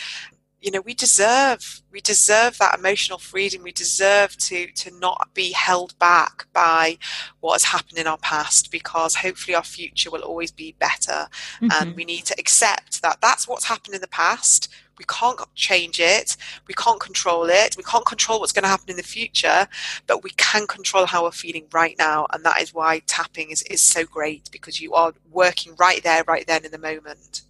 you 0.62 0.72
know 0.72 0.82
we 0.82 0.93
deserve 0.93 1.82
we 1.91 2.02
deserve 2.02 2.58
that 2.58 2.78
emotional 2.78 3.17
freedom. 3.17 3.63
We 3.63 3.72
deserve 3.72 4.38
to 4.38 4.67
to 4.67 5.00
not 5.00 5.30
be 5.34 5.52
held 5.52 5.98
back 6.00 6.46
by 6.54 6.98
what 7.39 7.54
has 7.54 7.63
happened 7.63 7.98
in 7.98 8.08
our 8.08 8.17
past 8.17 8.72
because 8.72 9.15
hopefully 9.15 9.56
our 9.56 9.63
future 9.63 10.12
will 10.12 10.22
always 10.22 10.52
be 10.52 10.76
better. 10.80 11.28
Mm-hmm. 11.62 11.67
and 11.72 11.96
we 11.96 12.06
need 12.06 12.26
to 12.26 12.36
accept 12.38 13.02
that 13.02 13.20
that's 13.22 13.48
what's 13.48 13.65
happened 13.65 13.96
in 13.96 14.02
the 14.02 14.08
past. 14.08 14.70
We 15.00 15.06
can't 15.06 15.39
change 15.54 16.00
it. 16.00 16.38
We 16.67 16.74
can't 16.74 17.00
control 17.00 17.50
it. 17.50 17.78
We 17.78 17.84
can't 17.84 18.06
control 18.06 18.39
what's 18.39 18.52
going 18.52 18.63
to 18.63 18.70
happen 18.70 18.89
in 18.89 18.98
the 18.98 19.04
future 19.04 19.67
but 20.08 20.24
we 20.24 20.32
can 20.32 20.67
control 20.67 21.06
how 21.06 21.24
we're 21.24 21.32
feeling 21.32 21.65
right 21.72 21.96
now. 21.98 22.28
And 22.34 22.43
that 22.46 22.62
is 22.62 22.74
why 22.74 23.00
tapping 23.08 23.52
is, 23.52 23.63
is 23.63 23.82
so 23.82 24.06
great 24.06 24.50
because 24.52 24.82
you 24.82 24.93
are 24.93 25.13
working 25.32 25.76
right 25.80 26.04
there 26.04 26.24
right 26.28 26.46
then 26.46 26.65
in 26.65 26.72
the 26.72 26.78
moment 26.78 27.41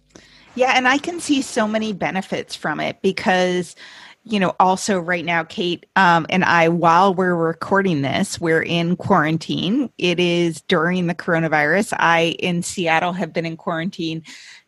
yeah, 0.58 0.72
and 0.74 0.88
I 0.88 0.98
can 0.98 1.20
see 1.20 1.40
so 1.40 1.68
many 1.68 1.92
benefits 1.92 2.56
from 2.56 2.80
it 2.80 3.00
because 3.00 3.76
you 4.24 4.38
know, 4.38 4.54
also 4.60 4.98
right 4.98 5.24
now, 5.24 5.42
Kate 5.42 5.86
um, 5.96 6.26
and 6.28 6.44
I, 6.44 6.68
while 6.68 7.14
we're 7.14 7.34
recording 7.34 8.02
this, 8.02 8.38
we're 8.38 8.62
in 8.62 8.96
quarantine. 8.96 9.90
It 9.96 10.20
is 10.20 10.60
during 10.62 11.06
the 11.06 11.14
coronavirus. 11.14 11.94
I, 11.98 12.36
in 12.38 12.62
Seattle, 12.62 13.14
have 13.14 13.32
been 13.32 13.46
in 13.46 13.56
quarantine 13.56 14.22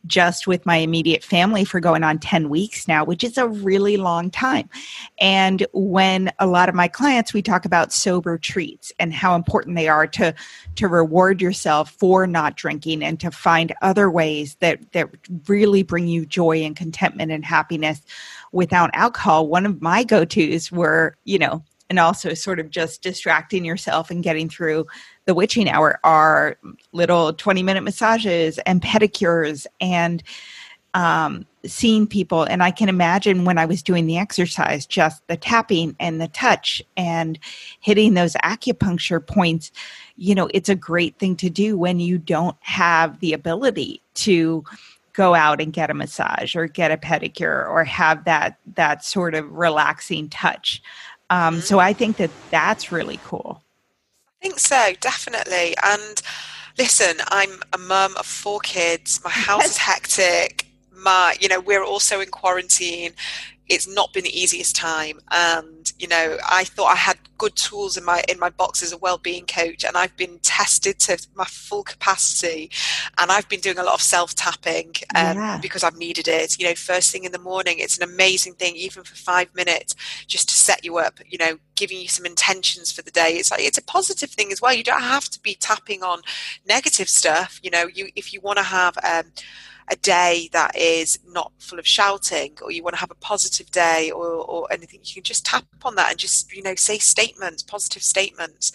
just 0.06 0.46
with 0.46 0.64
my 0.66 0.76
immediate 0.76 1.22
family 1.22 1.64
for 1.64 1.80
going 1.80 2.02
on 2.02 2.18
10 2.18 2.48
weeks 2.48 2.88
now, 2.88 3.04
which 3.04 3.22
is 3.22 3.36
a 3.36 3.48
really 3.48 3.96
long 3.96 4.30
time. 4.30 4.68
And 5.18 5.66
when 5.72 6.32
a 6.38 6.46
lot 6.46 6.68
of 6.68 6.74
my 6.74 6.88
clients, 6.88 7.32
we 7.32 7.42
talk 7.42 7.64
about 7.64 7.92
sober 7.92 8.38
treats 8.38 8.92
and 8.98 9.12
how 9.12 9.34
important 9.34 9.76
they 9.76 9.88
are 9.88 10.06
to, 10.08 10.34
to 10.76 10.88
reward 10.88 11.42
yourself 11.42 11.90
for 11.92 12.26
not 12.26 12.56
drinking 12.56 13.02
and 13.02 13.20
to 13.20 13.30
find 13.30 13.74
other 13.82 14.10
ways 14.10 14.56
that, 14.60 14.92
that 14.92 15.10
really 15.46 15.82
bring 15.82 16.06
you 16.06 16.24
joy 16.24 16.62
and 16.62 16.76
contentment 16.76 17.30
and 17.32 17.44
happiness 17.44 18.00
without 18.52 18.90
alcohol. 18.94 19.48
One 19.48 19.66
of 19.66 19.82
my 19.82 20.04
go 20.04 20.24
tos 20.24 20.72
were, 20.72 21.16
you 21.24 21.38
know, 21.38 21.62
and 21.90 21.98
also 21.98 22.32
sort 22.34 22.60
of 22.60 22.70
just 22.70 23.02
distracting 23.02 23.64
yourself 23.64 24.10
and 24.10 24.22
getting 24.22 24.48
through 24.48 24.86
the 25.30 25.34
witching 25.36 25.68
hour 25.68 26.00
are 26.02 26.58
little 26.90 27.32
20 27.32 27.62
minute 27.62 27.82
massages 27.82 28.58
and 28.66 28.82
pedicures 28.82 29.64
and 29.80 30.24
um, 30.94 31.46
seeing 31.64 32.08
people. 32.08 32.42
And 32.42 32.64
I 32.64 32.72
can 32.72 32.88
imagine 32.88 33.44
when 33.44 33.56
I 33.56 33.64
was 33.64 33.80
doing 33.80 34.08
the 34.08 34.18
exercise, 34.18 34.86
just 34.86 35.24
the 35.28 35.36
tapping 35.36 35.94
and 36.00 36.20
the 36.20 36.26
touch 36.26 36.82
and 36.96 37.38
hitting 37.78 38.14
those 38.14 38.32
acupuncture 38.42 39.24
points. 39.24 39.70
You 40.16 40.34
know, 40.34 40.50
it's 40.52 40.68
a 40.68 40.74
great 40.74 41.16
thing 41.20 41.36
to 41.36 41.48
do 41.48 41.78
when 41.78 42.00
you 42.00 42.18
don't 42.18 42.56
have 42.58 43.20
the 43.20 43.32
ability 43.32 44.02
to 44.14 44.64
go 45.12 45.36
out 45.36 45.60
and 45.60 45.72
get 45.72 45.90
a 45.90 45.94
massage 45.94 46.56
or 46.56 46.66
get 46.66 46.90
a 46.90 46.96
pedicure 46.96 47.68
or 47.68 47.84
have 47.84 48.24
that 48.24 48.58
that 48.74 49.04
sort 49.04 49.36
of 49.36 49.48
relaxing 49.52 50.28
touch 50.28 50.82
um. 51.30 51.60
So 51.60 51.78
I 51.78 51.92
think 51.92 52.16
that 52.16 52.30
that's 52.50 52.90
really 52.90 53.20
cool. 53.24 53.62
I 54.42 54.46
think 54.48 54.59
so, 54.59 54.92
definitely. 55.00 55.74
And 55.83 56.22
listen, 56.79 57.16
I'm 57.29 57.61
a 57.74 57.79
mum 57.79 58.16
of 58.16 58.24
four 58.24 58.61
kids. 58.61 59.20
My 59.22 59.31
house 59.31 59.66
is 59.66 59.76
hectic. 59.76 60.66
My, 60.92 61.37
you 61.40 61.48
know, 61.48 61.61
we're 61.61 61.85
also 61.85 62.20
in 62.20 62.31
quarantine 62.31 63.12
it's 63.70 63.88
not 63.88 64.12
been 64.12 64.24
the 64.24 64.38
easiest 64.38 64.76
time. 64.76 65.20
And 65.30 65.80
you 66.00 66.09
know 66.09 66.38
i 66.48 66.64
thought 66.64 66.92
i 66.92 66.96
had 66.96 67.18
good 67.37 67.54
tools 67.56 67.96
in 67.96 68.04
my 68.04 68.22
in 68.28 68.38
my 68.38 68.48
box 68.48 68.83
as 68.83 68.92
a 68.92 68.98
well-being 68.98 69.44
coach 69.46 69.85
and 69.85 69.96
i've 69.96 70.16
been 70.16 70.38
tested 70.40 70.98
to 70.98 71.18
my 71.35 71.44
full 71.44 71.83
capacity 71.83 72.70
and 73.18 73.30
i've 73.30 73.48
been 73.48 73.61
doing 73.61 73.78
a 73.78 73.83
lot 73.83 73.94
of 73.94 74.02
self-tapping 74.02 74.88
um, 75.14 75.37
yeah. 75.37 75.59
because 75.61 75.85
i've 75.85 75.96
needed 75.96 76.26
it. 76.26 76.59
You 76.59 76.68
know 76.68 76.74
first 76.74 77.12
thing 77.12 77.24
in 77.24 77.33
the 77.33 77.38
morning 77.38 77.76
it's 77.78 77.98
an 77.98 78.02
amazing 78.02 78.54
thing 78.54 78.76
even 78.76 79.04
for 79.04 79.14
five 79.14 79.54
minutes 79.54 79.94
just 80.26 80.48
to 80.48 80.54
set 80.54 80.85
you 80.85 80.98
up 80.98 81.20
you 81.26 81.38
know 81.38 81.59
giving 81.80 81.98
you 81.98 82.09
some 82.09 82.26
intentions 82.26 82.92
for 82.92 83.00
the 83.00 83.11
day. 83.11 83.30
It's 83.30 83.50
like 83.50 83.62
it's 83.62 83.78
a 83.78 83.83
positive 83.83 84.30
thing 84.30 84.52
as 84.52 84.61
well. 84.61 84.74
You 84.74 84.85
don't 84.85 85.02
have 85.02 85.30
to 85.30 85.40
be 85.40 85.54
tapping 85.54 86.02
on 86.02 86.20
negative 86.68 87.09
stuff. 87.09 87.59
You 87.62 87.70
know 87.70 87.87
you 87.87 88.11
if 88.14 88.33
you 88.33 88.40
want 88.42 88.59
to 88.59 88.64
have 88.64 88.96
um, 89.02 89.33
a 89.90 89.96
day 89.96 90.48
that 90.53 90.76
is 90.76 91.18
not 91.26 91.53
full 91.59 91.79
of 91.79 91.87
shouting 91.87 92.57
or 92.62 92.70
you 92.70 92.83
want 92.83 92.94
to 92.94 93.00
have 93.00 93.11
a 93.11 93.16
positive 93.16 93.70
day 93.70 94.11
or, 94.11 94.26
or 94.26 94.72
anything 94.72 95.00
you 95.03 95.14
can 95.14 95.22
just 95.22 95.44
tap 95.44 95.64
on 95.85 95.96
that 95.96 96.11
and 96.11 96.18
just 96.18 96.55
you 96.55 96.62
know 96.62 96.74
say 96.74 96.98
statements 96.98 97.62
positive 97.62 98.03
statements. 98.03 98.72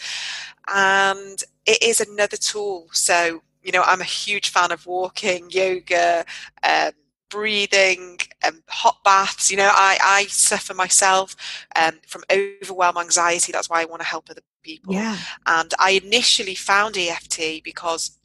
And 0.67 1.41
it 1.65 1.81
is 1.81 2.01
another 2.01 2.37
tool. 2.37 2.87
So 2.91 3.41
you 3.65 3.71
know 3.71 3.81
i'm 3.81 3.99
a 3.99 4.05
huge 4.05 4.49
fan 4.49 4.71
of 4.71 4.85
walking 4.85 5.47
yoga 5.49 6.23
um, 6.63 6.91
breathing 7.29 8.19
um, 8.47 8.61
hot 8.69 8.97
baths. 9.03 9.51
You 9.51 9.57
know 9.57 9.71
i, 9.73 9.97
I 10.01 10.25
suffer 10.27 10.73
myself 10.73 11.35
um, 11.75 11.99
from 12.07 12.23
overwhelm 12.31 12.97
anxiety. 12.97 13.51
That's 13.51 13.69
why 13.69 13.81
i 13.81 13.85
want 13.85 14.01
to 14.01 14.07
help 14.07 14.29
other 14.29 14.41
people. 14.63 14.93
Yeah. 14.93 15.17
and 15.47 15.73
i 15.79 15.99
initially 16.03 16.55
found 16.55 16.97
eft 16.97 17.39
because 17.63 18.19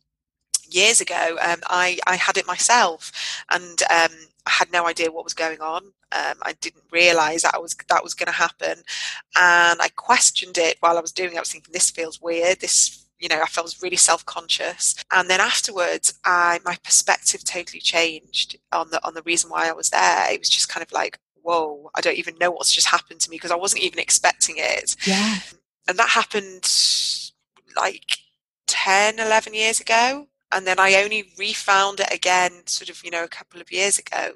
years 0.71 1.01
ago, 1.01 1.37
um, 1.43 1.61
I, 1.69 1.99
I 2.07 2.17
had 2.17 2.37
it 2.37 2.47
myself, 2.47 3.13
and 3.51 3.83
um, 3.91 4.11
I 4.47 4.51
had 4.51 4.73
no 4.73 4.87
idea 4.87 5.13
what 5.13 5.25
was 5.25 5.35
going 5.35 5.61
on. 5.61 5.85
Um, 6.13 6.35
I 6.43 6.55
didn't 6.61 6.85
realise 6.91 7.43
that 7.43 7.61
was 7.61 7.77
that 7.89 8.03
was 8.03 8.15
going 8.15 8.27
to 8.27 8.33
happen, 8.33 8.83
and 9.37 9.81
I 9.81 9.89
questioned 9.95 10.59
it 10.59 10.77
while 10.81 10.99
I 10.99 11.01
was 11.01 11.13
doing 11.13 11.33
it. 11.33 11.37
I 11.37 11.41
was 11.41 11.53
thinking, 11.53 11.73
this 11.73 11.91
feels 11.91 12.21
weird. 12.21 12.61
This 12.61 13.07
you 13.19 13.29
know, 13.29 13.41
I 13.41 13.47
felt 13.47 13.77
really 13.83 13.97
self-conscious, 13.97 14.97
and 15.13 15.29
then 15.29 15.41
afterwards, 15.41 16.19
I 16.25 16.61
my 16.65 16.77
perspective 16.83 17.45
totally 17.45 17.81
changed 17.81 18.57
on 18.73 18.91
the 18.91 19.05
on 19.07 19.15
the 19.15 19.23
reason 19.23 19.51
why 19.51 19.69
I 19.69 19.73
was 19.73 19.91
there. 19.91 20.33
It 20.33 20.41
was 20.41 20.49
just 20.49 20.69
kind 20.69 20.83
of 20.83 20.91
like, 20.91 21.19
whoa, 21.43 21.91
I 21.95 22.01
don't 22.01 22.19
even 22.19 22.39
know 22.39 22.51
what's 22.51 22.73
just 22.73 22.89
happened 22.89 23.21
to 23.21 23.31
me 23.31 23.37
because 23.37 23.51
I 23.51 23.57
wasn't 23.57 23.83
even 23.83 23.99
expecting 23.99 24.57
it. 24.59 24.97
Yeah, 25.07 25.39
and 25.87 25.99
that 25.99 26.09
happened 26.09 26.69
like 27.77 28.19
10, 28.67 29.19
11 29.19 29.55
years 29.55 29.81
ago 29.81 30.27
and 30.53 30.67
then 30.67 30.79
I 30.79 31.03
only 31.03 31.33
refound 31.39 32.01
it 32.01 32.13
again, 32.13 32.53
sort 32.67 32.91
of, 32.91 33.03
you 33.05 33.11
know, 33.11 33.25
a 33.25 33.29
couple 33.29 33.61
of 33.61 33.71
years 33.71 33.99
ago. 33.99 34.33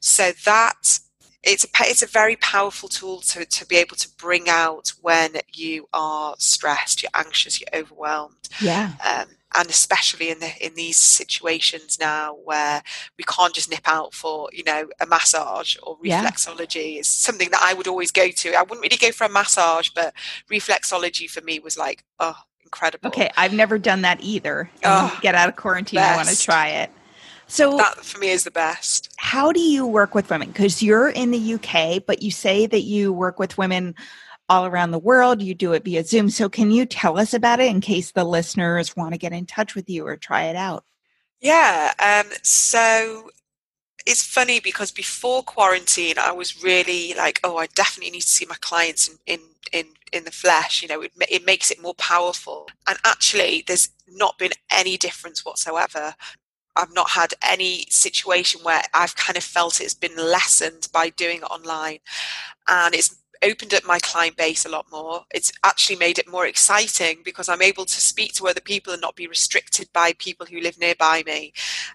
So 0.00 0.32
that 0.44 0.98
it's 1.46 1.64
a 1.64 1.68
it's 1.80 2.02
a 2.02 2.06
very 2.06 2.36
powerful 2.36 2.88
tool 2.88 3.20
to 3.20 3.44
to 3.44 3.66
be 3.66 3.76
able 3.76 3.96
to 3.96 4.08
bring 4.18 4.48
out 4.48 4.92
when 5.00 5.36
you 5.52 5.88
are 5.92 6.34
stressed, 6.38 7.02
you're 7.02 7.10
anxious, 7.14 7.60
you're 7.60 7.80
overwhelmed. 7.80 8.48
Yeah. 8.60 8.92
Um, 9.06 9.28
and 9.54 9.70
especially 9.70 10.30
in 10.30 10.40
the 10.40 10.50
in 10.60 10.74
these 10.74 10.98
situations 10.98 11.98
now 12.00 12.36
where 12.44 12.82
we 13.16 13.24
can't 13.24 13.54
just 13.54 13.70
nip 13.70 13.86
out 13.86 14.12
for 14.12 14.48
you 14.52 14.64
know 14.64 14.88
a 15.00 15.06
massage 15.06 15.76
or 15.82 15.96
reflexology 15.98 16.94
yeah. 16.94 17.00
is 17.00 17.08
something 17.08 17.50
that 17.50 17.62
I 17.62 17.74
would 17.74 17.88
always 17.88 18.10
go 18.10 18.28
to. 18.28 18.54
I 18.54 18.62
wouldn't 18.62 18.82
really 18.82 18.96
go 18.96 19.12
for 19.12 19.24
a 19.24 19.30
massage, 19.30 19.88
but 19.90 20.14
reflexology 20.50 21.30
for 21.30 21.42
me 21.42 21.60
was 21.60 21.78
like, 21.78 22.04
oh, 22.18 22.36
incredible. 22.66 23.08
Okay, 23.08 23.30
I've 23.36 23.52
never 23.52 23.78
done 23.78 24.02
that 24.02 24.20
either. 24.20 24.70
Oh, 24.84 25.18
get 25.22 25.34
out 25.34 25.48
of 25.48 25.56
quarantine, 25.56 25.98
best. 25.98 26.12
I 26.12 26.16
want 26.16 26.28
to 26.28 26.38
try 26.38 26.68
it. 26.68 26.90
So 27.48 27.76
that 27.76 28.04
for 28.04 28.18
me 28.18 28.30
is 28.30 28.44
the 28.44 28.50
best. 28.50 29.12
How 29.16 29.52
do 29.52 29.60
you 29.60 29.86
work 29.86 30.14
with 30.14 30.28
women? 30.30 30.48
Because 30.48 30.82
you're 30.82 31.08
in 31.08 31.30
the 31.30 31.54
UK, 31.54 32.04
but 32.04 32.22
you 32.22 32.30
say 32.30 32.66
that 32.66 32.82
you 32.82 33.12
work 33.12 33.38
with 33.38 33.56
women 33.56 33.94
all 34.48 34.66
around 34.66 34.90
the 34.90 34.98
world. 34.98 35.42
You 35.42 35.54
do 35.54 35.72
it 35.72 35.84
via 35.84 36.04
Zoom. 36.04 36.28
So 36.28 36.48
can 36.48 36.70
you 36.70 36.86
tell 36.86 37.18
us 37.18 37.34
about 37.34 37.60
it 37.60 37.70
in 37.70 37.80
case 37.80 38.12
the 38.12 38.24
listeners 38.24 38.96
want 38.96 39.12
to 39.12 39.18
get 39.18 39.32
in 39.32 39.46
touch 39.46 39.74
with 39.74 39.88
you 39.88 40.06
or 40.06 40.16
try 40.16 40.44
it 40.44 40.56
out? 40.56 40.84
Yeah. 41.40 41.92
Um, 41.98 42.32
so 42.42 43.30
it's 44.06 44.24
funny 44.24 44.60
because 44.60 44.90
before 44.90 45.42
quarantine, 45.42 46.14
I 46.18 46.32
was 46.32 46.62
really 46.62 47.14
like, 47.14 47.40
oh, 47.44 47.58
I 47.58 47.66
definitely 47.66 48.12
need 48.12 48.22
to 48.22 48.28
see 48.28 48.46
my 48.46 48.56
clients 48.60 49.08
in 49.08 49.16
in 49.26 49.40
in, 49.72 49.86
in 50.12 50.24
the 50.24 50.30
flesh. 50.30 50.82
You 50.82 50.88
know, 50.88 51.02
it, 51.02 51.12
it 51.30 51.44
makes 51.46 51.70
it 51.70 51.82
more 51.82 51.94
powerful. 51.94 52.68
And 52.88 52.98
actually, 53.04 53.64
there's 53.66 53.90
not 54.08 54.38
been 54.38 54.52
any 54.70 54.96
difference 54.96 55.44
whatsoever. 55.44 56.14
I've 56.76 56.92
not 56.92 57.10
had 57.10 57.32
any 57.42 57.86
situation 57.88 58.60
where 58.62 58.82
I've 58.92 59.16
kind 59.16 59.36
of 59.36 59.44
felt 59.44 59.80
it's 59.80 59.94
been 59.94 60.16
lessened 60.16 60.88
by 60.92 61.08
doing 61.10 61.38
it 61.38 61.44
online. 61.44 61.98
And 62.68 62.94
it's 62.94 63.16
opened 63.42 63.74
up 63.74 63.84
my 63.84 63.98
client 64.00 64.36
base 64.36 64.64
a 64.64 64.68
lot 64.68 64.86
more. 64.90 65.24
It's 65.32 65.52
actually 65.64 65.96
made 65.96 66.18
it 66.18 66.30
more 66.30 66.46
exciting 66.46 67.18
because 67.24 67.48
I'm 67.48 67.62
able 67.62 67.84
to 67.84 68.00
speak 68.00 68.32
to 68.34 68.48
other 68.48 68.60
people 68.60 68.92
and 68.92 69.02
not 69.02 69.16
be 69.16 69.26
restricted 69.26 69.88
by 69.92 70.12
people 70.18 70.46
who 70.46 70.60
live 70.60 70.78
nearby 70.78 71.22
me. 71.26 71.52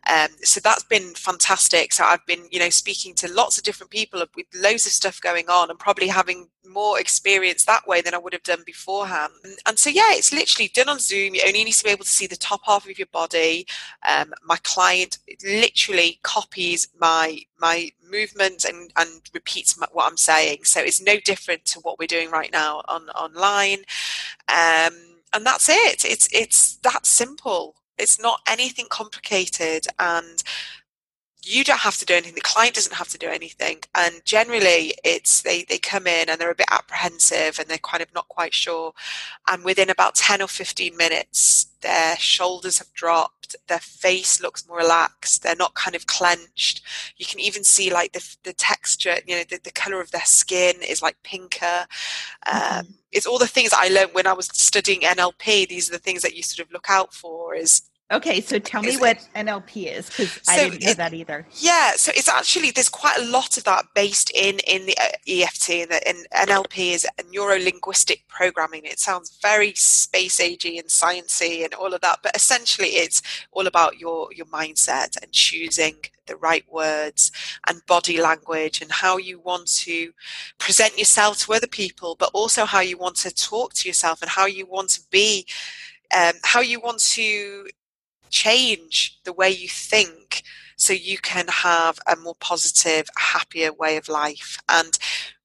Um, 0.10 0.30
so 0.44 0.60
that's 0.60 0.84
been 0.84 1.14
fantastic. 1.16 1.94
So 1.94 2.04
I've 2.04 2.26
been, 2.26 2.48
you 2.52 2.60
know, 2.60 2.70
speaking 2.70 3.14
to 3.16 3.32
lots 3.32 3.58
of 3.58 3.64
different 3.64 3.92
people 3.92 4.24
with 4.36 4.46
loads 4.56 4.86
of 4.86 4.92
stuff 4.92 5.22
going 5.22 5.50
on 5.50 5.70
and 5.70 5.80
probably 5.80 6.08
having 6.08 6.48
more 6.68 7.00
experience 7.00 7.66
that 7.66 7.88
way 7.88 8.02
than 8.02 8.14
I 8.14 8.18
would 8.18 8.34
have 8.34 8.44
done 8.44 8.64
beforehand. 8.66 9.34
And 9.66 9.78
so, 9.78 9.90
yeah, 9.90 10.12
it's 10.12 10.34
literally 10.34 10.72
done 10.74 10.90
on 10.90 11.00
Zoom. 11.00 11.36
You 11.36 11.42
only 11.46 11.64
need 11.64 11.74
to 11.74 11.84
be 11.84 11.90
able 11.90 12.04
to 12.06 12.10
see 12.10 12.28
the 12.28 12.36
top 12.36 12.62
half 12.66 12.88
of 12.88 12.98
your 12.98 13.08
body. 13.08 13.66
Um, 14.08 14.34
my 14.44 14.58
client 14.64 15.20
literally 15.44 16.20
copies 16.24 16.88
my 17.00 17.40
my 17.62 17.92
movement 18.10 18.66
and, 18.66 18.92
and 18.98 19.22
repeats 19.34 19.78
what 19.92 20.12
I'm 20.12 20.18
saying. 20.18 20.66
So 20.66 20.82
it's 20.82 21.02
no 21.02 21.18
different 21.24 21.66
to 21.66 21.80
what 21.82 22.00
we're 22.00 22.08
doing 22.08 22.32
right 22.32 22.52
now 22.52 22.82
on 22.88 23.08
online. 23.10 23.80
Um, 24.50 24.96
and 25.34 25.46
that's 25.46 25.70
it. 25.70 26.04
It's 26.04 26.28
it's 26.34 26.76
that 26.78 27.06
simple. 27.06 27.76
It's 27.98 28.20
not 28.20 28.42
anything 28.48 28.88
complicated. 28.90 29.86
And 30.00 30.44
you 31.44 31.64
don't 31.64 31.80
have 31.80 31.98
to 31.98 32.06
do 32.06 32.14
anything 32.14 32.36
the 32.36 32.42
client 32.42 32.76
doesn't 32.76 32.96
have 32.96 33.08
to 33.08 33.18
do 33.18 33.28
anything 33.28 33.80
and 33.96 34.22
generally 34.26 34.94
it's 35.04 35.42
they 35.42 35.64
they 35.64 35.78
come 35.78 36.06
in 36.06 36.30
and 36.30 36.40
they're 36.40 36.52
a 36.52 36.56
bit 36.56 36.68
apprehensive 36.70 37.58
and 37.58 37.68
they're 37.68 37.78
kind 37.80 38.04
of 38.04 38.14
not 38.14 38.28
quite 38.28 38.54
sure 38.54 38.94
and 39.48 39.64
within 39.64 39.90
about 39.90 40.16
10 40.16 40.42
or 40.42 40.48
15 40.48 40.96
minutes 40.96 41.68
their 41.82 42.16
shoulders 42.18 42.78
have 42.78 42.94
dropped 42.94 43.41
their 43.68 43.80
face 43.80 44.42
looks 44.42 44.68
more 44.68 44.78
relaxed 44.78 45.44
they're 45.44 45.56
not 45.56 45.74
kind 45.74 45.96
of 45.96 46.08
clenched 46.08 46.82
you 47.18 47.26
can 47.26 47.40
even 47.40 47.64
see 47.64 47.92
like 47.92 48.12
the, 48.14 48.36
the 48.44 48.54
texture 48.54 49.16
you 49.26 49.36
know 49.36 49.44
the, 49.50 49.60
the 49.64 49.72
color 49.72 50.02
of 50.02 50.12
their 50.12 50.26
skin 50.26 50.76
is 50.88 51.02
like 51.02 51.22
pinker 51.24 51.86
um, 52.48 52.60
mm-hmm. 52.62 52.92
it's 53.12 53.26
all 53.26 53.40
the 53.40 53.48
things 53.48 53.72
i 53.74 53.88
learned 53.88 54.14
when 54.14 54.28
i 54.28 54.34
was 54.34 54.48
studying 54.48 55.02
nlp 55.02 55.68
these 55.68 55.90
are 55.90 55.94
the 55.94 56.00
things 56.00 56.22
that 56.22 56.36
you 56.36 56.44
sort 56.44 56.66
of 56.66 56.72
look 56.72 56.88
out 56.90 57.14
for 57.14 57.56
is 57.56 57.84
Okay, 58.12 58.42
so 58.42 58.60
tell 58.60 58.82
me 58.84 58.98
what 58.98 59.26
NLP 59.36 59.98
is 59.98 60.10
because 60.10 60.34
so 60.44 60.52
I 60.52 60.70
didn't 60.70 60.84
know 60.84 60.94
that 60.96 61.14
either. 61.14 61.48
Yeah, 61.54 61.94
so 61.96 62.12
it's 62.14 62.28
actually 62.28 62.72
there's 62.72 62.90
quite 62.90 63.18
a 63.18 63.24
lot 63.24 63.58
of 63.58 63.64
that 63.64 63.86
based 63.96 64.32
in 64.32 64.60
in 64.68 64.86
the 64.86 64.98
uh, 64.98 65.12
EFT 65.28 65.70
and, 65.70 65.92
the, 65.92 66.08
and 66.08 66.50
NLP 66.50 66.94
is 66.94 67.08
neuro 67.32 67.58
linguistic 67.58 68.28
programming. 68.28 68.84
It 68.84 69.00
sounds 69.00 69.38
very 69.42 69.74
space 69.76 70.40
agey 70.40 70.78
and 70.78 70.90
sciency 70.90 71.64
and 71.64 71.74
all 71.74 71.94
of 71.94 72.02
that, 72.02 72.20
but 72.22 72.36
essentially 72.36 72.90
it's 72.90 73.22
all 73.52 73.66
about 73.66 73.98
your 73.98 74.28
your 74.34 74.48
mindset 74.48 75.22
and 75.22 75.32
choosing 75.32 75.96
the 76.26 76.36
right 76.36 76.66
words 76.70 77.32
and 77.68 77.86
body 77.88 78.22
language 78.22 78.82
and 78.82 78.92
how 78.92 79.18
you 79.18 79.40
want 79.40 79.68
to 79.68 80.12
present 80.60 80.98
yourself 80.98 81.40
to 81.40 81.54
other 81.54 81.68
people, 81.68 82.16
but 82.20 82.30
also 82.34 82.66
how 82.66 82.82
you 82.82 82.98
want 82.98 83.16
to 83.16 83.34
talk 83.34 83.74
to 83.74 83.88
yourself 83.88 84.22
and 84.22 84.30
how 84.30 84.46
you 84.46 84.66
want 84.66 84.90
to 84.90 85.02
be 85.12 85.46
um, 86.16 86.34
how 86.44 86.60
you 86.60 86.80
want 86.80 87.00
to 87.00 87.68
change 88.32 89.20
the 89.24 89.34
way 89.34 89.50
you 89.50 89.68
think 89.68 90.44
so 90.78 90.94
you 90.94 91.20
can 91.20 91.46
have 91.48 92.00
a 92.12 92.16
more 92.16 92.36
positive, 92.36 93.08
happier 93.16 93.72
way 93.72 93.98
of 93.98 94.10
life. 94.10 94.58
And 94.68 94.98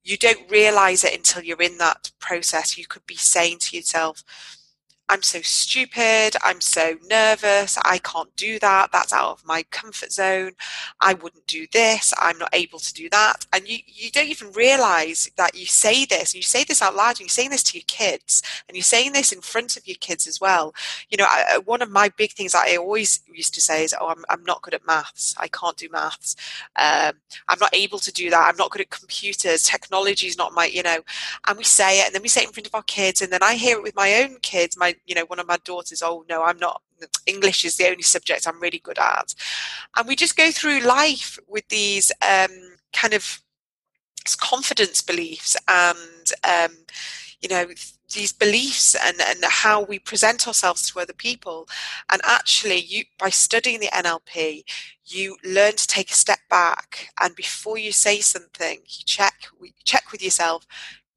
you 0.03 0.16
don't 0.16 0.51
realize 0.51 1.05
it 1.05 1.14
until 1.14 1.43
you're 1.43 1.61
in 1.61 1.78
that 1.78 2.11
process. 2.20 2.78
You 2.78 2.87
could 2.87 3.05
be 3.07 3.16
saying 3.16 3.59
to 3.59 3.76
yourself, 3.76 4.22
I'm 5.09 5.22
so 5.22 5.40
stupid. 5.42 6.36
I'm 6.42 6.61
so 6.61 6.96
nervous. 7.09 7.78
I 7.84 7.98
can't 7.98 8.34
do 8.36 8.59
that. 8.59 8.90
That's 8.92 9.12
out 9.12 9.30
of 9.30 9.46
my 9.46 9.62
comfort 9.64 10.12
zone. 10.12 10.52
I 11.00 11.14
wouldn't 11.14 11.46
do 11.46 11.66
this. 11.72 12.12
I'm 12.18 12.38
not 12.38 12.50
able 12.52 12.80
to 12.80 12.92
do 12.92 13.09
that. 13.11 13.46
And 13.52 13.68
you, 13.68 13.78
you 13.86 14.11
don't 14.11 14.28
even 14.28 14.50
realize 14.52 15.30
that 15.36 15.54
you 15.54 15.66
say 15.66 16.04
this 16.04 16.32
and 16.32 16.36
you 16.36 16.42
say 16.42 16.64
this 16.64 16.82
out 16.82 16.96
loud 16.96 17.11
and 17.11 17.20
you're 17.20 17.28
saying 17.28 17.50
this 17.50 17.62
to 17.64 17.78
your 17.78 17.84
kids 17.86 18.42
and 18.68 18.76
you're 18.76 18.82
saying 18.82 19.12
this 19.12 19.30
in 19.30 19.40
front 19.40 19.76
of 19.76 19.86
your 19.86 19.96
kids 20.00 20.26
as 20.26 20.40
well. 20.40 20.74
You 21.09 21.18
know, 21.18 21.26
I, 21.28 21.59
one 21.64 21.82
of 21.82 21.90
my 21.90 22.09
big 22.09 22.32
things 22.32 22.54
I 22.54 22.76
always 22.76 23.20
used 23.32 23.54
to 23.54 23.61
say 23.61 23.84
is, 23.84 23.94
oh, 24.00 24.09
I'm, 24.09 24.24
I'm 24.28 24.44
not 24.44 24.62
good 24.62 24.74
at 24.74 24.86
maths. 24.86 25.34
I 25.38 25.46
can't 25.48 25.76
do 25.76 25.88
maths. 25.90 26.34
Um, 26.76 27.12
I'm 27.48 27.59
not 27.61 27.74
able 27.74 28.00
to 28.00 28.12
do 28.12 28.28
that. 28.30 28.48
I'm 28.48 28.57
not 28.57 28.70
good 28.70 28.80
at 28.80 28.90
computers. 28.90 29.62
Technology 29.62 30.26
is 30.26 30.36
not 30.36 30.52
my, 30.52 30.66
you 30.66 30.82
know, 30.82 30.98
and 31.46 31.57
we 31.57 31.64
say 31.64 32.00
it 32.00 32.07
and 32.07 32.14
then 32.14 32.22
we 32.22 32.28
say 32.28 32.42
it 32.42 32.48
in 32.48 32.52
front 32.52 32.66
of 32.66 32.74
our 32.74 32.82
kids. 32.82 33.22
And 33.22 33.32
then 33.32 33.42
I 33.42 33.54
hear 33.54 33.76
it 33.76 33.82
with 33.84 33.94
my 33.94 34.22
own 34.22 34.38
kids, 34.42 34.76
my 34.76 34.95
you 35.05 35.14
know 35.14 35.24
one 35.26 35.38
of 35.38 35.47
my 35.47 35.57
daughters 35.64 36.03
oh 36.03 36.24
no 36.28 36.42
i'm 36.42 36.59
not 36.59 36.82
english 37.26 37.64
is 37.64 37.76
the 37.76 37.86
only 37.88 38.03
subject 38.03 38.47
i'm 38.47 38.61
really 38.61 38.78
good 38.78 38.99
at. 38.99 39.34
And 39.97 40.07
we 40.07 40.16
just 40.16 40.36
go 40.36 40.51
through 40.51 40.80
life 40.80 41.38
with 41.49 41.68
these 41.68 42.12
um, 42.22 42.51
kind 42.92 43.14
of 43.14 43.40
confidence 44.40 45.03
beliefs 45.03 45.57
and 45.68 46.32
um, 46.44 46.76
you 47.40 47.49
know 47.49 47.66
these 48.14 48.32
beliefs 48.32 48.94
and, 48.94 49.16
and 49.20 49.44
how 49.44 49.82
we 49.82 49.99
present 49.99 50.47
ourselves 50.47 50.90
to 50.90 51.01
other 51.01 51.12
people. 51.12 51.68
And 52.11 52.20
actually 52.24 52.78
you 52.78 53.05
by 53.18 53.30
studying 53.30 53.80
the 53.80 53.88
nlp 53.88 54.64
you 55.09 55.36
learn 55.44 55.72
to 55.72 55.86
take 55.86 56.11
a 56.11 56.14
step 56.14 56.40
back 56.51 57.09
and 57.20 57.34
before 57.36 57.78
you 57.78 57.92
say 57.92 58.20
something 58.20 58.78
you 58.78 59.05
check 59.05 59.34
check 59.84 60.11
with 60.11 60.22
yourself 60.22 60.66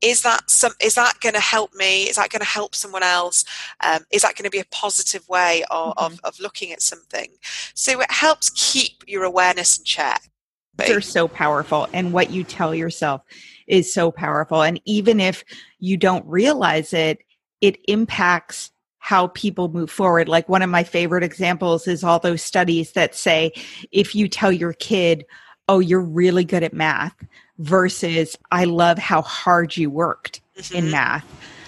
is 0.01 0.21
that 0.21 0.49
some 0.49 0.73
is 0.81 0.95
that 0.95 1.19
going 1.19 1.33
to 1.33 1.41
help 1.41 1.73
me? 1.73 2.03
Is 2.03 2.15
that 2.15 2.29
going 2.29 2.41
to 2.41 2.45
help 2.45 2.75
someone 2.75 3.03
else? 3.03 3.43
Um, 3.83 4.05
is 4.11 4.21
that 4.21 4.35
going 4.35 4.45
to 4.45 4.49
be 4.49 4.59
a 4.59 4.65
positive 4.71 5.27
way 5.27 5.63
of, 5.69 5.95
mm-hmm. 5.95 6.05
of, 6.05 6.19
of, 6.23 6.39
looking 6.39 6.71
at 6.71 6.81
something? 6.81 7.29
So 7.73 7.99
it 8.01 8.11
helps 8.11 8.49
keep 8.49 9.03
your 9.07 9.23
awareness 9.23 9.77
in 9.77 9.83
check. 9.83 10.29
They're 10.77 11.01
so 11.01 11.27
powerful 11.27 11.87
and 11.91 12.13
what 12.13 12.31
you 12.31 12.45
tell 12.45 12.73
yourself 12.73 13.21
is 13.67 13.93
so 13.93 14.11
powerful 14.11 14.61
and 14.61 14.79
even 14.85 15.19
if 15.19 15.43
you 15.79 15.97
don't 15.97 16.25
realize 16.25 16.93
it 16.93 17.19
it 17.59 17.77
impacts 17.89 18.71
how 18.99 19.27
people 19.27 19.69
move 19.69 19.89
forward. 19.89 20.29
Like 20.29 20.47
one 20.47 20.61
of 20.61 20.69
my 20.69 20.83
favorite 20.83 21.23
examples 21.23 21.87
is 21.87 22.03
all 22.03 22.19
those 22.19 22.41
studies 22.41 22.93
that 22.93 23.13
say 23.13 23.51
if 23.91 24.15
you 24.15 24.29
tell 24.29 24.51
your 24.53 24.73
kid 24.73 25.25
oh 25.67 25.79
you're 25.79 26.01
really 26.01 26.43
good 26.43 26.63
at 26.63 26.73
math 26.73 27.15
versus 27.59 28.35
I 28.51 28.63
love 28.63 28.97
how 28.97 29.21
hard 29.21 29.77
you 29.77 29.89
worked 29.89 30.41
mm-hmm. 30.57 30.75
in 30.75 30.91
math. 30.91 31.25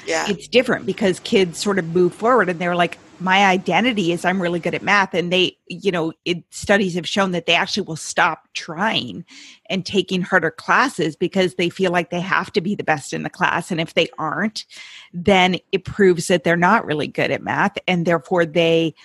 Yeah. 0.07 0.25
It's 0.27 0.47
different 0.47 0.85
because 0.85 1.19
kids 1.19 1.59
sort 1.59 1.77
of 1.77 1.85
move 1.89 2.13
forward 2.13 2.49
and 2.49 2.59
they're 2.59 2.75
like, 2.75 2.97
my 3.19 3.45
identity 3.45 4.11
is 4.11 4.25
I'm 4.25 4.41
really 4.41 4.59
good 4.59 4.73
at 4.73 4.81
math. 4.81 5.13
And 5.13 5.31
they, 5.31 5.55
you 5.67 5.91
know, 5.91 6.11
it, 6.25 6.43
studies 6.49 6.95
have 6.95 7.07
shown 7.07 7.31
that 7.31 7.45
they 7.45 7.53
actually 7.53 7.83
will 7.83 7.95
stop 7.95 8.47
trying 8.53 9.23
and 9.69 9.85
taking 9.85 10.23
harder 10.23 10.49
classes 10.49 11.15
because 11.15 11.53
they 11.53 11.69
feel 11.69 11.91
like 11.91 12.09
they 12.09 12.19
have 12.19 12.51
to 12.53 12.61
be 12.61 12.73
the 12.73 12.83
best 12.83 13.13
in 13.13 13.21
the 13.21 13.29
class. 13.29 13.69
And 13.69 13.79
if 13.79 13.93
they 13.93 14.09
aren't, 14.17 14.65
then 15.13 15.57
it 15.71 15.85
proves 15.85 16.27
that 16.27 16.43
they're 16.43 16.57
not 16.57 16.85
really 16.85 17.07
good 17.07 17.29
at 17.29 17.43
math. 17.43 17.77
And 17.87 18.07
therefore 18.07 18.45
they 18.45 18.95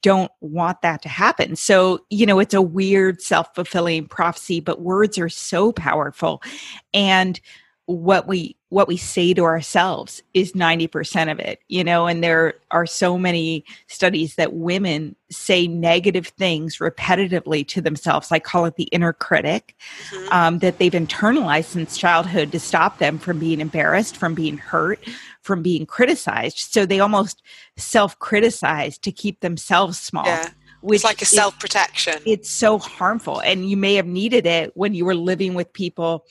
don't 0.00 0.30
want 0.40 0.82
that 0.82 1.02
to 1.02 1.08
happen. 1.08 1.56
So, 1.56 2.04
you 2.10 2.26
know, 2.26 2.38
it's 2.38 2.54
a 2.54 2.62
weird 2.62 3.20
self 3.20 3.54
fulfilling 3.54 4.06
prophecy, 4.06 4.60
but 4.60 4.80
words 4.80 5.18
are 5.18 5.28
so 5.28 5.72
powerful. 5.72 6.42
And 6.94 7.40
what 7.86 8.28
we 8.28 8.56
what 8.68 8.88
we 8.88 8.96
say 8.96 9.34
to 9.34 9.42
ourselves 9.42 10.22
is 10.34 10.52
90% 10.52 11.30
of 11.30 11.38
it 11.40 11.58
you 11.68 11.82
know 11.82 12.06
and 12.06 12.22
there 12.22 12.54
are 12.70 12.86
so 12.86 13.18
many 13.18 13.64
studies 13.88 14.36
that 14.36 14.54
women 14.54 15.16
say 15.30 15.66
negative 15.66 16.28
things 16.28 16.78
repetitively 16.78 17.66
to 17.66 17.80
themselves 17.80 18.30
i 18.30 18.38
call 18.38 18.64
it 18.64 18.76
the 18.76 18.84
inner 18.84 19.12
critic 19.12 19.74
mm-hmm. 20.10 20.32
um, 20.32 20.58
that 20.60 20.78
they've 20.78 20.92
internalized 20.92 21.66
since 21.66 21.98
childhood 21.98 22.52
to 22.52 22.60
stop 22.60 22.98
them 22.98 23.18
from 23.18 23.38
being 23.38 23.60
embarrassed 23.60 24.16
from 24.16 24.32
being 24.32 24.58
hurt 24.58 25.00
from 25.42 25.62
being 25.62 25.86
criticized. 25.86 26.58
So 26.58 26.86
they 26.86 27.00
almost 27.00 27.42
self 27.76 28.18
criticize 28.18 28.98
to 28.98 29.12
keep 29.12 29.40
themselves 29.40 29.98
small. 29.98 30.26
Yeah. 30.26 30.48
Which 30.80 30.96
it's 30.96 31.04
like 31.04 31.22
a 31.22 31.26
self 31.26 31.58
protection. 31.60 32.14
It's 32.26 32.50
so 32.50 32.78
harmful. 32.78 33.40
And 33.40 33.68
you 33.68 33.76
may 33.76 33.94
have 33.94 34.06
needed 34.06 34.46
it 34.46 34.72
when 34.74 34.94
you 34.94 35.04
were 35.04 35.14
living 35.14 35.54
with 35.54 35.72
people, 35.72 36.26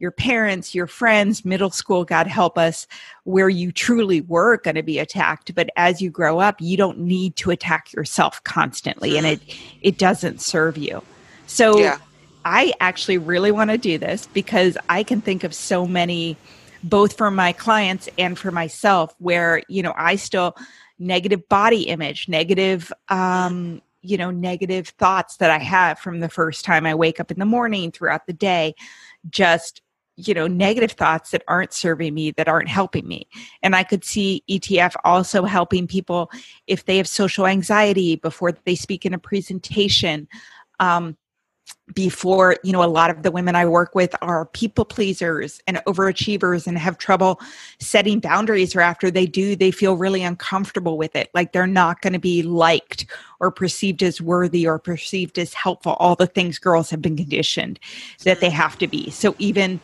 your 0.00 0.10
parents, 0.10 0.74
your 0.74 0.88
friends, 0.88 1.44
middle 1.44 1.70
school, 1.70 2.04
God 2.04 2.26
help 2.26 2.58
us, 2.58 2.88
where 3.22 3.48
you 3.48 3.70
truly 3.70 4.20
were 4.22 4.56
going 4.56 4.74
to 4.74 4.82
be 4.82 4.98
attacked. 4.98 5.54
But 5.54 5.70
as 5.76 6.02
you 6.02 6.10
grow 6.10 6.40
up, 6.40 6.60
you 6.60 6.76
don't 6.76 6.98
need 6.98 7.36
to 7.36 7.52
attack 7.52 7.92
yourself 7.92 8.42
constantly 8.42 9.16
and 9.16 9.24
it, 9.24 9.40
mm-hmm. 9.40 9.78
it 9.82 9.98
doesn't 9.98 10.40
serve 10.40 10.76
you. 10.76 11.00
So 11.46 11.78
yeah. 11.78 11.98
I 12.44 12.72
actually 12.80 13.18
really 13.18 13.52
want 13.52 13.70
to 13.70 13.78
do 13.78 13.98
this 13.98 14.26
because 14.32 14.76
I 14.88 15.04
can 15.04 15.20
think 15.20 15.44
of 15.44 15.54
so 15.54 15.86
many 15.86 16.36
both 16.82 17.16
for 17.16 17.30
my 17.30 17.52
clients 17.52 18.08
and 18.18 18.38
for 18.38 18.50
myself 18.50 19.14
where 19.18 19.62
you 19.68 19.82
know 19.82 19.94
i 19.96 20.16
still 20.16 20.56
negative 20.98 21.48
body 21.48 21.82
image 21.82 22.28
negative 22.28 22.92
um 23.08 23.80
you 24.02 24.16
know 24.16 24.30
negative 24.30 24.88
thoughts 24.88 25.36
that 25.36 25.50
i 25.50 25.58
have 25.58 25.98
from 25.98 26.20
the 26.20 26.28
first 26.28 26.64
time 26.64 26.86
i 26.86 26.94
wake 26.94 27.20
up 27.20 27.30
in 27.30 27.38
the 27.38 27.46
morning 27.46 27.90
throughout 27.90 28.26
the 28.26 28.32
day 28.32 28.74
just 29.30 29.82
you 30.16 30.34
know 30.34 30.46
negative 30.46 30.92
thoughts 30.92 31.30
that 31.30 31.42
aren't 31.48 31.72
serving 31.72 32.12
me 32.14 32.30
that 32.32 32.48
aren't 32.48 32.68
helping 32.68 33.06
me. 33.06 33.26
And 33.62 33.74
i 33.74 33.82
could 33.82 34.04
see 34.04 34.42
etf 34.48 34.94
also 35.04 35.44
helping 35.44 35.86
people 35.86 36.30
if 36.66 36.84
they 36.84 36.96
have 36.98 37.08
social 37.08 37.46
anxiety 37.46 38.16
before 38.16 38.52
they 38.52 38.74
speak 38.74 39.06
in 39.06 39.14
a 39.14 39.18
presentation. 39.18 40.28
Um, 40.80 41.16
before 41.94 42.56
you 42.62 42.72
know 42.72 42.82
a 42.82 42.86
lot 42.86 43.10
of 43.10 43.22
the 43.22 43.30
women 43.30 43.54
i 43.54 43.66
work 43.66 43.94
with 43.94 44.14
are 44.22 44.46
people 44.46 44.84
pleasers 44.84 45.60
and 45.66 45.78
overachievers 45.86 46.66
and 46.66 46.78
have 46.78 46.96
trouble 46.96 47.40
setting 47.80 48.20
boundaries 48.20 48.74
or 48.74 48.80
after 48.80 49.10
they 49.10 49.26
do 49.26 49.56
they 49.56 49.70
feel 49.70 49.96
really 49.96 50.22
uncomfortable 50.22 50.98
with 50.98 51.14
it. 51.16 51.30
Like 51.34 51.52
they're 51.52 51.66
not 51.66 52.00
going 52.00 52.12
to 52.12 52.18
be 52.18 52.42
liked 52.42 53.06
or 53.40 53.50
perceived 53.50 54.02
as 54.02 54.20
worthy 54.20 54.66
or 54.66 54.78
perceived 54.78 55.38
as 55.38 55.54
helpful 55.54 55.94
all 55.94 56.14
the 56.14 56.26
things 56.26 56.58
girls 56.58 56.90
have 56.90 57.02
been 57.02 57.16
conditioned 57.16 57.78
that 58.24 58.40
they 58.40 58.50
have 58.50 58.78
to 58.78 58.86
be. 58.86 59.10
So 59.10 59.34
even 59.38 59.80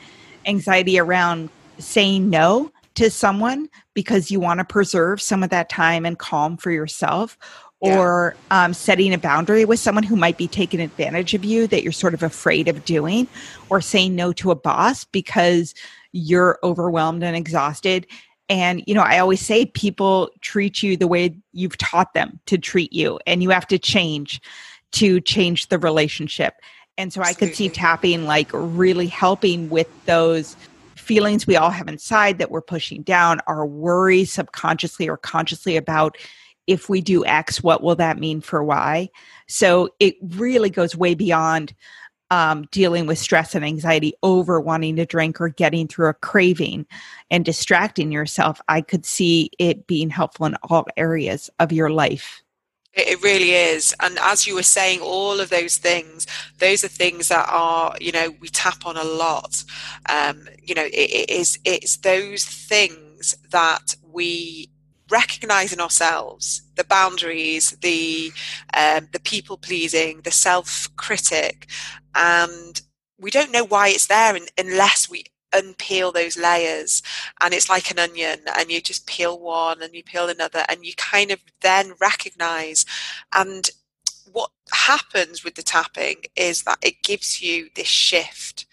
anxiety 0.46 0.98
around 0.98 1.50
saying 1.78 2.28
no 2.30 2.72
to 2.94 3.10
someone 3.10 3.68
because 3.94 4.30
you 4.30 4.40
want 4.40 4.58
to 4.58 4.64
preserve 4.64 5.20
some 5.20 5.42
of 5.42 5.50
that 5.50 5.68
time 5.68 6.04
and 6.04 6.18
calm 6.18 6.56
for 6.56 6.70
yourself 6.70 7.38
or 7.80 8.34
yeah. 8.50 8.64
um, 8.64 8.74
setting 8.74 9.14
a 9.14 9.18
boundary 9.18 9.64
with 9.64 9.78
someone 9.78 10.02
who 10.02 10.16
might 10.16 10.36
be 10.36 10.48
taking 10.48 10.80
advantage 10.80 11.34
of 11.34 11.44
you 11.44 11.66
that 11.68 11.82
you're 11.82 11.92
sort 11.92 12.14
of 12.14 12.22
afraid 12.22 12.68
of 12.68 12.84
doing, 12.84 13.26
or 13.70 13.80
saying 13.80 14.16
no 14.16 14.32
to 14.32 14.50
a 14.50 14.56
boss 14.56 15.04
because 15.04 15.74
you're 16.12 16.58
overwhelmed 16.62 17.22
and 17.22 17.36
exhausted. 17.36 18.06
And, 18.48 18.82
you 18.86 18.94
know, 18.94 19.02
I 19.02 19.18
always 19.18 19.44
say 19.44 19.66
people 19.66 20.30
treat 20.40 20.82
you 20.82 20.96
the 20.96 21.06
way 21.06 21.36
you've 21.52 21.76
taught 21.76 22.14
them 22.14 22.40
to 22.46 22.58
treat 22.58 22.92
you, 22.92 23.20
and 23.26 23.42
you 23.42 23.50
have 23.50 23.66
to 23.68 23.78
change 23.78 24.40
to 24.92 25.20
change 25.20 25.68
the 25.68 25.78
relationship. 25.78 26.54
And 26.96 27.12
so 27.12 27.20
Absolutely. 27.20 27.46
I 27.46 27.48
could 27.48 27.56
see 27.56 27.68
tapping 27.68 28.24
like 28.24 28.48
really 28.52 29.06
helping 29.06 29.68
with 29.68 29.88
those 30.06 30.56
feelings 30.96 31.46
we 31.46 31.56
all 31.56 31.70
have 31.70 31.88
inside 31.88 32.38
that 32.38 32.50
we're 32.50 32.60
pushing 32.60 33.02
down, 33.02 33.40
our 33.46 33.64
worries 33.64 34.32
subconsciously 34.32 35.08
or 35.08 35.16
consciously 35.16 35.76
about 35.76 36.16
if 36.68 36.88
we 36.88 37.00
do 37.00 37.24
X, 37.24 37.62
what 37.62 37.82
will 37.82 37.96
that 37.96 38.18
mean 38.18 38.40
for 38.40 38.62
Y? 38.62 39.08
So 39.48 39.88
it 39.98 40.16
really 40.22 40.70
goes 40.70 40.94
way 40.94 41.14
beyond 41.14 41.74
um, 42.30 42.66
dealing 42.70 43.06
with 43.06 43.18
stress 43.18 43.54
and 43.54 43.64
anxiety 43.64 44.12
over 44.22 44.60
wanting 44.60 44.96
to 44.96 45.06
drink 45.06 45.40
or 45.40 45.48
getting 45.48 45.88
through 45.88 46.10
a 46.10 46.14
craving 46.14 46.86
and 47.30 47.42
distracting 47.42 48.12
yourself. 48.12 48.60
I 48.68 48.82
could 48.82 49.06
see 49.06 49.50
it 49.58 49.86
being 49.86 50.10
helpful 50.10 50.44
in 50.44 50.56
all 50.62 50.86
areas 50.98 51.48
of 51.58 51.72
your 51.72 51.88
life. 51.88 52.42
It 52.92 53.22
really 53.22 53.52
is. 53.52 53.94
And 54.00 54.18
as 54.18 54.46
you 54.46 54.54
were 54.54 54.62
saying, 54.62 55.00
all 55.00 55.40
of 55.40 55.48
those 55.48 55.78
things, 55.78 56.26
those 56.58 56.84
are 56.84 56.88
things 56.88 57.28
that 57.28 57.48
are, 57.48 57.94
you 57.98 58.12
know, 58.12 58.34
we 58.40 58.48
tap 58.48 58.84
on 58.84 58.98
a 58.98 59.04
lot. 59.04 59.64
Um, 60.08 60.48
you 60.62 60.74
know, 60.74 60.84
it, 60.84 60.90
it 60.92 61.30
is, 61.30 61.58
it's 61.64 61.98
those 61.98 62.44
things 62.44 63.36
that 63.50 63.94
we 64.02 64.68
recognize 65.10 65.72
in 65.72 65.80
ourselves 65.80 66.62
the 66.76 66.84
boundaries 66.84 67.70
the 67.82 68.32
um, 68.76 69.08
the 69.12 69.20
people 69.20 69.56
pleasing 69.56 70.20
the 70.22 70.30
self 70.30 70.88
critic 70.96 71.68
and 72.14 72.82
we 73.18 73.30
don't 73.30 73.52
know 73.52 73.64
why 73.64 73.88
it's 73.88 74.06
there 74.06 74.36
unless 74.56 75.08
we 75.10 75.24
unpeel 75.52 76.12
those 76.12 76.36
layers 76.36 77.02
and 77.40 77.54
it's 77.54 77.70
like 77.70 77.90
an 77.90 77.98
onion 77.98 78.38
and 78.56 78.70
you 78.70 78.80
just 78.80 79.06
peel 79.06 79.38
one 79.38 79.82
and 79.82 79.94
you 79.94 80.02
peel 80.02 80.28
another 80.28 80.64
and 80.68 80.84
you 80.84 80.92
kind 80.96 81.30
of 81.30 81.40
then 81.62 81.92
recognize 82.00 82.84
and 83.34 83.70
what 84.32 84.50
happens 84.72 85.42
with 85.42 85.54
the 85.54 85.62
tapping 85.62 86.16
is 86.36 86.64
that 86.64 86.78
it 86.82 87.02
gives 87.02 87.40
you 87.40 87.68
this 87.74 87.88
shift 87.88 88.66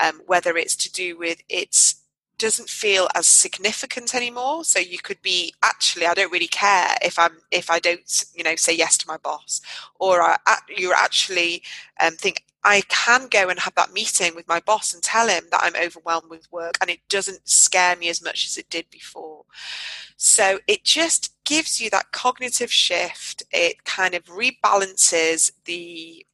um, 0.00 0.20
whether 0.26 0.56
it's 0.56 0.74
to 0.74 0.92
do 0.92 1.16
with 1.16 1.40
its 1.48 2.02
doesn't 2.38 2.68
feel 2.68 3.08
as 3.14 3.26
significant 3.26 4.14
anymore 4.14 4.64
so 4.64 4.78
you 4.78 4.98
could 4.98 5.20
be 5.22 5.52
actually 5.62 6.06
i 6.06 6.14
don't 6.14 6.32
really 6.32 6.48
care 6.48 6.94
if 7.02 7.18
i'm 7.18 7.38
if 7.50 7.70
i 7.70 7.78
don't 7.78 8.24
you 8.34 8.44
know 8.44 8.56
say 8.56 8.74
yes 8.74 8.96
to 8.96 9.06
my 9.08 9.16
boss 9.18 9.60
or 9.98 10.20
I, 10.22 10.36
you're 10.76 10.94
actually 10.94 11.62
um, 12.00 12.14
think 12.14 12.44
I 12.66 12.82
can 12.88 13.28
go 13.28 13.48
and 13.48 13.60
have 13.60 13.76
that 13.76 13.92
meeting 13.92 14.34
with 14.34 14.48
my 14.48 14.58
boss 14.58 14.92
and 14.92 15.00
tell 15.00 15.28
him 15.28 15.44
that 15.52 15.60
I'm 15.62 15.80
overwhelmed 15.80 16.28
with 16.28 16.50
work 16.50 16.76
and 16.80 16.90
it 16.90 16.98
doesn't 17.08 17.48
scare 17.48 17.94
me 17.94 18.08
as 18.08 18.20
much 18.20 18.44
as 18.44 18.58
it 18.58 18.68
did 18.68 18.90
before. 18.90 19.44
So 20.16 20.58
it 20.66 20.82
just 20.82 21.32
gives 21.44 21.80
you 21.80 21.90
that 21.90 22.10
cognitive 22.10 22.72
shift. 22.72 23.44
It 23.52 23.84
kind 23.84 24.14
of 24.14 24.24
rebalances 24.24 25.52
the 25.64 26.26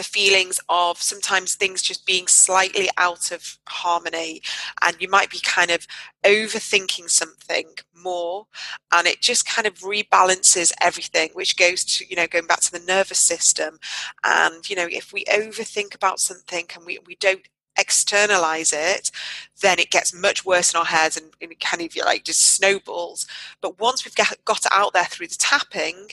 the 0.00 0.04
feelings 0.04 0.58
of 0.70 0.96
sometimes 0.96 1.54
things 1.54 1.82
just 1.82 2.06
being 2.06 2.26
slightly 2.26 2.88
out 2.96 3.30
of 3.30 3.58
harmony 3.68 4.40
and 4.80 4.96
you 4.98 5.10
might 5.10 5.28
be 5.28 5.40
kind 5.40 5.70
of 5.70 5.86
overthinking 6.24 7.10
something 7.10 7.66
more 7.94 8.46
and 8.92 9.06
it 9.06 9.20
just 9.20 9.46
kind 9.46 9.66
of 9.66 9.74
rebalances 9.80 10.72
everything 10.80 11.28
which 11.34 11.58
goes 11.58 11.84
to 11.84 12.06
you 12.08 12.16
know 12.16 12.26
going 12.26 12.46
back 12.46 12.60
to 12.60 12.72
the 12.72 12.86
nervous 12.86 13.18
system 13.18 13.78
and 14.24 14.70
you 14.70 14.74
know 14.74 14.88
if 14.90 15.12
we 15.12 15.22
overthink 15.26 15.94
about 15.94 16.18
something 16.18 16.64
and 16.74 16.86
we, 16.86 16.98
we 17.06 17.14
don't 17.16 17.46
externalize 17.78 18.72
it, 18.74 19.10
then 19.62 19.78
it 19.78 19.90
gets 19.90 20.14
much 20.14 20.44
worse 20.44 20.74
in 20.74 20.78
our 20.78 20.84
heads 20.84 21.16
and, 21.16 21.32
and 21.40 21.52
it 21.52 21.60
kind 21.60 21.82
of 21.82 21.96
like 22.04 22.24
just 22.24 22.54
snowballs. 22.54 23.26
But 23.62 23.80
once 23.80 24.04
we've 24.04 24.14
got, 24.14 24.34
got 24.44 24.66
it 24.66 24.72
out 24.72 24.92
there 24.92 25.04
through 25.04 25.28
the 25.28 25.36
tapping, 25.36 26.10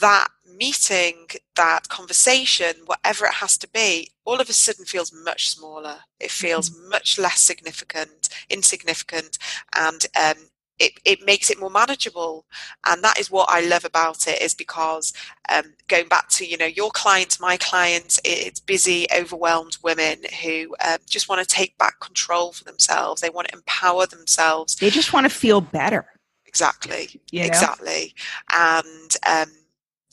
that 0.00 0.28
meeting, 0.56 1.26
that 1.56 1.88
conversation, 1.88 2.72
whatever 2.86 3.26
it 3.26 3.34
has 3.34 3.56
to 3.58 3.68
be, 3.68 4.10
all 4.24 4.40
of 4.40 4.48
a 4.48 4.52
sudden 4.52 4.84
feels 4.84 5.12
much 5.12 5.50
smaller. 5.50 5.96
It 6.20 6.30
feels 6.30 6.70
mm-hmm. 6.70 6.90
much 6.90 7.18
less 7.18 7.40
significant, 7.40 8.28
insignificant, 8.48 9.38
and 9.74 10.06
um, 10.20 10.44
it, 10.78 10.92
it 11.04 11.26
makes 11.26 11.50
it 11.50 11.60
more 11.60 11.70
manageable. 11.70 12.46
And 12.86 13.02
that 13.04 13.18
is 13.18 13.30
what 13.30 13.48
I 13.50 13.60
love 13.60 13.84
about 13.84 14.26
it, 14.28 14.40
is 14.40 14.54
because 14.54 15.12
um, 15.48 15.74
going 15.88 16.08
back 16.08 16.28
to 16.30 16.46
you 16.46 16.56
know 16.56 16.66
your 16.66 16.90
clients, 16.90 17.40
my 17.40 17.56
clients, 17.56 18.20
it's 18.24 18.60
busy, 18.60 19.06
overwhelmed 19.16 19.78
women 19.82 20.18
who 20.42 20.74
um, 20.86 20.98
just 21.08 21.28
want 21.28 21.46
to 21.46 21.54
take 21.54 21.76
back 21.78 22.00
control 22.00 22.52
for 22.52 22.64
themselves. 22.64 23.20
They 23.20 23.30
want 23.30 23.48
to 23.48 23.54
empower 23.54 24.06
themselves. 24.06 24.76
They 24.76 24.90
just 24.90 25.12
want 25.12 25.24
to 25.24 25.30
feel 25.30 25.60
better. 25.60 26.06
Exactly. 26.46 27.20
You 27.30 27.40
know? 27.40 27.46
Exactly. 27.46 28.14
And 28.52 29.16
um, 29.28 29.52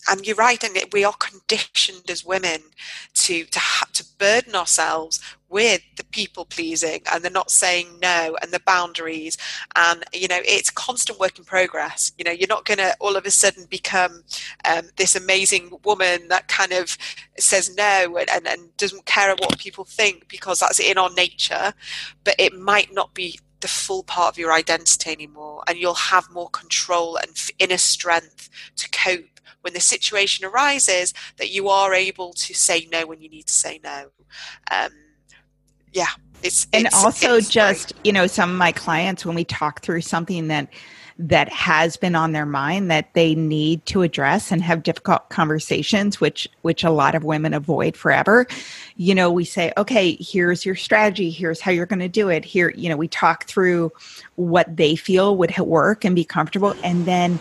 and 0.07 0.25
you're 0.25 0.35
right, 0.35 0.63
and 0.63 0.77
we 0.91 1.03
are 1.03 1.13
conditioned 1.13 2.09
as 2.09 2.25
women 2.25 2.61
to 3.13 3.45
to 3.45 3.59
have 3.59 3.91
to 3.93 4.05
burden 4.17 4.55
ourselves 4.55 5.19
with 5.49 5.81
the 5.95 6.03
people 6.03 6.43
pleasing 6.43 7.01
and 7.13 7.23
the 7.23 7.29
not 7.29 7.49
saying 7.49 7.87
no 8.01 8.35
and 8.41 8.51
the 8.51 8.59
boundaries. 8.59 9.37
And 9.75 10.03
you 10.13 10.27
know 10.27 10.39
it's 10.43 10.69
constant 10.69 11.19
work 11.19 11.37
in 11.37 11.45
progress. 11.45 12.11
You 12.17 12.23
know 12.25 12.31
you're 12.31 12.47
not 12.47 12.65
going 12.65 12.79
to 12.79 12.95
all 12.99 13.15
of 13.15 13.25
a 13.25 13.31
sudden 13.31 13.65
become 13.69 14.23
um, 14.65 14.89
this 14.95 15.15
amazing 15.15 15.71
woman 15.83 16.27
that 16.29 16.47
kind 16.47 16.71
of 16.71 16.97
says 17.37 17.75
no 17.75 18.17
and, 18.17 18.29
and, 18.29 18.47
and 18.47 18.75
doesn't 18.77 19.05
care 19.05 19.35
what 19.35 19.57
people 19.59 19.85
think 19.85 20.27
because 20.27 20.59
that's 20.59 20.79
in 20.79 20.97
our 20.97 21.11
nature 21.13 21.73
but 22.23 22.35
it 22.39 22.57
might 22.57 22.93
not 22.93 23.13
be 23.13 23.39
the 23.59 23.67
full 23.67 24.03
part 24.03 24.33
of 24.33 24.37
your 24.37 24.53
identity 24.53 25.11
anymore. 25.11 25.63
And 25.67 25.77
you'll 25.77 25.93
have 25.95 26.29
more 26.31 26.49
control 26.49 27.17
and 27.17 27.31
inner 27.59 27.77
strength 27.77 28.49
to 28.75 28.89
cope 28.89 29.36
when 29.61 29.73
the 29.73 29.79
situation 29.79 30.45
arises 30.45 31.13
that 31.37 31.51
you 31.51 31.69
are 31.69 31.93
able 31.93 32.33
to 32.33 32.53
say 32.53 32.87
no 32.91 33.05
when 33.05 33.21
you 33.21 33.29
need 33.29 33.47
to 33.47 33.53
say 33.53 33.79
no. 33.83 34.07
Um, 34.71 34.91
yeah, 35.93 36.07
it's 36.43 36.67
and 36.73 36.85
it's, 36.85 36.95
also 36.95 37.35
it's 37.35 37.49
just 37.49 37.93
great. 37.93 38.05
you 38.05 38.13
know 38.13 38.27
some 38.27 38.51
of 38.51 38.57
my 38.57 38.71
clients 38.71 39.25
when 39.25 39.35
we 39.35 39.43
talk 39.43 39.81
through 39.81 40.01
something 40.01 40.47
that 40.47 40.69
that 41.19 41.49
has 41.49 41.97
been 41.97 42.13
on 42.13 42.31
their 42.31 42.45
mind 42.45 42.91
that 42.91 43.11
they 43.15 43.33
need 43.33 43.83
to 43.87 44.03
address 44.03 44.51
and 44.51 44.61
have 44.61 44.83
difficult 44.83 45.27
conversations 45.29 46.21
which 46.21 46.47
which 46.61 46.83
a 46.83 46.91
lot 46.91 47.15
of 47.15 47.23
women 47.23 47.53
avoid 47.53 47.97
forever 47.97 48.45
you 48.97 49.15
know 49.15 49.31
we 49.31 49.43
say 49.43 49.73
okay 49.77 50.15
here's 50.19 50.63
your 50.63 50.75
strategy 50.75 51.31
here's 51.31 51.59
how 51.59 51.71
you're 51.71 51.87
going 51.87 51.99
to 51.99 52.07
do 52.07 52.29
it 52.29 52.45
here 52.45 52.71
you 52.75 52.87
know 52.87 52.97
we 52.97 53.07
talk 53.07 53.45
through 53.45 53.91
what 54.35 54.77
they 54.77 54.95
feel 54.95 55.35
would 55.35 55.55
work 55.57 56.05
and 56.05 56.15
be 56.15 56.23
comfortable 56.23 56.75
and 56.83 57.05
then 57.05 57.39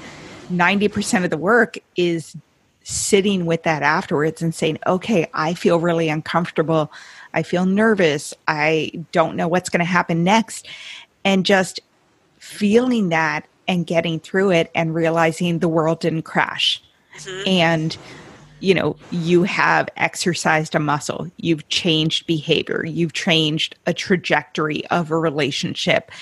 90% 0.49 1.25
of 1.25 1.31
the 1.31 1.37
work 1.37 1.79
is 1.97 2.37
sitting 2.83 3.47
with 3.47 3.65
that 3.65 3.83
afterwards 3.83 4.43
and 4.43 4.55
saying, 4.55 4.79
okay, 4.87 5.29
I 5.35 5.55
feel 5.55 5.81
really 5.81 6.09
uncomfortable. 6.09 6.93
I 7.35 7.43
feel 7.43 7.67
nervous. 7.67 8.33
I 8.47 8.93
don't 9.11 9.35
know 9.35 9.49
what's 9.49 9.69
going 9.69 9.81
to 9.81 9.85
happen 9.85 10.23
next. 10.23 10.69
And 11.25 11.45
just 11.45 11.81
feeling 12.39 13.09
that 13.09 13.47
and 13.67 13.87
getting 13.87 14.21
through 14.21 14.53
it 14.53 14.71
and 14.75 14.95
realizing 14.95 15.59
the 15.59 15.69
world 15.69 16.01
didn't 16.01 16.23
crash. 16.23 16.81
Mm-hmm. 17.19 17.49
And, 17.49 17.97
you 18.61 18.75
know, 18.75 18.97
you 19.11 19.43
have 19.43 19.89
exercised 19.97 20.77
a 20.77 20.79
muscle, 20.79 21.29
you've 21.39 21.69
changed 21.69 22.27
behavior, 22.27 22.85
you've 22.87 23.13
changed 23.13 23.75
a 23.87 23.93
trajectory 23.93 24.87
of 24.87 25.11
a 25.11 25.19
relationship 25.19 26.13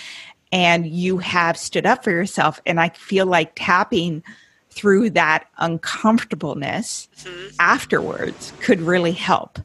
and 0.54 0.86
you 0.86 1.18
have 1.18 1.58
stood 1.58 1.84
up 1.84 2.04
for 2.04 2.12
yourself. 2.12 2.60
And 2.64 2.80
I 2.80 2.90
feel 2.90 3.26
like 3.26 3.52
tapping 3.56 4.22
through 4.70 5.10
that 5.10 5.46
uncomfortableness 5.58 7.08
mm-hmm. 7.16 7.56
afterwards 7.58 8.52
could 8.60 8.80
really 8.80 9.12
help, 9.12 9.58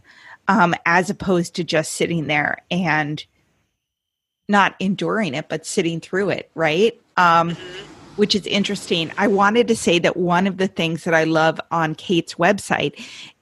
um, 0.47 0.73
as 0.87 1.11
opposed 1.11 1.55
to 1.55 1.63
just 1.63 1.93
sitting 1.93 2.25
there 2.25 2.57
and 2.71 3.23
not 4.47 4.75
enduring 4.79 5.35
it, 5.35 5.47
but 5.47 5.63
sitting 5.63 5.99
through 5.99 6.31
it, 6.31 6.49
right? 6.55 6.99
Um, 7.17 7.51
mm-hmm. 7.51 7.85
Which 8.15 8.33
is 8.33 8.45
interesting. 8.47 9.11
I 9.17 9.27
wanted 9.27 9.67
to 9.69 9.75
say 9.75 9.99
that 9.99 10.17
one 10.17 10.47
of 10.47 10.57
the 10.57 10.67
things 10.67 11.03
that 11.03 11.13
I 11.13 11.23
love 11.23 11.61
on 11.71 11.95
Kate's 11.95 12.35
website 12.35 12.99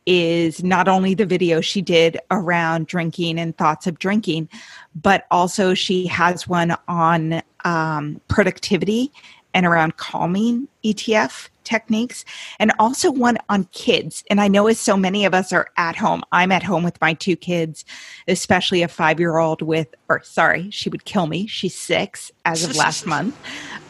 is 0.08 0.64
not 0.64 0.88
only 0.88 1.14
the 1.14 1.26
video 1.26 1.62
she 1.62 1.82
did 1.82 2.18
around 2.32 2.88
drinking 2.88 3.38
and 3.38 3.56
thoughts 3.58 3.86
of 3.86 4.00
drinking, 4.00 4.50
but 4.96 5.28
also 5.30 5.74
she 5.74 6.08
has 6.08 6.48
one 6.48 6.76
on 6.88 7.44
um, 7.66 8.20
productivity 8.30 9.12
and 9.54 9.66
around 9.66 9.98
calming 9.98 10.68
ETF 10.84 11.50
techniques, 11.64 12.24
and 12.60 12.72
also 12.80 13.12
one 13.12 13.38
on 13.50 13.66
kids. 13.74 14.24
And 14.30 14.40
I 14.40 14.48
know 14.48 14.68
as 14.68 14.80
so 14.80 14.96
many 14.96 15.26
of 15.26 15.34
us 15.34 15.52
are 15.52 15.68
at 15.76 15.98
home, 15.98 16.24
I'm 16.32 16.52
at 16.52 16.64
home 16.64 16.84
with 16.84 17.00
my 17.02 17.14
two 17.14 17.36
kids, 17.36 17.84
especially 18.30 18.84
a 18.84 18.88
five 18.88 19.20
year 19.20 19.38
old 19.38 19.62
with, 19.62 19.94
or 20.08 20.24
sorry, 20.24 20.72
she 20.72 20.90
would 20.90 21.04
kill 21.04 21.28
me. 21.28 21.46
She's 21.48 21.76
six 21.76 22.32
as 22.46 22.64
of 22.64 22.78
last 22.78 23.06
month, 23.14 23.38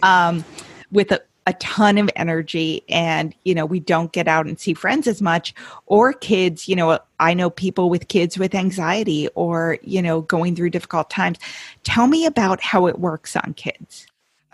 um, 0.02 0.44
with 0.92 1.12
a, 1.12 1.22
a 1.48 1.54
ton 1.54 1.98
of 1.98 2.10
energy 2.18 2.84
and 2.90 3.34
you 3.46 3.56
know 3.56 3.66
we 3.66 3.80
don't 3.80 4.12
get 4.12 4.28
out 4.28 4.46
and 4.46 4.60
see 4.60 4.74
friends 4.74 5.08
as 5.08 5.22
much 5.22 5.56
or 5.86 6.12
kids 6.12 6.68
you 6.68 6.76
know 6.76 7.00
i 7.22 7.34
know 7.34 7.50
people 7.50 7.90
with 7.90 8.10
kids 8.10 8.38
with 8.38 8.54
anxiety 8.54 9.30
or 9.34 9.80
you 9.82 10.02
know 10.02 10.22
going 10.22 10.56
through 10.56 10.70
difficult 10.70 11.10
times 11.10 11.40
tell 11.84 12.06
me 12.06 12.26
about 12.26 12.62
how 12.62 12.86
it 12.86 13.00
works 13.00 13.36
on 13.38 13.54
kids 13.56 14.06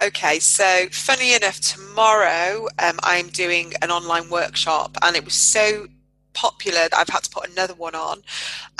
Okay, 0.02 0.39
so 0.39 0.88
funny 0.91 1.34
enough, 1.34 1.62
tomorrow 1.62 2.68
um, 2.80 3.00
I'm 3.04 3.30
doing 3.30 3.74
an 3.82 3.89
online 3.89 4.30
workshop, 4.30 4.98
and 5.02 5.16
it 5.16 5.24
was 5.24 5.36
so 5.36 5.88
popular 6.34 6.89
that 6.89 6.98
I've 6.98 7.08
had 7.08 7.24
to 7.24 7.30
put 7.30 7.50
another 7.50 7.76
one 7.76 7.96
on. 7.96 8.22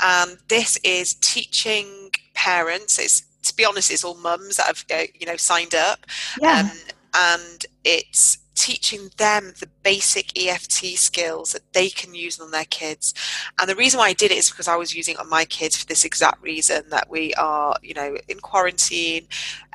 And 0.02 0.36
this 0.48 0.76
is 0.84 1.14
teaching 1.14 2.10
parents. 2.34 2.98
It's 2.98 3.22
to 3.44 3.56
be 3.56 3.64
honest, 3.64 3.90
it's 3.90 4.04
all 4.04 4.16
mums 4.16 4.56
that 4.56 4.66
have 4.66 4.84
uh, 4.92 5.04
you 5.14 5.24
know 5.24 5.36
signed 5.36 5.74
up. 5.74 6.00
Yeah. 6.42 6.68
Um, 6.70 6.78
and 7.14 7.66
it's 7.84 8.38
teaching 8.54 9.10
them 9.16 9.52
the 9.60 9.68
basic 9.82 10.38
EFT 10.38 10.96
skills 10.96 11.52
that 11.52 11.72
they 11.72 11.88
can 11.88 12.14
use 12.14 12.40
on 12.40 12.50
their 12.50 12.64
kids. 12.66 13.12
And 13.58 13.68
the 13.68 13.74
reason 13.74 13.98
why 13.98 14.08
I 14.08 14.12
did 14.12 14.30
it 14.30 14.38
is 14.38 14.50
because 14.50 14.68
I 14.68 14.76
was 14.76 14.94
using 14.94 15.14
it 15.14 15.20
on 15.20 15.28
my 15.28 15.44
kids 15.44 15.76
for 15.76 15.86
this 15.86 16.04
exact 16.04 16.42
reason 16.42 16.84
that 16.90 17.10
we 17.10 17.34
are, 17.34 17.76
you 17.82 17.94
know, 17.94 18.16
in 18.28 18.38
quarantine. 18.40 19.26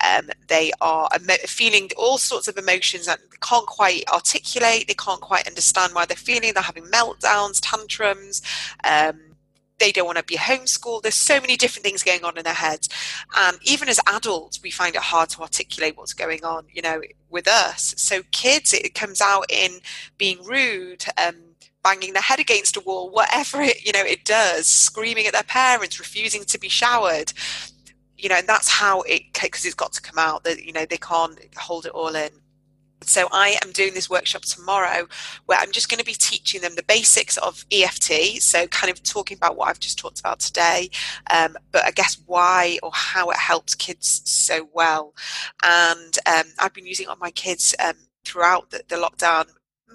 Um, 0.04 0.30
they 0.48 0.72
are 0.82 1.10
feeling 1.46 1.90
all 1.98 2.18
sorts 2.18 2.48
of 2.48 2.58
emotions 2.58 3.06
that 3.06 3.20
they 3.20 3.38
can't 3.42 3.68
quite 3.68 4.04
articulate. 4.12 4.88
They 4.88 4.94
can't 4.94 5.22
quite 5.22 5.48
understand 5.48 5.94
why 5.94 6.06
they're 6.06 6.18
feeling. 6.18 6.54
They're 6.54 6.64
having 6.64 6.86
meltdowns, 6.86 7.60
tantrums. 7.62 8.42
Um, 8.84 9.20
they 9.80 9.92
don't 9.92 10.06
want 10.06 10.18
to 10.18 10.24
be 10.24 10.36
homeschooled. 10.36 11.02
There's 11.02 11.16
so 11.16 11.40
many 11.40 11.56
different 11.56 11.84
things 11.84 12.04
going 12.04 12.24
on 12.24 12.38
in 12.38 12.44
their 12.44 12.54
heads. 12.54 12.90
And 13.38 13.58
even 13.64 13.90
as 13.90 14.00
adults, 14.08 14.62
we 14.62 14.72
find 14.72 14.96
it 14.96 15.02
hard 15.02 15.30
to 15.30 15.42
articulate 15.42 15.98
what's 15.98 16.14
going 16.14 16.44
on, 16.44 16.66
you 16.72 16.82
know, 16.82 17.02
with 17.30 17.48
us. 17.48 17.94
So 17.98 18.22
kids, 18.32 18.74
it 18.74 18.94
comes 18.94 19.22
out 19.22 19.46
in 19.50 19.80
being 20.18 20.44
rude, 20.44 21.06
um, 21.18 21.36
banging 21.84 22.14
their 22.14 22.22
head 22.22 22.40
against 22.40 22.78
a 22.78 22.82
wall, 22.82 23.10
whatever 23.10 23.62
it, 23.62 23.86
you 23.86 23.92
know, 23.94 24.04
it 24.04 24.26
does, 24.26 24.68
screaming 24.68 25.26
at 25.26 25.34
their 25.34 25.44
parents, 25.44 26.00
refusing 26.00 26.44
to 26.44 26.60
be 26.60 26.70
showered. 26.70 27.34
You 28.18 28.28
know, 28.28 28.36
and 28.36 28.48
that's 28.48 28.68
how 28.68 29.02
it, 29.04 29.22
because 29.34 29.66
it's 29.66 29.76
got 29.76 29.94
to 29.94 30.02
come 30.02 30.18
out 30.18 30.44
that, 30.44 30.66
you 30.66 30.74
know, 30.74 30.86
they 30.86 30.98
can't 30.98 31.40
hold 31.56 31.86
it 31.86 31.94
all 31.94 32.16
in. 32.16 32.32
So 33.02 33.28
I 33.32 33.58
am 33.64 33.72
doing 33.72 33.94
this 33.94 34.10
workshop 34.10 34.44
tomorrow 34.44 35.08
where 35.46 35.58
I'm 35.60 35.72
just 35.72 35.90
going 35.90 36.00
to 36.00 36.06
be 36.06 36.14
teaching 36.14 36.62
them 36.62 36.76
the 36.76 36.84
basics 36.84 37.38
of 37.38 37.66
EFT. 37.72 38.42
So 38.42 38.68
kind 38.68 38.92
of 38.92 39.02
talking 39.04 39.38
about 39.38 39.56
what 39.58 39.70
I've 39.70 39.80
just 39.80 39.98
talked 39.98 40.20
about 40.20 40.40
today, 40.40 40.90
um, 41.32 41.58
but 41.72 41.86
I 41.86 41.92
guess 41.92 42.22
why 42.26 42.80
or 42.84 42.92
how 42.94 43.30
it 43.30 43.38
helps 43.38 43.76
kids 43.76 44.22
so 44.26 44.70
well. 44.74 45.14
And 45.64 46.18
um, 46.26 46.46
I've 46.60 46.74
been 46.74 46.86
using 46.86 47.06
it 47.06 47.10
on 47.10 47.20
my 47.20 47.32
kids 47.32 47.74
um, 47.84 47.96
throughout 48.26 48.70
the, 48.70 48.84
the 48.88 48.96
lockdown 48.96 49.46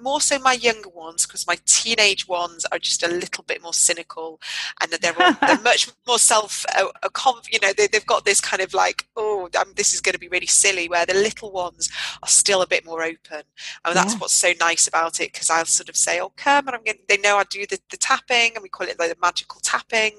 more 0.01 0.21
so 0.21 0.39
my 0.39 0.53
younger 0.53 0.89
ones 0.89 1.27
because 1.27 1.47
my 1.47 1.57
teenage 1.67 2.29
ones 2.29 2.65
are 2.73 2.79
just 2.79 3.03
a 3.03 3.09
little 3.09 3.45
bit 3.45 3.63
more 3.63 3.73
cynical 3.73 4.41
and 4.81 4.93
they're, 4.93 5.15
all, 5.21 5.33
they're 5.41 5.61
much 5.63 5.89
more 6.07 6.19
self 6.19 6.65
uh, 6.77 6.89
conf, 7.13 7.53
you 7.53 7.59
know 7.61 7.73
they, 7.77 7.89
have 7.93 8.07
got 8.07 8.25
this 8.25 8.41
kind 8.41 8.63
of 8.63 8.75
like 8.75 9.07
oh 9.17 9.49
this 9.77 9.95
is 9.95 10.01
going 10.01 10.13
to 10.13 10.19
be 10.19 10.29
really 10.29 10.47
silly 10.47 10.89
where 10.89 11.07
the 11.07 11.15
little 11.15 11.51
ones 11.51 11.91
are 12.23 12.29
still 12.29 12.63
a 12.63 12.67
bit 12.67 12.85
more 12.85 13.03
open 13.03 13.43
and 13.85 13.97
that's 13.97 14.15
yeah. 14.15 14.19
what's 14.19 14.35
so 14.35 14.53
nice 14.61 14.87
about 14.87 15.21
it 15.21 15.33
because 15.33 15.51
I'll 15.51 15.65
sort 15.65 15.89
of 15.89 15.97
say 15.97 16.21
oh 16.21 16.33
come 16.37 16.67
and 16.67 16.77
I'm 16.77 16.83
getting 16.83 17.03
they 17.09 17.19
know 17.19 17.37
I 17.37 17.45
do 17.45 17.67
the, 17.67 17.79
the 17.91 17.97
tapping 17.97 18.53
and 18.55 18.63
we 18.63 18.69
call 18.69 18.89
it 18.89 18.99
like 18.99 19.11
the 19.11 19.17
magical 19.21 19.61
tapping 19.63 20.15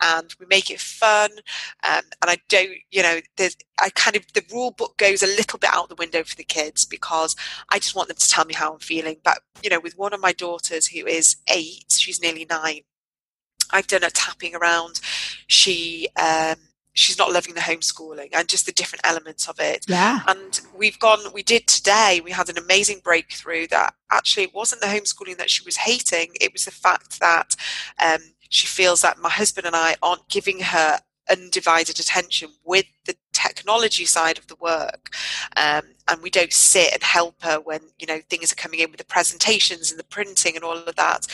and 0.00 0.34
we 0.38 0.46
make 0.46 0.70
it 0.70 0.80
fun 0.80 1.30
um, 1.88 2.02
and 2.20 2.30
I 2.30 2.38
don't 2.48 2.70
you 2.90 3.02
know 3.02 3.20
there's 3.36 3.56
I 3.82 3.90
kind 3.90 4.16
of 4.16 4.24
the 4.32 4.44
rule 4.52 4.70
book 4.70 4.96
goes 4.96 5.22
a 5.22 5.26
little 5.26 5.58
bit 5.58 5.70
out 5.72 5.88
the 5.88 5.96
window 5.96 6.22
for 6.22 6.36
the 6.36 6.44
kids 6.44 6.84
because 6.84 7.34
I 7.70 7.78
just 7.78 7.96
want 7.96 8.08
them 8.08 8.16
to 8.16 8.28
tell 8.28 8.44
me 8.44 8.54
how 8.54 8.72
I'm 8.72 8.78
feeling. 8.78 9.11
But 9.22 9.40
you 9.62 9.70
know, 9.70 9.80
with 9.80 9.96
one 9.98 10.12
of 10.12 10.20
my 10.20 10.32
daughters 10.32 10.86
who 10.88 11.06
is 11.06 11.36
eight, 11.48 11.86
she's 11.90 12.20
nearly 12.20 12.46
nine. 12.48 12.80
I've 13.70 13.86
done 13.86 14.04
a 14.04 14.10
tapping 14.10 14.54
around. 14.54 15.00
She 15.46 16.08
um, 16.20 16.56
she's 16.94 17.18
not 17.18 17.32
loving 17.32 17.54
the 17.54 17.60
homeschooling 17.60 18.28
and 18.32 18.48
just 18.48 18.66
the 18.66 18.72
different 18.72 19.06
elements 19.06 19.48
of 19.48 19.58
it. 19.58 19.84
Yeah. 19.88 20.20
And 20.26 20.60
we've 20.76 20.98
gone. 20.98 21.20
We 21.32 21.42
did 21.42 21.66
today. 21.66 22.20
We 22.22 22.30
had 22.30 22.48
an 22.48 22.58
amazing 22.58 23.00
breakthrough 23.02 23.66
that 23.68 23.94
actually 24.10 24.44
it 24.44 24.54
wasn't 24.54 24.82
the 24.82 24.88
homeschooling 24.88 25.38
that 25.38 25.50
she 25.50 25.64
was 25.64 25.76
hating. 25.76 26.32
It 26.40 26.52
was 26.52 26.64
the 26.64 26.70
fact 26.70 27.20
that 27.20 27.56
um, 28.04 28.20
she 28.48 28.66
feels 28.66 29.02
that 29.02 29.18
my 29.18 29.30
husband 29.30 29.66
and 29.66 29.76
I 29.76 29.96
aren't 30.02 30.28
giving 30.28 30.60
her 30.60 31.00
undivided 31.30 31.98
attention 32.00 32.50
with 32.64 32.86
the 33.06 33.14
technology 33.32 34.04
side 34.04 34.38
of 34.38 34.46
the 34.48 34.56
work 34.56 35.10
um, 35.56 35.82
and 36.08 36.22
we 36.22 36.30
don't 36.30 36.52
sit 36.52 36.92
and 36.92 37.02
help 37.02 37.40
her 37.42 37.60
when 37.60 37.80
you 37.98 38.06
know 38.06 38.20
things 38.28 38.52
are 38.52 38.56
coming 38.56 38.80
in 38.80 38.90
with 38.90 38.98
the 38.98 39.04
presentations 39.04 39.90
and 39.90 39.98
the 39.98 40.04
printing 40.04 40.56
and 40.56 40.64
all 40.64 40.76
of 40.76 40.96
that 40.96 41.26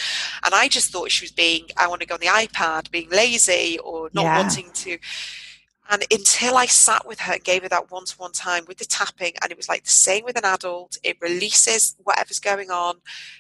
and 0.45 0.55
i 0.55 0.69
just 0.69 0.93
thought 0.93 1.11
she 1.11 1.25
was 1.25 1.33
being 1.33 1.65
i 1.77 1.87
want 1.87 2.01
to 2.01 2.07
go 2.07 2.15
on 2.15 2.21
the 2.21 2.27
ipad 2.27 2.91
being 2.91 3.09
lazy 3.11 3.79
or 3.81 4.11
not 4.13 4.25
yeah. 4.25 4.39
wanting 4.39 4.71
to 4.73 4.99
and 5.91 6.05
until 6.11 6.59
I 6.59 6.67
sat 6.67 7.07
with 7.07 7.19
her 7.21 7.33
and 7.33 7.43
gave 7.45 7.63
her 7.63 7.69
that 7.71 7.91
one 7.91 8.05
to 8.05 8.19
one 8.19 8.33
time 8.33 8.65
with 8.69 8.77
the 8.77 8.85
tapping, 8.85 9.33
and 9.41 9.51
it 9.51 9.57
was 9.57 9.71
like 9.71 9.85
the 9.85 9.91
same 9.91 10.23
with 10.23 10.37
an 10.37 10.45
adult, 10.45 10.99
it 11.03 11.17
releases 11.23 11.97
whatever's 12.05 12.39
going 12.39 12.71
on. 12.71 12.97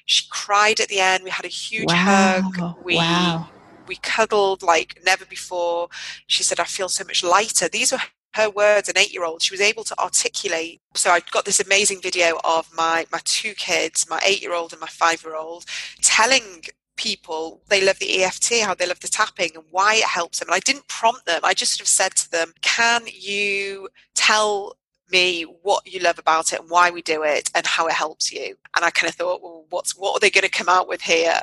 She 0.07 0.26
cried 0.30 0.80
at 0.80 0.88
the 0.88 0.99
end. 0.99 1.24
We 1.24 1.28
had 1.30 1.44
a 1.44 1.49
huge 1.49 1.90
wow. 1.90 2.40
hug. 2.40 2.78
We 2.82 2.96
wow 2.96 3.51
we 3.89 3.97
cuddled 3.97 4.62
like 4.62 5.01
never 5.05 5.24
before. 5.24 5.89
She 6.26 6.43
said, 6.43 6.61
I 6.61 6.64
feel 6.64 6.89
so 6.89 7.05
much 7.05 7.24
lighter. 7.24 7.68
These 7.68 7.93
were 7.93 7.99
her 8.34 8.51
words, 8.51 8.89
an 8.89 8.99
eight 8.99 9.12
year 9.12 9.24
old. 9.24 9.43
She 9.43 9.55
was 9.55 9.61
able 9.61 9.84
to 9.84 9.99
articulate. 9.99 10.80
So 10.95 11.11
I 11.11 11.20
got 11.30 11.45
this 11.45 11.61
amazing 11.61 12.01
video 12.01 12.39
of 12.45 12.68
my, 12.74 13.07
my 13.11 13.20
two 13.24 13.55
kids, 13.55 14.07
my 14.09 14.20
eight 14.24 14.43
year 14.43 14.55
old 14.55 14.72
and 14.72 14.80
my 14.80 14.86
five 14.86 15.22
year 15.24 15.34
old, 15.36 15.64
telling 16.03 16.62
people 16.97 17.62
they 17.68 17.84
love 17.84 17.99
the 17.99 18.22
EFT, 18.22 18.61
how 18.62 18.74
they 18.74 18.86
love 18.86 19.01
the 19.01 19.09
tapping, 19.09 19.51
and 19.55 19.64
why 19.70 19.95
it 19.97 20.05
helps 20.05 20.39
them. 20.39 20.49
And 20.49 20.55
I 20.55 20.61
didn't 20.61 20.89
prompt 20.89 21.26
them. 21.26 21.41
I 21.45 21.55
just 21.55 21.72
sort 21.72 21.82
of 21.82 21.89
said 21.89 22.14
to 22.16 22.30
them, 22.30 22.53
"Can 22.61 23.03
you 23.07 23.89
tell 24.14 24.76
me 25.11 25.42
what 25.62 25.86
you 25.86 26.00
love 26.00 26.18
about 26.18 26.52
it 26.52 26.61
and 26.61 26.70
why 26.70 26.90
we 26.90 27.02
do 27.02 27.22
it 27.22 27.50
and 27.54 27.66
how 27.66 27.86
it 27.86 27.92
helps 27.92 28.32
you. 28.32 28.56
And 28.76 28.84
I 28.84 28.90
kind 28.90 29.09
of 29.09 29.14
thought, 29.14 29.42
well, 29.42 29.64
what's 29.70 29.96
what 29.96 30.16
are 30.16 30.20
they 30.20 30.30
going 30.30 30.42
to 30.44 30.50
come 30.50 30.68
out 30.68 30.88
with 30.88 31.02
here? 31.02 31.40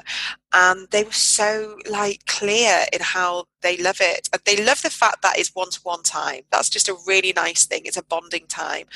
And 0.54 0.88
they 0.92 1.04
were 1.04 1.12
so 1.12 1.78
like 1.90 2.26
clear 2.28 2.86
in 2.94 3.02
how 3.02 3.46
they 3.62 3.78
love 3.78 3.98
it. 4.00 4.30
And 4.34 4.42
they 4.46 4.64
love 4.64 4.82
the 4.82 4.90
fact 4.90 5.22
that 5.22 5.38
it's 5.38 5.56
one 5.56 5.70
to 5.72 5.80
one 5.84 6.04
time. 6.04 6.42
That's 6.52 6.70
just 6.70 6.90
a 6.90 6.98
really 7.08 7.34
nice 7.36 7.66
thing. 7.66 7.82
It's 7.86 7.98
a 7.98 8.04
bonding 8.04 8.48
time. 8.48 8.88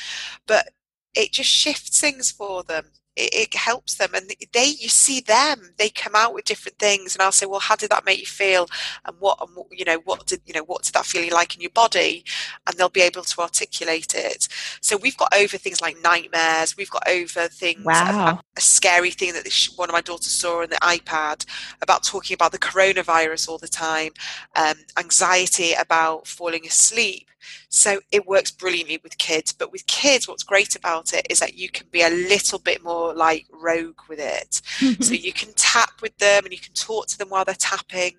But 0.48 0.70
it 1.16 1.32
just 1.32 1.50
shifts 1.50 2.00
things 2.00 2.32
for 2.32 2.64
them 2.64 2.86
it, 3.20 3.34
it, 3.34 3.56
helps 3.60 3.96
them 3.96 4.10
and 4.14 4.32
they 4.54 4.66
you 4.66 4.88
see 4.88 5.20
them 5.20 5.74
they 5.78 5.90
come 5.90 6.16
out 6.16 6.34
with 6.34 6.46
different 6.46 6.78
things 6.80 7.14
and 7.14 7.22
i'll 7.22 7.32
say 7.32 7.46
well 7.46 7.60
how 7.60 7.76
did 7.76 7.90
that 7.90 8.06
make 8.06 8.20
you 8.20 8.26
feel? 8.26 8.68
And 9.06 9.16
what 9.20 9.38
and 9.42 9.50
what, 9.56 9.68
you 9.72 9.86
know 9.86 10.00
what 10.06 10.26
did 10.26 10.42
you 10.46 10.54
know 10.54 10.64
what 10.64 10.84
did 10.84 10.94
that 10.94 11.06
feel 11.06 11.34
like 11.34 11.56
in 11.56 11.62
your 11.62 11.72
body? 11.72 12.24
And 12.66 12.78
they'll 12.78 12.90
be 12.90 13.02
able 13.02 13.24
to 13.24 13.42
articulate 13.42 14.14
it. 14.16 14.48
So 14.82 14.98
we've 14.98 15.18
got 15.18 15.36
over 15.36 15.58
things 15.58 15.82
like 15.82 15.98
nightmares 16.04 16.78
we've 16.78 16.90
got 16.90 17.08
over 17.08 17.48
things 17.48 17.86
wow. 17.86 18.40
a 18.58 18.62
scary 18.62 19.12
thing 19.12 19.34
that 19.34 19.48
one 19.76 19.90
of 19.90 19.94
my 19.94 20.02
daughters 20.02 20.32
saw 20.32 20.62
on 20.62 20.70
the 20.70 20.76
ipad 20.78 21.46
about 21.82 22.04
talking 22.04 22.34
about 22.34 22.52
the 22.52 22.60
coronavirus 22.60 23.50
all 23.50 23.58
the 23.58 23.68
time 23.68 24.12
um, 24.56 24.76
anxiety 24.98 25.74
about 25.74 26.28
falling 26.28 26.66
asleep 26.66 27.30
so 27.70 28.00
it 28.12 28.28
works 28.28 28.52
brilliantly 28.52 29.00
with 29.04 29.18
kids. 29.18 29.54
But 29.54 29.72
with 29.72 29.86
kids, 29.88 30.28
what's 30.28 30.44
great 30.44 30.76
about 30.76 31.14
it 31.14 31.28
is 31.30 31.40
that 31.40 31.56
you 31.56 31.70
can 31.70 31.88
be 31.92 32.02
a 32.02 32.10
little 32.10 32.60
bit 32.60 32.84
more 32.84 33.14
like 33.14 33.46
rogue 33.52 34.02
with 34.08 34.20
it. 34.20 34.62
so 35.04 35.14
you 35.14 35.34
can 35.34 35.54
tap 35.56 36.02
with 36.02 36.18
them 36.18 36.46
and 36.46 36.54
you 36.54 36.60
can 36.60 36.74
talk 36.74 37.08
to 37.08 37.18
them 37.18 37.30
while 37.30 37.46
they're 37.46 37.56
tapping. 37.56 38.16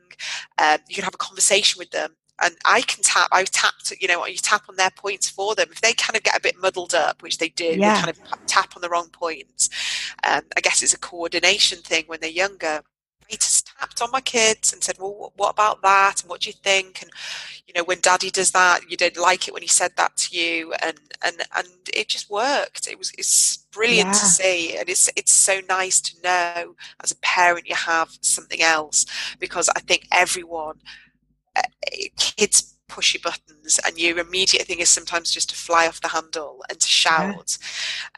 Um, 0.58 0.78
you 0.88 0.94
can 0.94 1.04
have 1.04 1.14
a 1.14 1.18
conversation 1.18 1.78
with 1.78 1.90
them 1.90 2.16
and 2.40 2.56
I 2.64 2.80
can 2.82 3.02
tap. 3.02 3.28
I've 3.32 3.50
tapped, 3.50 3.92
you 4.00 4.08
know, 4.08 4.26
you 4.26 4.36
tap 4.36 4.62
on 4.68 4.76
their 4.76 4.90
points 4.90 5.28
for 5.28 5.54
them. 5.54 5.68
If 5.70 5.80
they 5.80 5.92
kind 5.92 6.16
of 6.16 6.22
get 6.22 6.36
a 6.36 6.40
bit 6.40 6.56
muddled 6.58 6.94
up, 6.94 7.22
which 7.22 7.38
they 7.38 7.50
do, 7.50 7.64
yeah. 7.64 7.94
they 7.94 8.00
kind 8.00 8.10
of 8.10 8.46
tap 8.46 8.72
on 8.76 8.82
the 8.82 8.88
wrong 8.88 9.08
points. 9.10 9.68
Um, 10.24 10.42
I 10.56 10.60
guess 10.60 10.82
it's 10.82 10.94
a 10.94 10.98
coordination 10.98 11.78
thing 11.78 12.04
when 12.06 12.20
they're 12.20 12.30
younger. 12.30 12.82
I 13.30 13.36
just 13.36 13.68
tapped 13.78 14.02
on 14.02 14.10
my 14.10 14.20
kids 14.20 14.72
and 14.72 14.82
said, 14.82 14.96
"Well, 14.98 15.32
what 15.36 15.50
about 15.50 15.82
that? 15.82 16.22
And 16.22 16.30
what 16.30 16.40
do 16.42 16.50
you 16.50 16.54
think?" 16.54 17.02
And 17.02 17.10
you 17.66 17.74
know, 17.74 17.84
when 17.84 18.00
Daddy 18.00 18.30
does 18.30 18.50
that, 18.52 18.90
you 18.90 18.96
didn't 18.96 19.22
like 19.22 19.46
it 19.46 19.54
when 19.54 19.62
he 19.62 19.68
said 19.68 19.92
that 19.96 20.16
to 20.16 20.36
you, 20.36 20.72
and 20.82 20.98
and 21.22 21.42
and 21.56 21.68
it 21.94 22.08
just 22.08 22.30
worked. 22.30 22.88
It 22.88 22.98
was 22.98 23.12
it's 23.16 23.58
brilliant 23.72 24.08
yeah. 24.08 24.12
to 24.12 24.26
see, 24.26 24.76
and 24.76 24.88
it's 24.88 25.08
it's 25.16 25.32
so 25.32 25.60
nice 25.68 26.00
to 26.00 26.22
know 26.22 26.74
as 27.02 27.12
a 27.12 27.16
parent 27.16 27.68
you 27.68 27.76
have 27.76 28.10
something 28.20 28.62
else 28.62 29.06
because 29.38 29.68
I 29.68 29.80
think 29.80 30.06
everyone, 30.12 30.80
uh, 31.56 31.62
kids 32.16 32.74
push 32.88 33.14
your 33.14 33.22
buttons 33.22 33.78
and 33.86 33.98
your 33.98 34.18
immediate 34.18 34.66
thing 34.66 34.80
is 34.80 34.88
sometimes 34.88 35.30
just 35.30 35.48
to 35.50 35.56
fly 35.56 35.86
off 35.86 36.00
the 36.00 36.08
handle 36.08 36.64
and 36.68 36.80
to 36.80 36.88
shout 36.88 37.56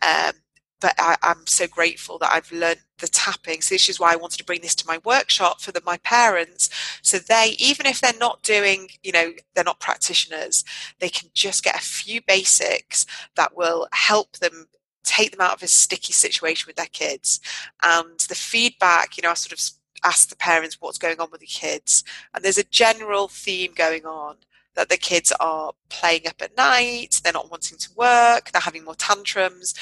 yeah. 0.02 0.30
um, 0.30 0.34
but 0.82 0.94
I, 0.98 1.16
am 1.22 1.46
so 1.46 1.66
grateful 1.66 2.18
that 2.18 2.32
I've 2.32 2.50
learned 2.50 2.80
the 2.98 3.06
tapping. 3.06 3.60
So 3.60 3.74
this 3.74 3.88
is 3.88 4.00
why 4.00 4.12
I 4.12 4.16
wanted 4.16 4.38
to 4.38 4.44
bring 4.44 4.60
this 4.60 4.74
to 4.76 4.86
my 4.86 4.98
workshop 5.04 5.60
for 5.60 5.72
the, 5.72 5.80
my 5.86 5.96
parents. 5.98 6.68
So 7.02 7.18
they, 7.18 7.54
even 7.58 7.86
if 7.86 8.00
they're 8.00 8.12
not 8.18 8.42
doing, 8.42 8.88
you 9.02 9.12
know, 9.12 9.32
they're 9.54 9.64
not 9.64 9.80
practitioners, 9.80 10.64
they 10.98 11.08
can 11.08 11.30
just 11.32 11.64
get 11.64 11.76
a 11.76 11.80
few 11.80 12.20
basics 12.26 13.06
that 13.36 13.56
will 13.56 13.88
help 13.92 14.38
them 14.38 14.66
take 15.04 15.30
them 15.30 15.40
out 15.40 15.54
of 15.54 15.62
a 15.62 15.68
sticky 15.68 16.12
situation 16.12 16.66
with 16.66 16.76
their 16.76 16.86
kids. 16.86 17.40
And 17.82 18.18
the 18.28 18.34
feedback, 18.34 19.16
you 19.16 19.22
know, 19.22 19.30
I 19.30 19.34
sort 19.34 19.52
of 19.52 19.70
ask 20.04 20.28
the 20.28 20.36
parents 20.36 20.78
what's 20.80 20.98
going 20.98 21.20
on 21.20 21.30
with 21.30 21.40
the 21.40 21.46
kids. 21.46 22.04
And 22.34 22.44
there's 22.44 22.58
a 22.58 22.64
general 22.64 23.28
theme 23.28 23.72
going 23.74 24.04
on 24.04 24.36
that 24.74 24.88
the 24.88 24.96
kids 24.96 25.32
are 25.40 25.72
playing 25.88 26.26
up 26.26 26.40
at 26.40 26.56
night, 26.56 27.20
they're 27.22 27.32
not 27.32 27.50
wanting 27.50 27.78
to 27.78 27.88
work, 27.96 28.50
they're 28.50 28.60
having 28.60 28.84
more 28.84 28.94
tantrums. 28.94 29.74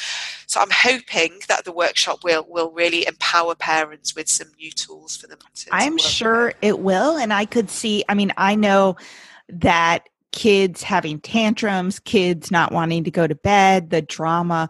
So 0.46 0.60
I'm 0.60 0.70
hoping 0.72 1.40
that 1.48 1.64
the 1.64 1.72
workshop 1.72 2.24
will 2.24 2.44
will 2.48 2.70
really 2.72 3.06
empower 3.06 3.54
parents 3.54 4.14
with 4.14 4.28
some 4.28 4.48
new 4.58 4.70
tools 4.70 5.16
for 5.16 5.26
them 5.26 5.38
to, 5.54 5.64
to 5.66 5.70
I'm 5.72 5.98
sure 5.98 6.46
with. 6.46 6.56
it 6.62 6.78
will 6.80 7.16
and 7.16 7.32
I 7.32 7.44
could 7.44 7.70
see 7.70 8.04
I 8.08 8.14
mean 8.14 8.32
I 8.36 8.54
know 8.54 8.96
that 9.48 10.08
kids 10.32 10.82
having 10.82 11.20
tantrums, 11.20 11.98
kids 11.98 12.50
not 12.50 12.72
wanting 12.72 13.04
to 13.04 13.10
go 13.10 13.26
to 13.26 13.34
bed, 13.34 13.90
the 13.90 14.02
drama 14.02 14.68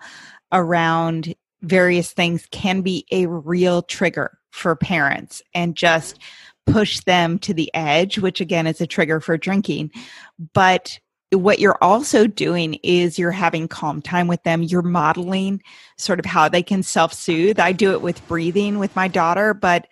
around 0.52 1.34
various 1.62 2.12
things 2.12 2.46
can 2.50 2.80
be 2.80 3.06
a 3.10 3.26
real 3.26 3.82
trigger 3.82 4.38
for 4.50 4.74
parents 4.74 5.42
and 5.54 5.76
just 5.76 6.14
mm-hmm. 6.14 6.24
Push 6.72 7.00
them 7.00 7.38
to 7.40 7.54
the 7.54 7.70
edge, 7.74 8.18
which 8.18 8.40
again 8.40 8.66
is 8.66 8.80
a 8.80 8.86
trigger 8.86 9.20
for 9.20 9.36
drinking. 9.36 9.90
But 10.52 10.98
what 11.32 11.60
you're 11.60 11.78
also 11.80 12.26
doing 12.26 12.74
is 12.82 13.18
you're 13.18 13.30
having 13.30 13.68
calm 13.68 14.02
time 14.02 14.26
with 14.26 14.42
them. 14.42 14.62
You're 14.62 14.82
modeling 14.82 15.62
sort 15.96 16.18
of 16.18 16.26
how 16.26 16.48
they 16.48 16.62
can 16.62 16.82
self 16.82 17.12
soothe. 17.12 17.60
I 17.60 17.72
do 17.72 17.92
it 17.92 18.02
with 18.02 18.26
breathing 18.26 18.78
with 18.78 18.94
my 18.96 19.08
daughter, 19.08 19.54
but 19.54 19.86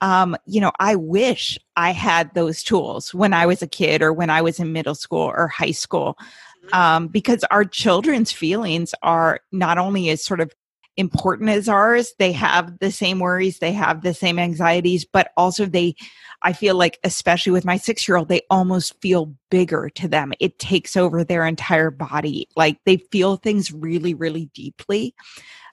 um, 0.00 0.36
you 0.46 0.60
know, 0.60 0.72
I 0.80 0.96
wish 0.96 1.56
I 1.76 1.92
had 1.92 2.34
those 2.34 2.64
tools 2.64 3.14
when 3.14 3.32
I 3.32 3.46
was 3.46 3.62
a 3.62 3.68
kid 3.68 4.02
or 4.02 4.12
when 4.12 4.30
I 4.30 4.42
was 4.42 4.58
in 4.58 4.72
middle 4.72 4.96
school 4.96 5.32
or 5.34 5.46
high 5.46 5.70
school. 5.70 6.18
Mm-hmm. 6.18 6.74
Um, 6.74 7.08
because 7.08 7.44
our 7.50 7.64
children's 7.64 8.32
feelings 8.32 8.94
are 9.02 9.40
not 9.52 9.78
only 9.78 10.10
as 10.10 10.22
sort 10.22 10.40
of 10.40 10.52
important 10.96 11.50
as 11.50 11.68
ours, 11.68 12.14
they 12.18 12.32
have 12.32 12.78
the 12.78 12.90
same 12.90 13.18
worries, 13.18 13.58
they 13.58 13.72
have 13.72 14.02
the 14.02 14.14
same 14.14 14.38
anxieties, 14.38 15.04
but 15.04 15.32
also 15.36 15.66
they, 15.66 15.94
I 16.42 16.52
feel 16.52 16.74
like, 16.74 16.98
especially 17.04 17.52
with 17.52 17.64
my 17.64 17.76
six 17.76 18.06
year 18.06 18.16
old, 18.16 18.28
they 18.28 18.42
almost 18.50 19.00
feel 19.00 19.34
bigger 19.50 19.90
to 19.96 20.08
them. 20.08 20.32
It 20.40 20.58
takes 20.58 20.96
over 20.96 21.24
their 21.24 21.46
entire 21.46 21.90
body. 21.90 22.48
Like 22.56 22.78
they 22.84 22.98
feel 22.98 23.36
things 23.36 23.72
really, 23.72 24.14
really 24.14 24.46
deeply. 24.54 25.14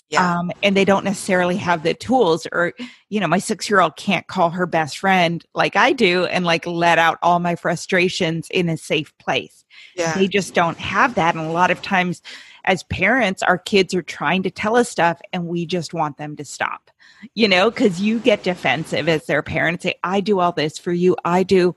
Yeah. 0.10 0.40
Um, 0.40 0.52
and 0.64 0.76
they 0.76 0.86
don't 0.86 1.06
necessarily 1.06 1.58
have 1.58 1.84
the 1.84 1.94
tools 1.94 2.48
or 2.52 2.74
you 3.10 3.20
know 3.20 3.28
my 3.28 3.38
six 3.38 3.70
year 3.70 3.80
old 3.80 3.96
can't 3.96 4.26
call 4.26 4.50
her 4.50 4.66
best 4.66 4.98
friend 4.98 5.46
like 5.54 5.76
i 5.76 5.94
do 5.94 6.26
and 6.26 6.46
like 6.46 6.66
let 6.66 6.98
out 6.98 7.20
all 7.22 7.38
my 7.38 7.56
frustrations 7.56 8.48
in 8.50 8.70
a 8.70 8.76
safe 8.76 9.16
place 9.20 9.66
yeah. 9.96 10.16
they 10.16 10.28
just 10.28 10.56
don't 10.56 10.80
have 10.80 11.14
that 11.14 11.36
and 11.36 11.46
a 11.46 11.52
lot 11.52 11.70
of 11.70 11.84
times 11.84 12.24
as 12.66 12.84
parents 12.84 13.44
our 13.44 13.58
kids 13.58 13.94
are 13.94 14.02
trying 14.02 14.44
to 14.44 14.52
tell 14.52 14.76
us 14.76 14.90
stuff 14.90 15.22
and 15.34 15.48
we 15.48 15.66
just 15.66 15.94
want 15.94 16.18
them 16.18 16.36
to 16.36 16.46
stop 16.46 16.92
you 17.34 17.48
know 17.48 17.70
because 17.70 18.02
you 18.02 18.20
get 18.20 18.44
defensive 18.44 19.10
as 19.10 19.26
their 19.26 19.42
parents 19.42 19.84
say 19.84 19.96
i 20.04 20.20
do 20.20 20.40
all 20.40 20.52
this 20.52 20.78
for 20.78 20.92
you. 20.92 21.16
I 21.26 21.44
do 21.44 21.76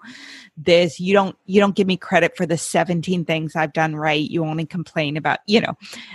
this. 0.56 1.00
You 1.00 1.14
don't 1.14 1.36
you 1.46 1.60
don't 1.60 1.74
give 1.74 1.86
me 1.86 1.96
credit 1.96 2.36
for 2.36 2.46
the 2.46 2.58
17 2.58 3.24
things 3.24 3.56
i've 3.56 3.72
done 3.72 3.96
right. 3.96 4.30
You 4.30 4.44
only 4.44 4.66
complain 4.66 5.16
about 5.16 5.40
you 5.46 5.60
know. 5.60 5.74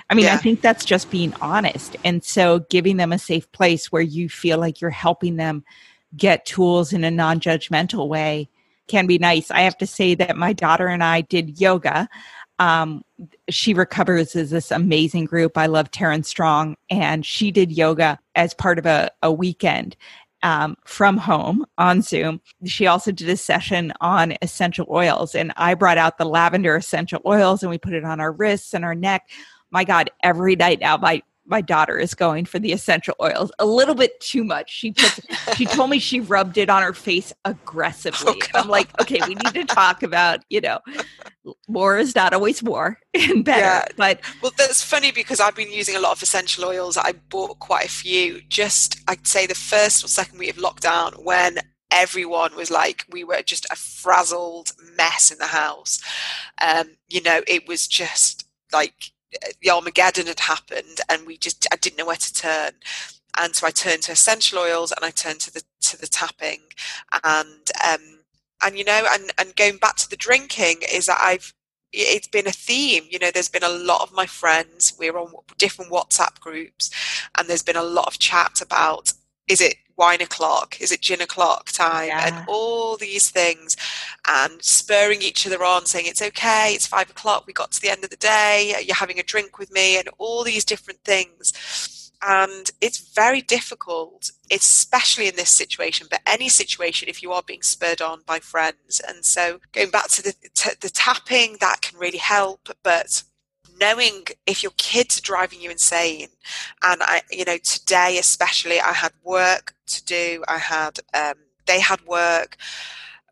I 0.09 0.15
mean 0.15 0.25
yeah. 0.25 0.35
i 0.35 0.37
think 0.37 0.61
that's 0.61 0.85
just 0.85 1.09
being 1.09 1.33
honest. 1.41 1.95
And 2.03 2.23
so 2.23 2.59
giving 2.69 2.97
them 2.97 3.11
a 3.11 3.19
safe 3.19 3.51
place 3.51 3.91
where 3.91 4.01
you 4.01 4.29
feel 4.29 4.57
like 4.57 4.81
you're 4.81 4.89
helping 4.89 5.37
them 5.37 5.63
get 6.15 6.45
tools 6.45 6.93
in 6.93 7.03
a 7.03 7.11
non-judgmental 7.11 8.07
way 8.07 8.49
can 8.87 9.05
be 9.05 9.17
nice. 9.17 9.51
I 9.51 9.61
have 9.61 9.77
to 9.79 9.87
say 9.87 10.15
that 10.15 10.37
my 10.37 10.53
daughter 10.53 10.87
and 10.87 11.03
i 11.03 11.21
did 11.21 11.59
yoga 11.59 12.07
um, 12.59 13.03
she 13.49 13.73
recovers 13.73 14.35
is 14.35 14.49
this 14.49 14.71
amazing 14.71 15.25
group. 15.25 15.57
I 15.57 15.67
love 15.67 15.91
Taryn 15.91 16.25
Strong, 16.25 16.75
and 16.89 17.25
she 17.25 17.51
did 17.51 17.71
yoga 17.71 18.19
as 18.35 18.53
part 18.53 18.79
of 18.79 18.85
a, 18.85 19.11
a 19.21 19.31
weekend 19.31 19.95
um, 20.43 20.75
from 20.85 21.17
home 21.17 21.65
on 21.77 22.01
Zoom. 22.01 22.41
She 22.65 22.87
also 22.87 23.11
did 23.11 23.29
a 23.29 23.37
session 23.37 23.93
on 24.01 24.35
essential 24.41 24.87
oils, 24.89 25.35
and 25.35 25.51
I 25.57 25.73
brought 25.73 25.97
out 25.97 26.17
the 26.17 26.25
lavender 26.25 26.75
essential 26.75 27.21
oils 27.25 27.63
and 27.63 27.69
we 27.69 27.77
put 27.77 27.93
it 27.93 28.05
on 28.05 28.19
our 28.19 28.31
wrists 28.31 28.73
and 28.73 28.85
our 28.85 28.95
neck. 28.95 29.29
My 29.71 29.83
God, 29.83 30.09
every 30.23 30.55
night 30.55 30.79
now, 30.79 30.97
my 30.97 31.21
my 31.47 31.61
daughter 31.61 31.97
is 31.97 32.13
going 32.13 32.45
for 32.45 32.59
the 32.59 32.73
essential 32.73 33.15
oils 33.21 33.51
a 33.57 33.65
little 33.65 33.95
bit 33.95 34.19
too 34.19 34.43
much. 34.43 34.69
She 34.69 34.91
puts, 34.91 35.21
she 35.55 35.65
told 35.65 35.89
me 35.89 35.99
she 35.99 36.19
rubbed 36.19 36.57
it 36.57 36.69
on 36.69 36.83
her 36.83 36.93
face 36.93 37.33
aggressively. 37.45 38.41
Oh, 38.53 38.59
I'm 38.59 38.67
like, 38.67 38.89
okay, 39.01 39.19
we 39.25 39.35
need 39.35 39.53
to 39.53 39.63
talk 39.63 40.03
about, 40.03 40.41
you 40.49 40.61
know, 40.61 40.79
more 41.67 41.97
is 41.97 42.15
not 42.15 42.33
always 42.33 42.61
more 42.61 42.99
and 43.13 43.45
better. 43.45 43.61
Yeah. 43.61 43.85
But 43.95 44.19
well, 44.41 44.51
that's 44.57 44.83
funny 44.83 45.11
because 45.11 45.39
I've 45.39 45.55
been 45.55 45.71
using 45.71 45.95
a 45.95 45.99
lot 45.99 46.11
of 46.11 46.21
essential 46.21 46.65
oils. 46.65 46.97
I 46.97 47.13
bought 47.29 47.59
quite 47.59 47.85
a 47.85 47.89
few. 47.89 48.41
Just 48.49 48.99
I'd 49.07 49.25
say 49.25 49.47
the 49.47 49.55
first 49.55 50.03
or 50.03 50.07
second 50.07 50.39
week 50.39 50.51
of 50.51 50.57
lockdown 50.57 51.23
when 51.23 51.59
everyone 51.89 52.53
was 52.55 52.69
like 52.69 53.05
we 53.09 53.23
were 53.23 53.41
just 53.41 53.65
a 53.71 53.75
frazzled 53.75 54.73
mess 54.97 55.31
in 55.31 55.37
the 55.37 55.45
house. 55.45 56.01
Um, 56.61 56.97
you 57.07 57.21
know, 57.21 57.41
it 57.47 57.67
was 57.67 57.87
just 57.87 58.45
like 58.73 59.11
the 59.61 59.69
Armageddon 59.69 60.27
had 60.27 60.39
happened, 60.39 61.01
and 61.09 61.25
we 61.25 61.37
just 61.37 61.67
I 61.71 61.75
didn't 61.77 61.97
know 61.97 62.05
where 62.05 62.15
to 62.15 62.33
turn. 62.33 62.71
And 63.39 63.55
so 63.55 63.67
I 63.67 63.71
turned 63.71 64.03
to 64.03 64.13
essential 64.13 64.59
oils, 64.59 64.91
and 64.91 65.05
I 65.05 65.11
turned 65.11 65.41
to 65.41 65.53
the 65.53 65.63
to 65.81 65.97
the 65.97 66.07
tapping, 66.07 66.61
and 67.23 67.71
um, 67.87 68.19
and 68.63 68.77
you 68.77 68.83
know, 68.83 69.05
and 69.11 69.31
and 69.37 69.55
going 69.55 69.77
back 69.77 69.95
to 69.97 70.09
the 70.09 70.17
drinking 70.17 70.77
is 70.91 71.05
that 71.07 71.19
I've 71.21 71.53
it's 71.93 72.27
been 72.27 72.47
a 72.47 72.51
theme 72.51 73.03
you 73.09 73.17
know 73.17 73.31
there's 73.31 73.49
been 73.49 73.63
a 73.63 73.69
lot 73.69 74.01
of 74.01 74.13
my 74.13 74.25
friends 74.25 74.93
we're 74.99 75.17
on 75.17 75.31
different 75.57 75.91
whatsapp 75.91 76.39
groups 76.39 76.91
and 77.37 77.47
there's 77.47 77.63
been 77.63 77.77
a 77.77 77.83
lot 77.83 78.07
of 78.07 78.19
chat 78.19 78.61
about 78.61 79.13
is 79.47 79.61
it 79.61 79.75
wine 79.97 80.21
o'clock? 80.21 80.79
Is 80.79 80.91
it 80.91 81.01
gin 81.01 81.21
o'clock 81.21 81.71
time? 81.71 82.09
Yeah. 82.09 82.27
And 82.27 82.45
all 82.47 82.97
these 82.97 83.29
things, 83.29 83.75
and 84.27 84.61
spurring 84.63 85.21
each 85.21 85.45
other 85.47 85.63
on, 85.63 85.85
saying 85.85 86.05
it's 86.07 86.21
okay, 86.21 86.73
it's 86.73 86.87
five 86.87 87.09
o'clock, 87.09 87.45
we 87.47 87.53
got 87.53 87.71
to 87.71 87.81
the 87.81 87.89
end 87.89 88.03
of 88.03 88.09
the 88.09 88.15
day, 88.17 88.75
you're 88.85 88.95
having 88.95 89.19
a 89.19 89.23
drink 89.23 89.57
with 89.57 89.71
me, 89.71 89.97
and 89.97 90.09
all 90.17 90.43
these 90.43 90.63
different 90.63 91.01
things. 91.03 92.11
And 92.21 92.71
it's 92.81 93.13
very 93.13 93.41
difficult, 93.41 94.31
especially 94.51 95.27
in 95.27 95.35
this 95.35 95.51
situation, 95.51 96.07
but 96.09 96.21
any 96.25 96.49
situation 96.49 97.09
if 97.09 97.21
you 97.21 97.31
are 97.31 97.43
being 97.45 97.61
spurred 97.61 98.01
on 98.01 98.21
by 98.25 98.39
friends. 98.39 99.01
And 99.07 99.23
so, 99.23 99.59
going 99.71 99.91
back 99.91 100.09
to 100.09 100.23
the, 100.23 100.33
to 100.55 100.77
the 100.81 100.89
tapping, 100.89 101.57
that 101.59 101.81
can 101.81 101.99
really 101.99 102.17
help, 102.17 102.69
but 102.81 103.21
knowing 103.79 104.25
if 104.45 104.63
your 104.63 104.71
kids 104.77 105.17
are 105.17 105.21
driving 105.21 105.61
you 105.61 105.69
insane. 105.69 106.27
And 106.83 107.01
i 107.03 107.21
you 107.31 107.45
know 107.45 107.57
today 107.57 108.17
especially 108.19 108.79
i 108.79 108.93
had 108.93 109.11
work 109.23 109.73
to 109.87 110.03
do. 110.05 110.43
I 110.47 110.57
had 110.57 110.99
um, 111.13 111.35
they 111.65 111.79
had 111.79 112.05
work. 112.05 112.57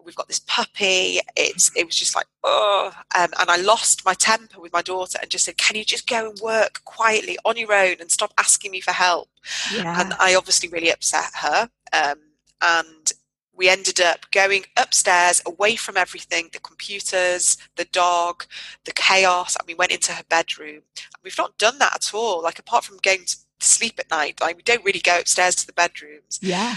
We've 0.03 0.15
got 0.15 0.27
this 0.27 0.39
puppy. 0.39 1.19
It's 1.35 1.71
it 1.75 1.85
was 1.85 1.95
just 1.95 2.15
like 2.15 2.27
oh 2.43 2.91
um, 3.15 3.29
and 3.39 3.49
i 3.49 3.57
lost 3.57 4.05
my 4.05 4.13
temper 4.13 4.61
with 4.61 4.71
my 4.71 4.81
daughter 4.83 5.17
and 5.21 5.31
just 5.31 5.45
said 5.45 5.57
can 5.57 5.75
you 5.75 5.83
just 5.83 6.07
go 6.07 6.29
and 6.29 6.39
work 6.39 6.81
quietly 6.85 7.37
on 7.43 7.57
your 7.57 7.73
own 7.73 7.95
and 7.99 8.11
stop 8.11 8.33
asking 8.37 8.71
me 8.71 8.81
for 8.81 8.91
help? 8.91 9.29
Yeah. 9.73 9.99
and 9.99 10.13
i 10.19 10.35
obviously 10.35 10.69
really 10.69 10.91
upset 10.91 11.31
her. 11.41 11.69
Um, 11.93 12.19
and 12.61 13.11
we 13.55 13.69
ended 13.69 14.01
up 14.01 14.29
going 14.31 14.65
upstairs 14.77 15.41
away 15.45 15.75
from 15.75 15.97
everything 15.97 16.49
the 16.51 16.59
computers 16.59 17.57
the 17.75 17.85
dog 17.85 18.45
the 18.85 18.93
chaos 18.93 19.55
and 19.55 19.67
we 19.67 19.73
went 19.73 19.91
into 19.91 20.11
her 20.11 20.23
bedroom. 20.29 20.81
We've 21.23 21.37
not 21.37 21.57
done 21.57 21.79
that 21.79 21.95
at 21.95 22.13
all 22.13 22.41
like 22.41 22.59
apart 22.59 22.83
from 22.83 22.97
going 23.01 23.25
to 23.25 23.37
sleep 23.59 23.99
at 23.99 24.09
night 24.11 24.39
like 24.41 24.57
we 24.57 24.63
don't 24.63 24.83
really 24.83 24.99
go 24.99 25.19
upstairs 25.19 25.55
to 25.55 25.67
the 25.67 25.73
bedrooms. 25.73 26.39
Yeah. 26.41 26.75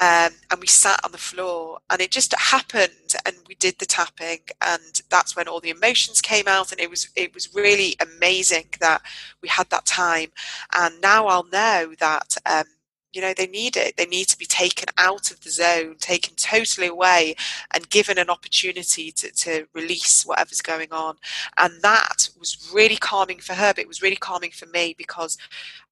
Um, 0.00 0.30
and 0.52 0.60
we 0.60 0.68
sat 0.68 1.00
on 1.04 1.10
the 1.10 1.18
floor 1.18 1.80
and 1.90 2.00
it 2.00 2.12
just 2.12 2.32
happened 2.38 3.16
and 3.26 3.34
we 3.48 3.56
did 3.56 3.80
the 3.80 3.86
tapping 3.86 4.38
and 4.62 5.02
that's 5.10 5.34
when 5.34 5.48
all 5.48 5.58
the 5.58 5.70
emotions 5.70 6.20
came 6.20 6.46
out 6.46 6.70
and 6.70 6.80
it 6.80 6.88
was 6.88 7.08
it 7.16 7.34
was 7.34 7.52
really 7.52 7.96
amazing 8.00 8.66
that 8.80 9.02
we 9.42 9.48
had 9.48 9.68
that 9.70 9.86
time. 9.86 10.30
And 10.72 11.00
now 11.00 11.26
i'll 11.26 11.48
know 11.48 11.94
that 11.98 12.36
um, 12.46 12.64
you 13.12 13.20
know, 13.20 13.32
they 13.34 13.46
need 13.46 13.76
it. 13.76 13.96
They 13.96 14.06
need 14.06 14.28
to 14.28 14.38
be 14.38 14.46
taken 14.46 14.88
out 14.98 15.30
of 15.30 15.40
the 15.40 15.50
zone, 15.50 15.96
taken 15.98 16.34
totally 16.36 16.88
away, 16.88 17.34
and 17.72 17.88
given 17.88 18.18
an 18.18 18.30
opportunity 18.30 19.10
to, 19.12 19.30
to 19.32 19.66
release 19.72 20.26
whatever's 20.26 20.60
going 20.60 20.92
on. 20.92 21.16
And 21.56 21.72
that 21.82 22.28
was 22.38 22.70
really 22.72 22.96
calming 22.96 23.38
for 23.38 23.54
her, 23.54 23.72
but 23.72 23.80
it 23.80 23.88
was 23.88 24.02
really 24.02 24.16
calming 24.16 24.50
for 24.50 24.66
me 24.66 24.94
because 24.96 25.38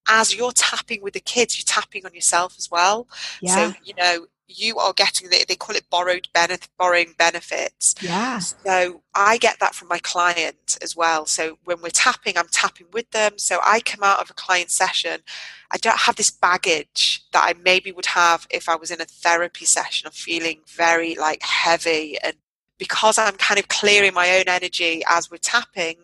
as 0.08 0.34
you're 0.34 0.52
tapping 0.52 1.02
with 1.02 1.14
the 1.14 1.20
kids, 1.20 1.58
you're 1.58 1.64
tapping 1.66 2.04
on 2.06 2.14
yourself 2.14 2.54
as 2.58 2.70
well. 2.70 3.08
Yeah. 3.40 3.72
So, 3.72 3.78
you 3.82 3.94
know, 3.94 4.26
you 4.48 4.78
are 4.78 4.92
getting 4.92 5.28
the, 5.28 5.44
they 5.48 5.56
call 5.56 5.76
it 5.76 5.88
borrowed 5.90 6.28
benefit 6.32 6.68
borrowing 6.78 7.14
benefits. 7.18 7.94
Yeah. 8.00 8.38
So 8.38 9.02
i 9.14 9.38
get 9.38 9.58
that 9.60 9.74
from 9.74 9.88
my 9.88 9.98
client 9.98 10.78
as 10.82 10.96
well. 10.96 11.26
So 11.26 11.58
when 11.64 11.80
we're 11.82 11.90
tapping 11.90 12.36
i'm 12.36 12.48
tapping 12.48 12.86
with 12.92 13.10
them. 13.10 13.38
So 13.38 13.58
i 13.62 13.80
come 13.80 14.02
out 14.02 14.20
of 14.20 14.30
a 14.30 14.34
client 14.34 14.70
session 14.70 15.20
i 15.70 15.76
don't 15.78 15.98
have 15.98 16.16
this 16.16 16.30
baggage 16.30 17.24
that 17.32 17.44
i 17.44 17.54
maybe 17.62 17.92
would 17.92 18.06
have 18.06 18.46
if 18.50 18.68
i 18.68 18.76
was 18.76 18.90
in 18.90 19.00
a 19.00 19.04
therapy 19.04 19.64
session. 19.64 20.06
Of 20.06 20.14
feeling 20.14 20.60
very 20.66 21.14
like 21.14 21.42
heavy. 21.42 22.18
And 22.22 22.34
because 22.78 23.18
i'm 23.18 23.36
kind 23.36 23.58
of 23.58 23.68
clearing 23.68 24.14
my 24.14 24.36
own 24.36 24.44
energy 24.46 25.02
as 25.08 25.30
we're 25.30 25.38
tapping 25.38 25.96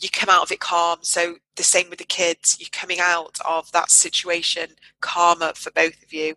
you 0.00 0.08
come 0.10 0.28
out 0.28 0.42
of 0.42 0.52
it 0.52 0.60
calm. 0.60 0.98
So 1.02 1.36
the 1.56 1.62
same 1.62 1.88
with 1.88 1.98
the 1.98 2.04
kids, 2.04 2.56
you're 2.60 2.68
coming 2.72 2.98
out 3.00 3.38
of 3.48 3.70
that 3.72 3.90
situation 3.90 4.70
calmer 5.00 5.52
for 5.54 5.70
both 5.70 6.02
of 6.02 6.12
you. 6.12 6.34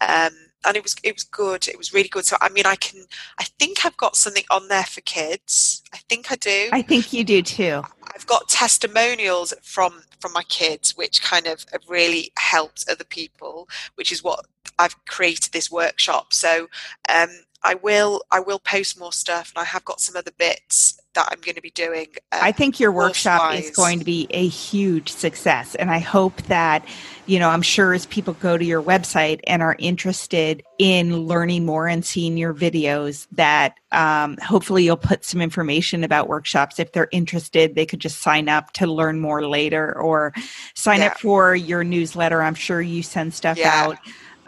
Um, 0.00 0.30
and 0.64 0.76
it 0.76 0.82
was 0.82 0.96
it 1.02 1.14
was 1.14 1.24
good. 1.24 1.68
It 1.68 1.78
was 1.78 1.92
really 1.92 2.08
good. 2.08 2.26
So 2.26 2.36
I 2.40 2.48
mean, 2.50 2.66
I 2.66 2.76
can 2.76 3.04
I 3.38 3.44
think 3.44 3.84
I've 3.84 3.96
got 3.96 4.16
something 4.16 4.44
on 4.50 4.68
there 4.68 4.84
for 4.84 5.00
kids. 5.02 5.82
I 5.92 5.98
think 6.08 6.30
I 6.30 6.36
do. 6.36 6.68
I 6.72 6.82
think 6.82 7.12
you 7.12 7.24
do 7.24 7.42
too. 7.42 7.82
I've 8.14 8.26
got 8.26 8.48
testimonials 8.48 9.54
from 9.62 10.02
from 10.20 10.32
my 10.32 10.42
kids, 10.44 10.96
which 10.96 11.22
kind 11.22 11.46
of 11.46 11.64
have 11.72 11.82
really 11.88 12.32
helped 12.38 12.84
other 12.90 13.04
people, 13.04 13.68
which 13.94 14.12
is 14.12 14.22
what 14.22 14.46
I've 14.78 15.02
created 15.06 15.52
this 15.52 15.70
workshop. 15.70 16.32
So 16.32 16.68
um, 17.08 17.30
I 17.62 17.74
will 17.74 18.22
I 18.30 18.40
will 18.40 18.58
post 18.58 18.98
more 18.98 19.12
stuff, 19.12 19.52
and 19.54 19.62
I 19.62 19.66
have 19.66 19.84
got 19.84 20.00
some 20.00 20.16
other 20.16 20.30
bits 20.38 20.98
that 21.14 21.28
I'm 21.30 21.40
going 21.40 21.56
to 21.56 21.60
be 21.60 21.70
doing. 21.70 22.06
Um, 22.32 22.40
I 22.42 22.52
think 22.52 22.78
your 22.78 22.92
workshop 22.92 23.54
is 23.54 23.70
going 23.70 23.98
to 23.98 24.04
be 24.04 24.28
a 24.30 24.46
huge 24.46 25.10
success, 25.10 25.74
and 25.74 25.90
I 25.90 25.98
hope 25.98 26.40
that 26.44 26.84
you 27.26 27.38
know 27.38 27.50
I'm 27.50 27.60
sure 27.62 27.92
as 27.92 28.06
people 28.06 28.34
go 28.34 28.56
to 28.56 28.64
your 28.64 28.82
website 28.82 29.40
and 29.46 29.62
are 29.62 29.76
interested 29.78 30.62
in 30.78 31.26
learning 31.26 31.66
more 31.66 31.86
and 31.86 32.04
seeing 32.04 32.38
your 32.38 32.54
videos, 32.54 33.26
that 33.32 33.74
um, 33.92 34.38
hopefully 34.38 34.84
you'll 34.84 34.96
put 34.96 35.24
some 35.24 35.42
information 35.42 36.02
about 36.02 36.28
workshops. 36.28 36.78
If 36.78 36.92
they're 36.92 37.08
interested, 37.12 37.74
they 37.74 37.84
could 37.84 38.00
just 38.00 38.20
sign 38.20 38.48
up 38.48 38.72
to 38.74 38.86
learn 38.86 39.20
more 39.20 39.46
later, 39.46 39.98
or 39.98 40.32
sign 40.74 41.00
yeah. 41.00 41.08
up 41.08 41.18
for 41.18 41.54
your 41.54 41.84
newsletter. 41.84 42.40
I'm 42.40 42.54
sure 42.54 42.80
you 42.80 43.02
send 43.02 43.34
stuff 43.34 43.58
yeah. 43.58 43.84
out 43.84 43.98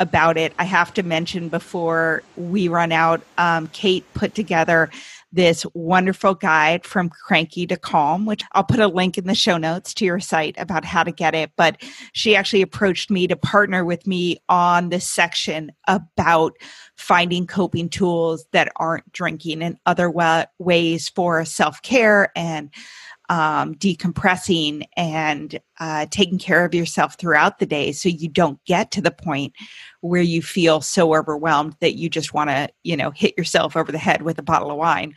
about 0.02 0.36
it. 0.36 0.52
I 0.58 0.64
have 0.64 0.92
to 0.94 1.02
mention 1.02 1.48
before 1.48 2.22
we 2.36 2.68
run 2.68 2.92
out, 2.92 3.22
um, 3.38 3.68
Kate 3.68 4.04
put 4.12 4.34
together 4.34 4.90
this 5.32 5.64
wonderful 5.72 6.34
guide 6.34 6.84
from 6.84 7.08
cranky 7.08 7.66
to 7.66 7.76
calm, 7.76 8.26
which 8.26 8.42
I'll 8.52 8.64
put 8.64 8.80
a 8.80 8.86
link 8.86 9.16
in 9.16 9.26
the 9.26 9.34
show 9.34 9.56
notes 9.56 9.94
to 9.94 10.04
your 10.04 10.20
site 10.20 10.54
about 10.58 10.84
how 10.84 11.02
to 11.04 11.10
get 11.10 11.34
it. 11.34 11.52
But 11.56 11.82
she 12.12 12.36
actually 12.36 12.60
approached 12.60 13.10
me 13.10 13.26
to 13.28 13.36
partner 13.36 13.84
with 13.84 14.06
me 14.06 14.42
on 14.50 14.90
this 14.90 15.08
section 15.08 15.72
about 15.88 16.52
finding 16.96 17.46
coping 17.46 17.88
tools 17.88 18.44
that 18.52 18.70
aren't 18.76 19.10
drinking 19.12 19.62
and 19.62 19.78
other 19.86 20.10
wa- 20.10 20.44
ways 20.58 21.08
for 21.08 21.44
self 21.46 21.80
care 21.80 22.30
and 22.36 22.70
um, 23.28 23.74
decompressing 23.76 24.84
and 24.96 25.60
uh, 25.78 26.06
taking 26.10 26.38
care 26.38 26.64
of 26.64 26.74
yourself 26.74 27.16
throughout 27.18 27.58
the 27.58 27.66
day 27.66 27.92
so 27.92 28.08
you 28.08 28.28
don't 28.28 28.62
get 28.64 28.90
to 28.90 29.00
the 29.00 29.10
point 29.10 29.52
where 30.00 30.22
you 30.22 30.42
feel 30.42 30.80
so 30.80 31.14
overwhelmed 31.14 31.74
that 31.80 31.94
you 31.94 32.08
just 32.08 32.34
want 32.34 32.50
to 32.50 32.68
you 32.82 32.96
know 32.96 33.10
hit 33.10 33.36
yourself 33.38 33.76
over 33.76 33.92
the 33.92 33.98
head 33.98 34.22
with 34.22 34.38
a 34.38 34.42
bottle 34.42 34.70
of 34.70 34.76
wine 34.76 35.14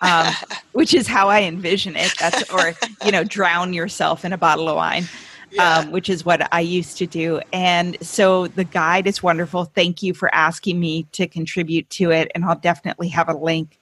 um, 0.00 0.32
which 0.72 0.92
is 0.92 1.06
how 1.06 1.28
i 1.28 1.42
envision 1.42 1.96
it. 1.96 2.12
That's 2.18 2.48
or 2.50 2.74
you 3.04 3.12
know 3.12 3.24
drown 3.24 3.72
yourself 3.72 4.24
in 4.24 4.32
a 4.32 4.38
bottle 4.38 4.68
of 4.68 4.76
wine 4.76 5.08
yeah. 5.50 5.78
um, 5.78 5.92
which 5.92 6.10
is 6.10 6.24
what 6.24 6.52
i 6.52 6.60
used 6.60 6.98
to 6.98 7.06
do. 7.06 7.40
And 7.52 7.96
so 8.02 8.48
the 8.48 8.64
guide 8.64 9.06
is 9.06 9.22
wonderful. 9.22 9.64
Thank 9.64 10.02
you 10.02 10.12
for 10.12 10.34
asking 10.34 10.80
me 10.80 11.04
to 11.12 11.26
contribute 11.26 11.88
to 11.90 12.10
it 12.10 12.30
and 12.34 12.44
i'll 12.44 12.58
definitely 12.58 13.08
have 13.08 13.28
a 13.28 13.34
link 13.34 13.78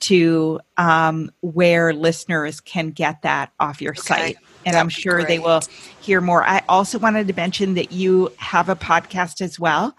to 0.00 0.60
um, 0.76 1.30
where 1.40 1.92
listeners 1.92 2.60
can 2.60 2.90
get 2.90 3.22
that 3.22 3.52
off 3.58 3.80
your 3.80 3.92
okay. 3.92 4.00
site. 4.00 4.36
And 4.66 4.74
That'd 4.74 4.80
I'm 4.80 4.88
sure 4.88 5.24
they 5.24 5.38
will 5.38 5.60
hear 6.00 6.20
more. 6.20 6.44
I 6.44 6.62
also 6.68 6.98
wanted 6.98 7.26
to 7.28 7.34
mention 7.34 7.74
that 7.74 7.92
you 7.92 8.32
have 8.36 8.68
a 8.68 8.76
podcast 8.76 9.40
as 9.40 9.58
well. 9.58 9.96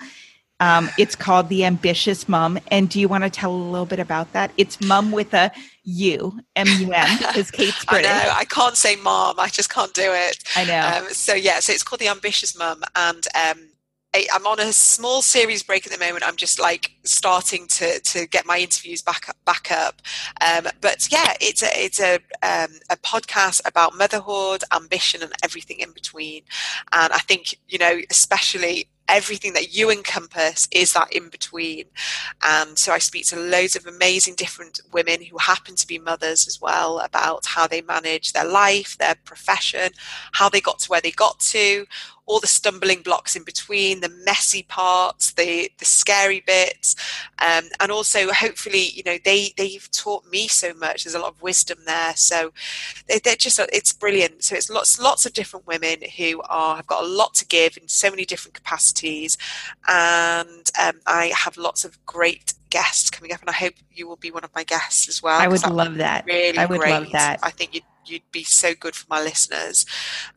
Um, 0.61 0.89
it's 0.97 1.15
called 1.15 1.47
The 1.47 1.63
Ambitious 1.63 2.27
Mum. 2.27 2.59
And 2.69 2.89
do 2.89 2.99
you 2.99 3.07
want 3.07 3.23
to 3.23 3.29
tell 3.29 3.51
a 3.51 3.55
little 3.55 3.85
bit 3.85 3.99
about 3.99 4.33
that? 4.33 4.51
It's 4.57 4.81
mum 4.81 5.11
with 5.11 5.33
a 5.33 5.51
U, 5.83 6.37
M 6.55 6.67
U 6.79 6.91
M, 6.91 7.17
because 7.17 7.49
Kate's 7.49 7.85
British. 7.85 8.11
I 8.11 8.23
know. 8.25 8.31
I 8.35 8.45
can't 8.45 8.75
say 8.75 8.97
mom. 8.97 9.39
I 9.39 9.47
just 9.47 9.69
can't 9.69 9.93
do 9.93 10.03
it. 10.05 10.43
I 10.55 10.65
know. 10.65 11.05
Um, 11.05 11.13
so, 11.13 11.33
yeah, 11.33 11.59
so 11.59 11.71
it's 11.71 11.83
called 11.83 12.01
The 12.01 12.09
Ambitious 12.09 12.57
Mum. 12.57 12.83
And 12.95 13.25
um, 13.35 13.68
I'm 14.13 14.47
on 14.47 14.59
a 14.59 14.73
small 14.73 15.21
series 15.21 15.61
break 15.61 15.85
at 15.85 15.93
the 15.93 16.03
moment. 16.03 16.23
I'm 16.25 16.35
just 16.35 16.59
like 16.59 16.93
starting 17.03 17.67
to 17.67 17.99
to 17.99 18.25
get 18.27 18.45
my 18.45 18.57
interviews 18.57 19.03
back 19.03 19.29
up, 19.29 19.37
back 19.45 19.71
up. 19.71 20.01
Um, 20.41 20.67
but 20.81 21.07
yeah, 21.11 21.33
it's 21.39 21.61
a 21.61 21.69
it's 21.75 21.99
a 21.99 22.15
um, 22.41 22.71
a 22.89 22.97
podcast 22.97 23.61
about 23.67 23.95
motherhood, 23.95 24.63
ambition, 24.73 25.21
and 25.21 25.31
everything 25.43 25.79
in 25.79 25.91
between. 25.91 26.41
And 26.91 27.13
I 27.13 27.19
think 27.19 27.55
you 27.67 27.77
know, 27.77 27.99
especially 28.09 28.89
everything 29.09 29.53
that 29.53 29.73
you 29.75 29.89
encompass 29.89 30.67
is 30.71 30.93
that 30.93 31.11
in 31.11 31.29
between. 31.29 31.85
And 32.43 32.77
so 32.77 32.93
I 32.93 32.99
speak 32.99 33.25
to 33.27 33.39
loads 33.39 33.75
of 33.75 33.87
amazing 33.87 34.35
different 34.35 34.79
women 34.93 35.23
who 35.23 35.37
happen 35.39 35.75
to 35.75 35.87
be 35.87 35.97
mothers 35.97 36.47
as 36.47 36.61
well 36.61 36.99
about 36.99 37.45
how 37.47 37.65
they 37.67 37.81
manage 37.81 38.33
their 38.33 38.45
life, 38.45 38.97
their 38.99 39.15
profession, 39.25 39.91
how 40.33 40.47
they 40.47 40.61
got 40.61 40.79
to 40.79 40.89
where 40.89 41.01
they 41.01 41.11
got 41.11 41.39
to, 41.39 41.85
all 42.29 42.39
the 42.39 42.47
stumbling 42.47 43.01
blocks 43.01 43.35
in 43.35 43.43
between, 43.43 44.01
the 44.01 44.09
messy 44.23 44.61
parts, 44.63 45.33
the 45.33 45.71
the 45.79 45.85
scary 45.85 46.41
bits, 46.45 46.95
um, 47.39 47.65
and 47.79 47.91
also 47.91 48.31
hopefully 48.31 48.91
you 48.93 49.01
know 49.03 49.17
they 49.25 49.51
they've 49.57 49.89
taught 49.91 50.23
me 50.31 50.47
so 50.47 50.73
much. 50.75 51.03
There's 51.03 51.15
a 51.15 51.19
lot 51.19 51.33
of 51.33 51.41
wisdom 51.41 51.79
there, 51.87 52.15
so 52.15 52.51
they, 53.07 53.15
are 53.31 53.35
just 53.35 53.59
it's 53.73 53.91
brilliant. 53.91 54.43
So 54.43 54.55
it's 54.55 54.69
lots 54.69 54.99
lots 54.99 55.25
of 55.25 55.33
different 55.33 55.65
women 55.65 55.97
who 56.17 56.41
are 56.47 56.75
have 56.75 56.87
got 56.87 57.03
a 57.03 57.07
lot 57.07 57.33
to 57.35 57.47
give 57.47 57.77
in 57.77 57.87
so 57.87 58.11
many 58.11 58.25
different 58.25 58.53
capacities, 58.53 59.35
and 59.87 60.69
um, 60.79 60.99
I 61.07 61.33
have 61.35 61.57
lots 61.57 61.83
of 61.83 62.03
great 62.05 62.53
guests 62.69 63.09
coming 63.09 63.33
up, 63.33 63.41
and 63.41 63.49
I 63.49 63.53
hope 63.53 63.73
you 63.91 64.07
will 64.07 64.17
be 64.17 64.29
one 64.29 64.43
of 64.43 64.53
my 64.53 64.63
guests 64.63 65.09
as 65.09 65.23
well. 65.23 65.39
I 65.39 65.47
would 65.47 65.67
love 65.67 65.95
that. 65.95 66.25
Really, 66.27 66.59
I 66.59 66.65
would 66.67 66.79
great. 66.79 66.91
love 66.91 67.11
that. 67.13 67.39
I 67.41 67.49
think 67.49 67.73
you'd 67.73 67.83
you'd 68.09 68.31
be 68.31 68.43
so 68.43 68.73
good 68.73 68.95
for 68.95 69.05
my 69.09 69.21
listeners, 69.21 69.85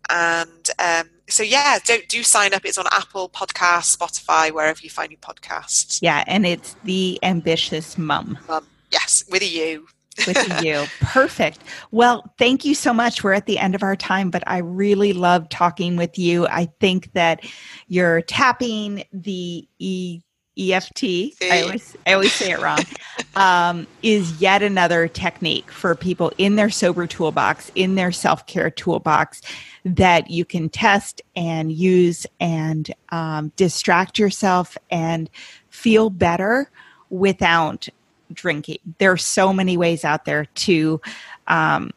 and 0.09 0.71
um, 0.79 1.09
so 1.29 1.43
yeah, 1.43 1.79
don't 1.85 2.09
do 2.09 2.23
sign 2.23 2.55
up. 2.55 2.65
It's 2.65 2.79
on 2.79 2.87
Apple 2.93 3.29
Podcasts, 3.29 3.97
Spotify, 3.97 4.51
wherever 4.51 4.81
you 4.83 4.91
find 4.91 5.11
your 5.11 5.21
podcasts. 5.21 6.01
Yeah, 6.03 6.25
and 6.27 6.47
it's 6.47 6.77
the 6.85 7.19
ambitious 7.23 7.97
mum. 7.97 8.39
Mum, 8.49 8.67
yes, 8.91 9.25
with 9.31 9.43
a 9.43 9.47
U. 9.47 9.87
with 10.27 10.63
you. 10.63 10.85
Perfect. 11.01 11.61
Well, 11.91 12.33
thank 12.39 12.65
you 12.65 12.75
so 12.75 12.93
much. 12.93 13.25
We're 13.25 13.33
at 13.33 13.47
the 13.47 13.59
end 13.59 13.75
of 13.75 13.83
our 13.83 13.97
time, 13.97 14.31
but 14.31 14.45
I 14.47 14.59
really 14.59 15.13
love 15.13 15.49
talking 15.49 15.97
with 15.97 16.19
you. 16.19 16.47
I 16.49 16.69
think 16.81 17.13
that 17.15 17.45
you're 17.89 18.21
tapping 18.23 19.05
the 19.13 19.67
E 19.79 20.21
EFT, 20.59 21.05
I 21.43 21.63
always 21.63 21.97
I 22.07 22.13
always 22.13 22.33
say 22.33 22.51
it 22.53 22.61
wrong, 22.61 22.81
um, 23.37 23.87
is 24.03 24.41
yet 24.41 24.63
another 24.63 25.09
technique 25.09 25.71
for 25.71 25.95
people 25.95 26.31
in 26.37 26.57
their 26.57 26.69
sober 26.69 27.07
toolbox, 27.07 27.71
in 27.75 27.95
their 27.95 28.13
self 28.13 28.47
care 28.47 28.71
toolbox, 28.71 29.41
that 29.85 30.31
you 30.31 30.45
can 30.45 30.69
test 30.69 31.23
and 31.35 31.73
use 31.73 32.27
and 32.39 32.93
um, 33.09 33.53
distract 33.57 34.19
yourself 34.19 34.77
and 34.91 35.31
feel 35.71 36.11
better 36.11 36.71
without 37.09 37.89
drinking. 38.33 38.79
There 38.99 39.13
are 39.13 39.17
so 39.17 39.53
many 39.53 39.77
ways 39.77 40.05
out 40.05 40.25
there 40.25 40.45
to 40.45 41.01
um, 41.49 41.93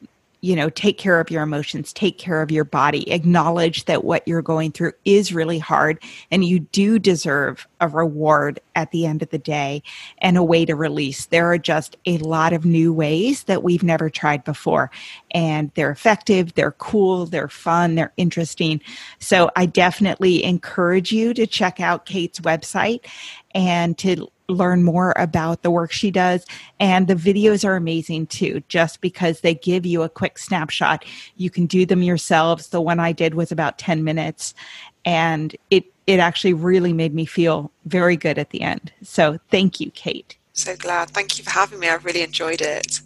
you 0.45 0.55
know, 0.55 0.69
take 0.69 0.99
care 0.99 1.19
of 1.19 1.31
your 1.31 1.41
emotions, 1.41 1.91
take 1.91 2.19
care 2.19 2.39
of 2.43 2.51
your 2.51 2.63
body, 2.63 3.11
acknowledge 3.11 3.85
that 3.85 4.03
what 4.03 4.27
you're 4.27 4.43
going 4.43 4.71
through 4.71 4.91
is 5.03 5.33
really 5.33 5.57
hard 5.57 5.97
and 6.29 6.45
you 6.45 6.59
do 6.59 6.99
deserve 6.99 7.67
a 7.81 7.87
reward 7.87 8.59
at 8.75 8.91
the 8.91 9.07
end 9.07 9.23
of 9.23 9.29
the 9.31 9.39
day 9.39 9.81
and 10.19 10.37
a 10.37 10.43
way 10.43 10.63
to 10.63 10.75
release. 10.75 11.25
There 11.25 11.49
are 11.49 11.57
just 11.57 11.97
a 12.05 12.19
lot 12.19 12.53
of 12.53 12.63
new 12.63 12.93
ways 12.93 13.45
that 13.45 13.63
we've 13.63 13.81
never 13.81 14.07
tried 14.07 14.43
before 14.43 14.91
and 15.31 15.71
they're 15.73 15.89
effective, 15.89 16.53
they're 16.53 16.73
cool, 16.73 17.25
they're 17.25 17.49
fun, 17.49 17.95
they're 17.95 18.13
interesting. 18.15 18.81
So 19.17 19.49
I 19.55 19.65
definitely 19.65 20.43
encourage 20.43 21.11
you 21.11 21.33
to 21.33 21.47
check 21.47 21.79
out 21.79 22.05
Kate's 22.05 22.39
website 22.41 23.03
and 23.55 23.97
to 23.97 24.27
learn 24.47 24.83
more 24.83 25.13
about 25.15 25.61
the 25.61 25.71
work 25.71 25.91
she 25.91 26.11
does. 26.11 26.45
And 26.79 27.07
the 27.07 27.15
videos 27.15 27.67
are 27.67 27.75
amazing 27.75 28.27
too, 28.27 28.61
just 28.67 29.01
because 29.01 29.41
they 29.41 29.55
give 29.55 29.85
you 29.85 30.03
a 30.03 30.09
quick 30.09 30.37
snapshot. 30.37 31.05
You 31.37 31.49
can 31.49 31.65
do 31.65 31.85
them 31.85 32.03
yourselves. 32.03 32.69
The 32.69 32.81
one 32.81 32.99
I 32.99 33.11
did 33.11 33.33
was 33.33 33.51
about 33.51 33.79
10 33.79 34.03
minutes 34.03 34.53
and 35.05 35.55
it, 35.69 35.85
it 36.07 36.19
actually 36.19 36.53
really 36.53 36.93
made 36.93 37.13
me 37.13 37.25
feel 37.25 37.71
very 37.85 38.17
good 38.17 38.37
at 38.37 38.49
the 38.49 38.61
end. 38.61 38.91
So 39.03 39.39
thank 39.49 39.79
you, 39.79 39.91
Kate. 39.91 40.37
So 40.53 40.75
glad. 40.75 41.09
Thank 41.09 41.37
you 41.37 41.43
for 41.43 41.51
having 41.51 41.79
me. 41.79 41.89
I 41.89 41.95
really 41.95 42.21
enjoyed 42.21 42.61
it. 42.61 43.01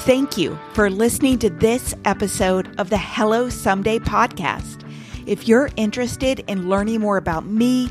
Thank 0.00 0.36
you 0.36 0.58
for 0.74 0.90
listening 0.90 1.38
to 1.38 1.48
this 1.48 1.94
episode 2.04 2.78
of 2.78 2.90
the 2.90 2.98
Hello 2.98 3.48
Someday 3.48 3.98
podcast. 3.98 4.82
If 5.26 5.48
you're 5.48 5.70
interested 5.76 6.44
in 6.48 6.68
learning 6.68 7.00
more 7.00 7.16
about 7.16 7.46
me, 7.46 7.90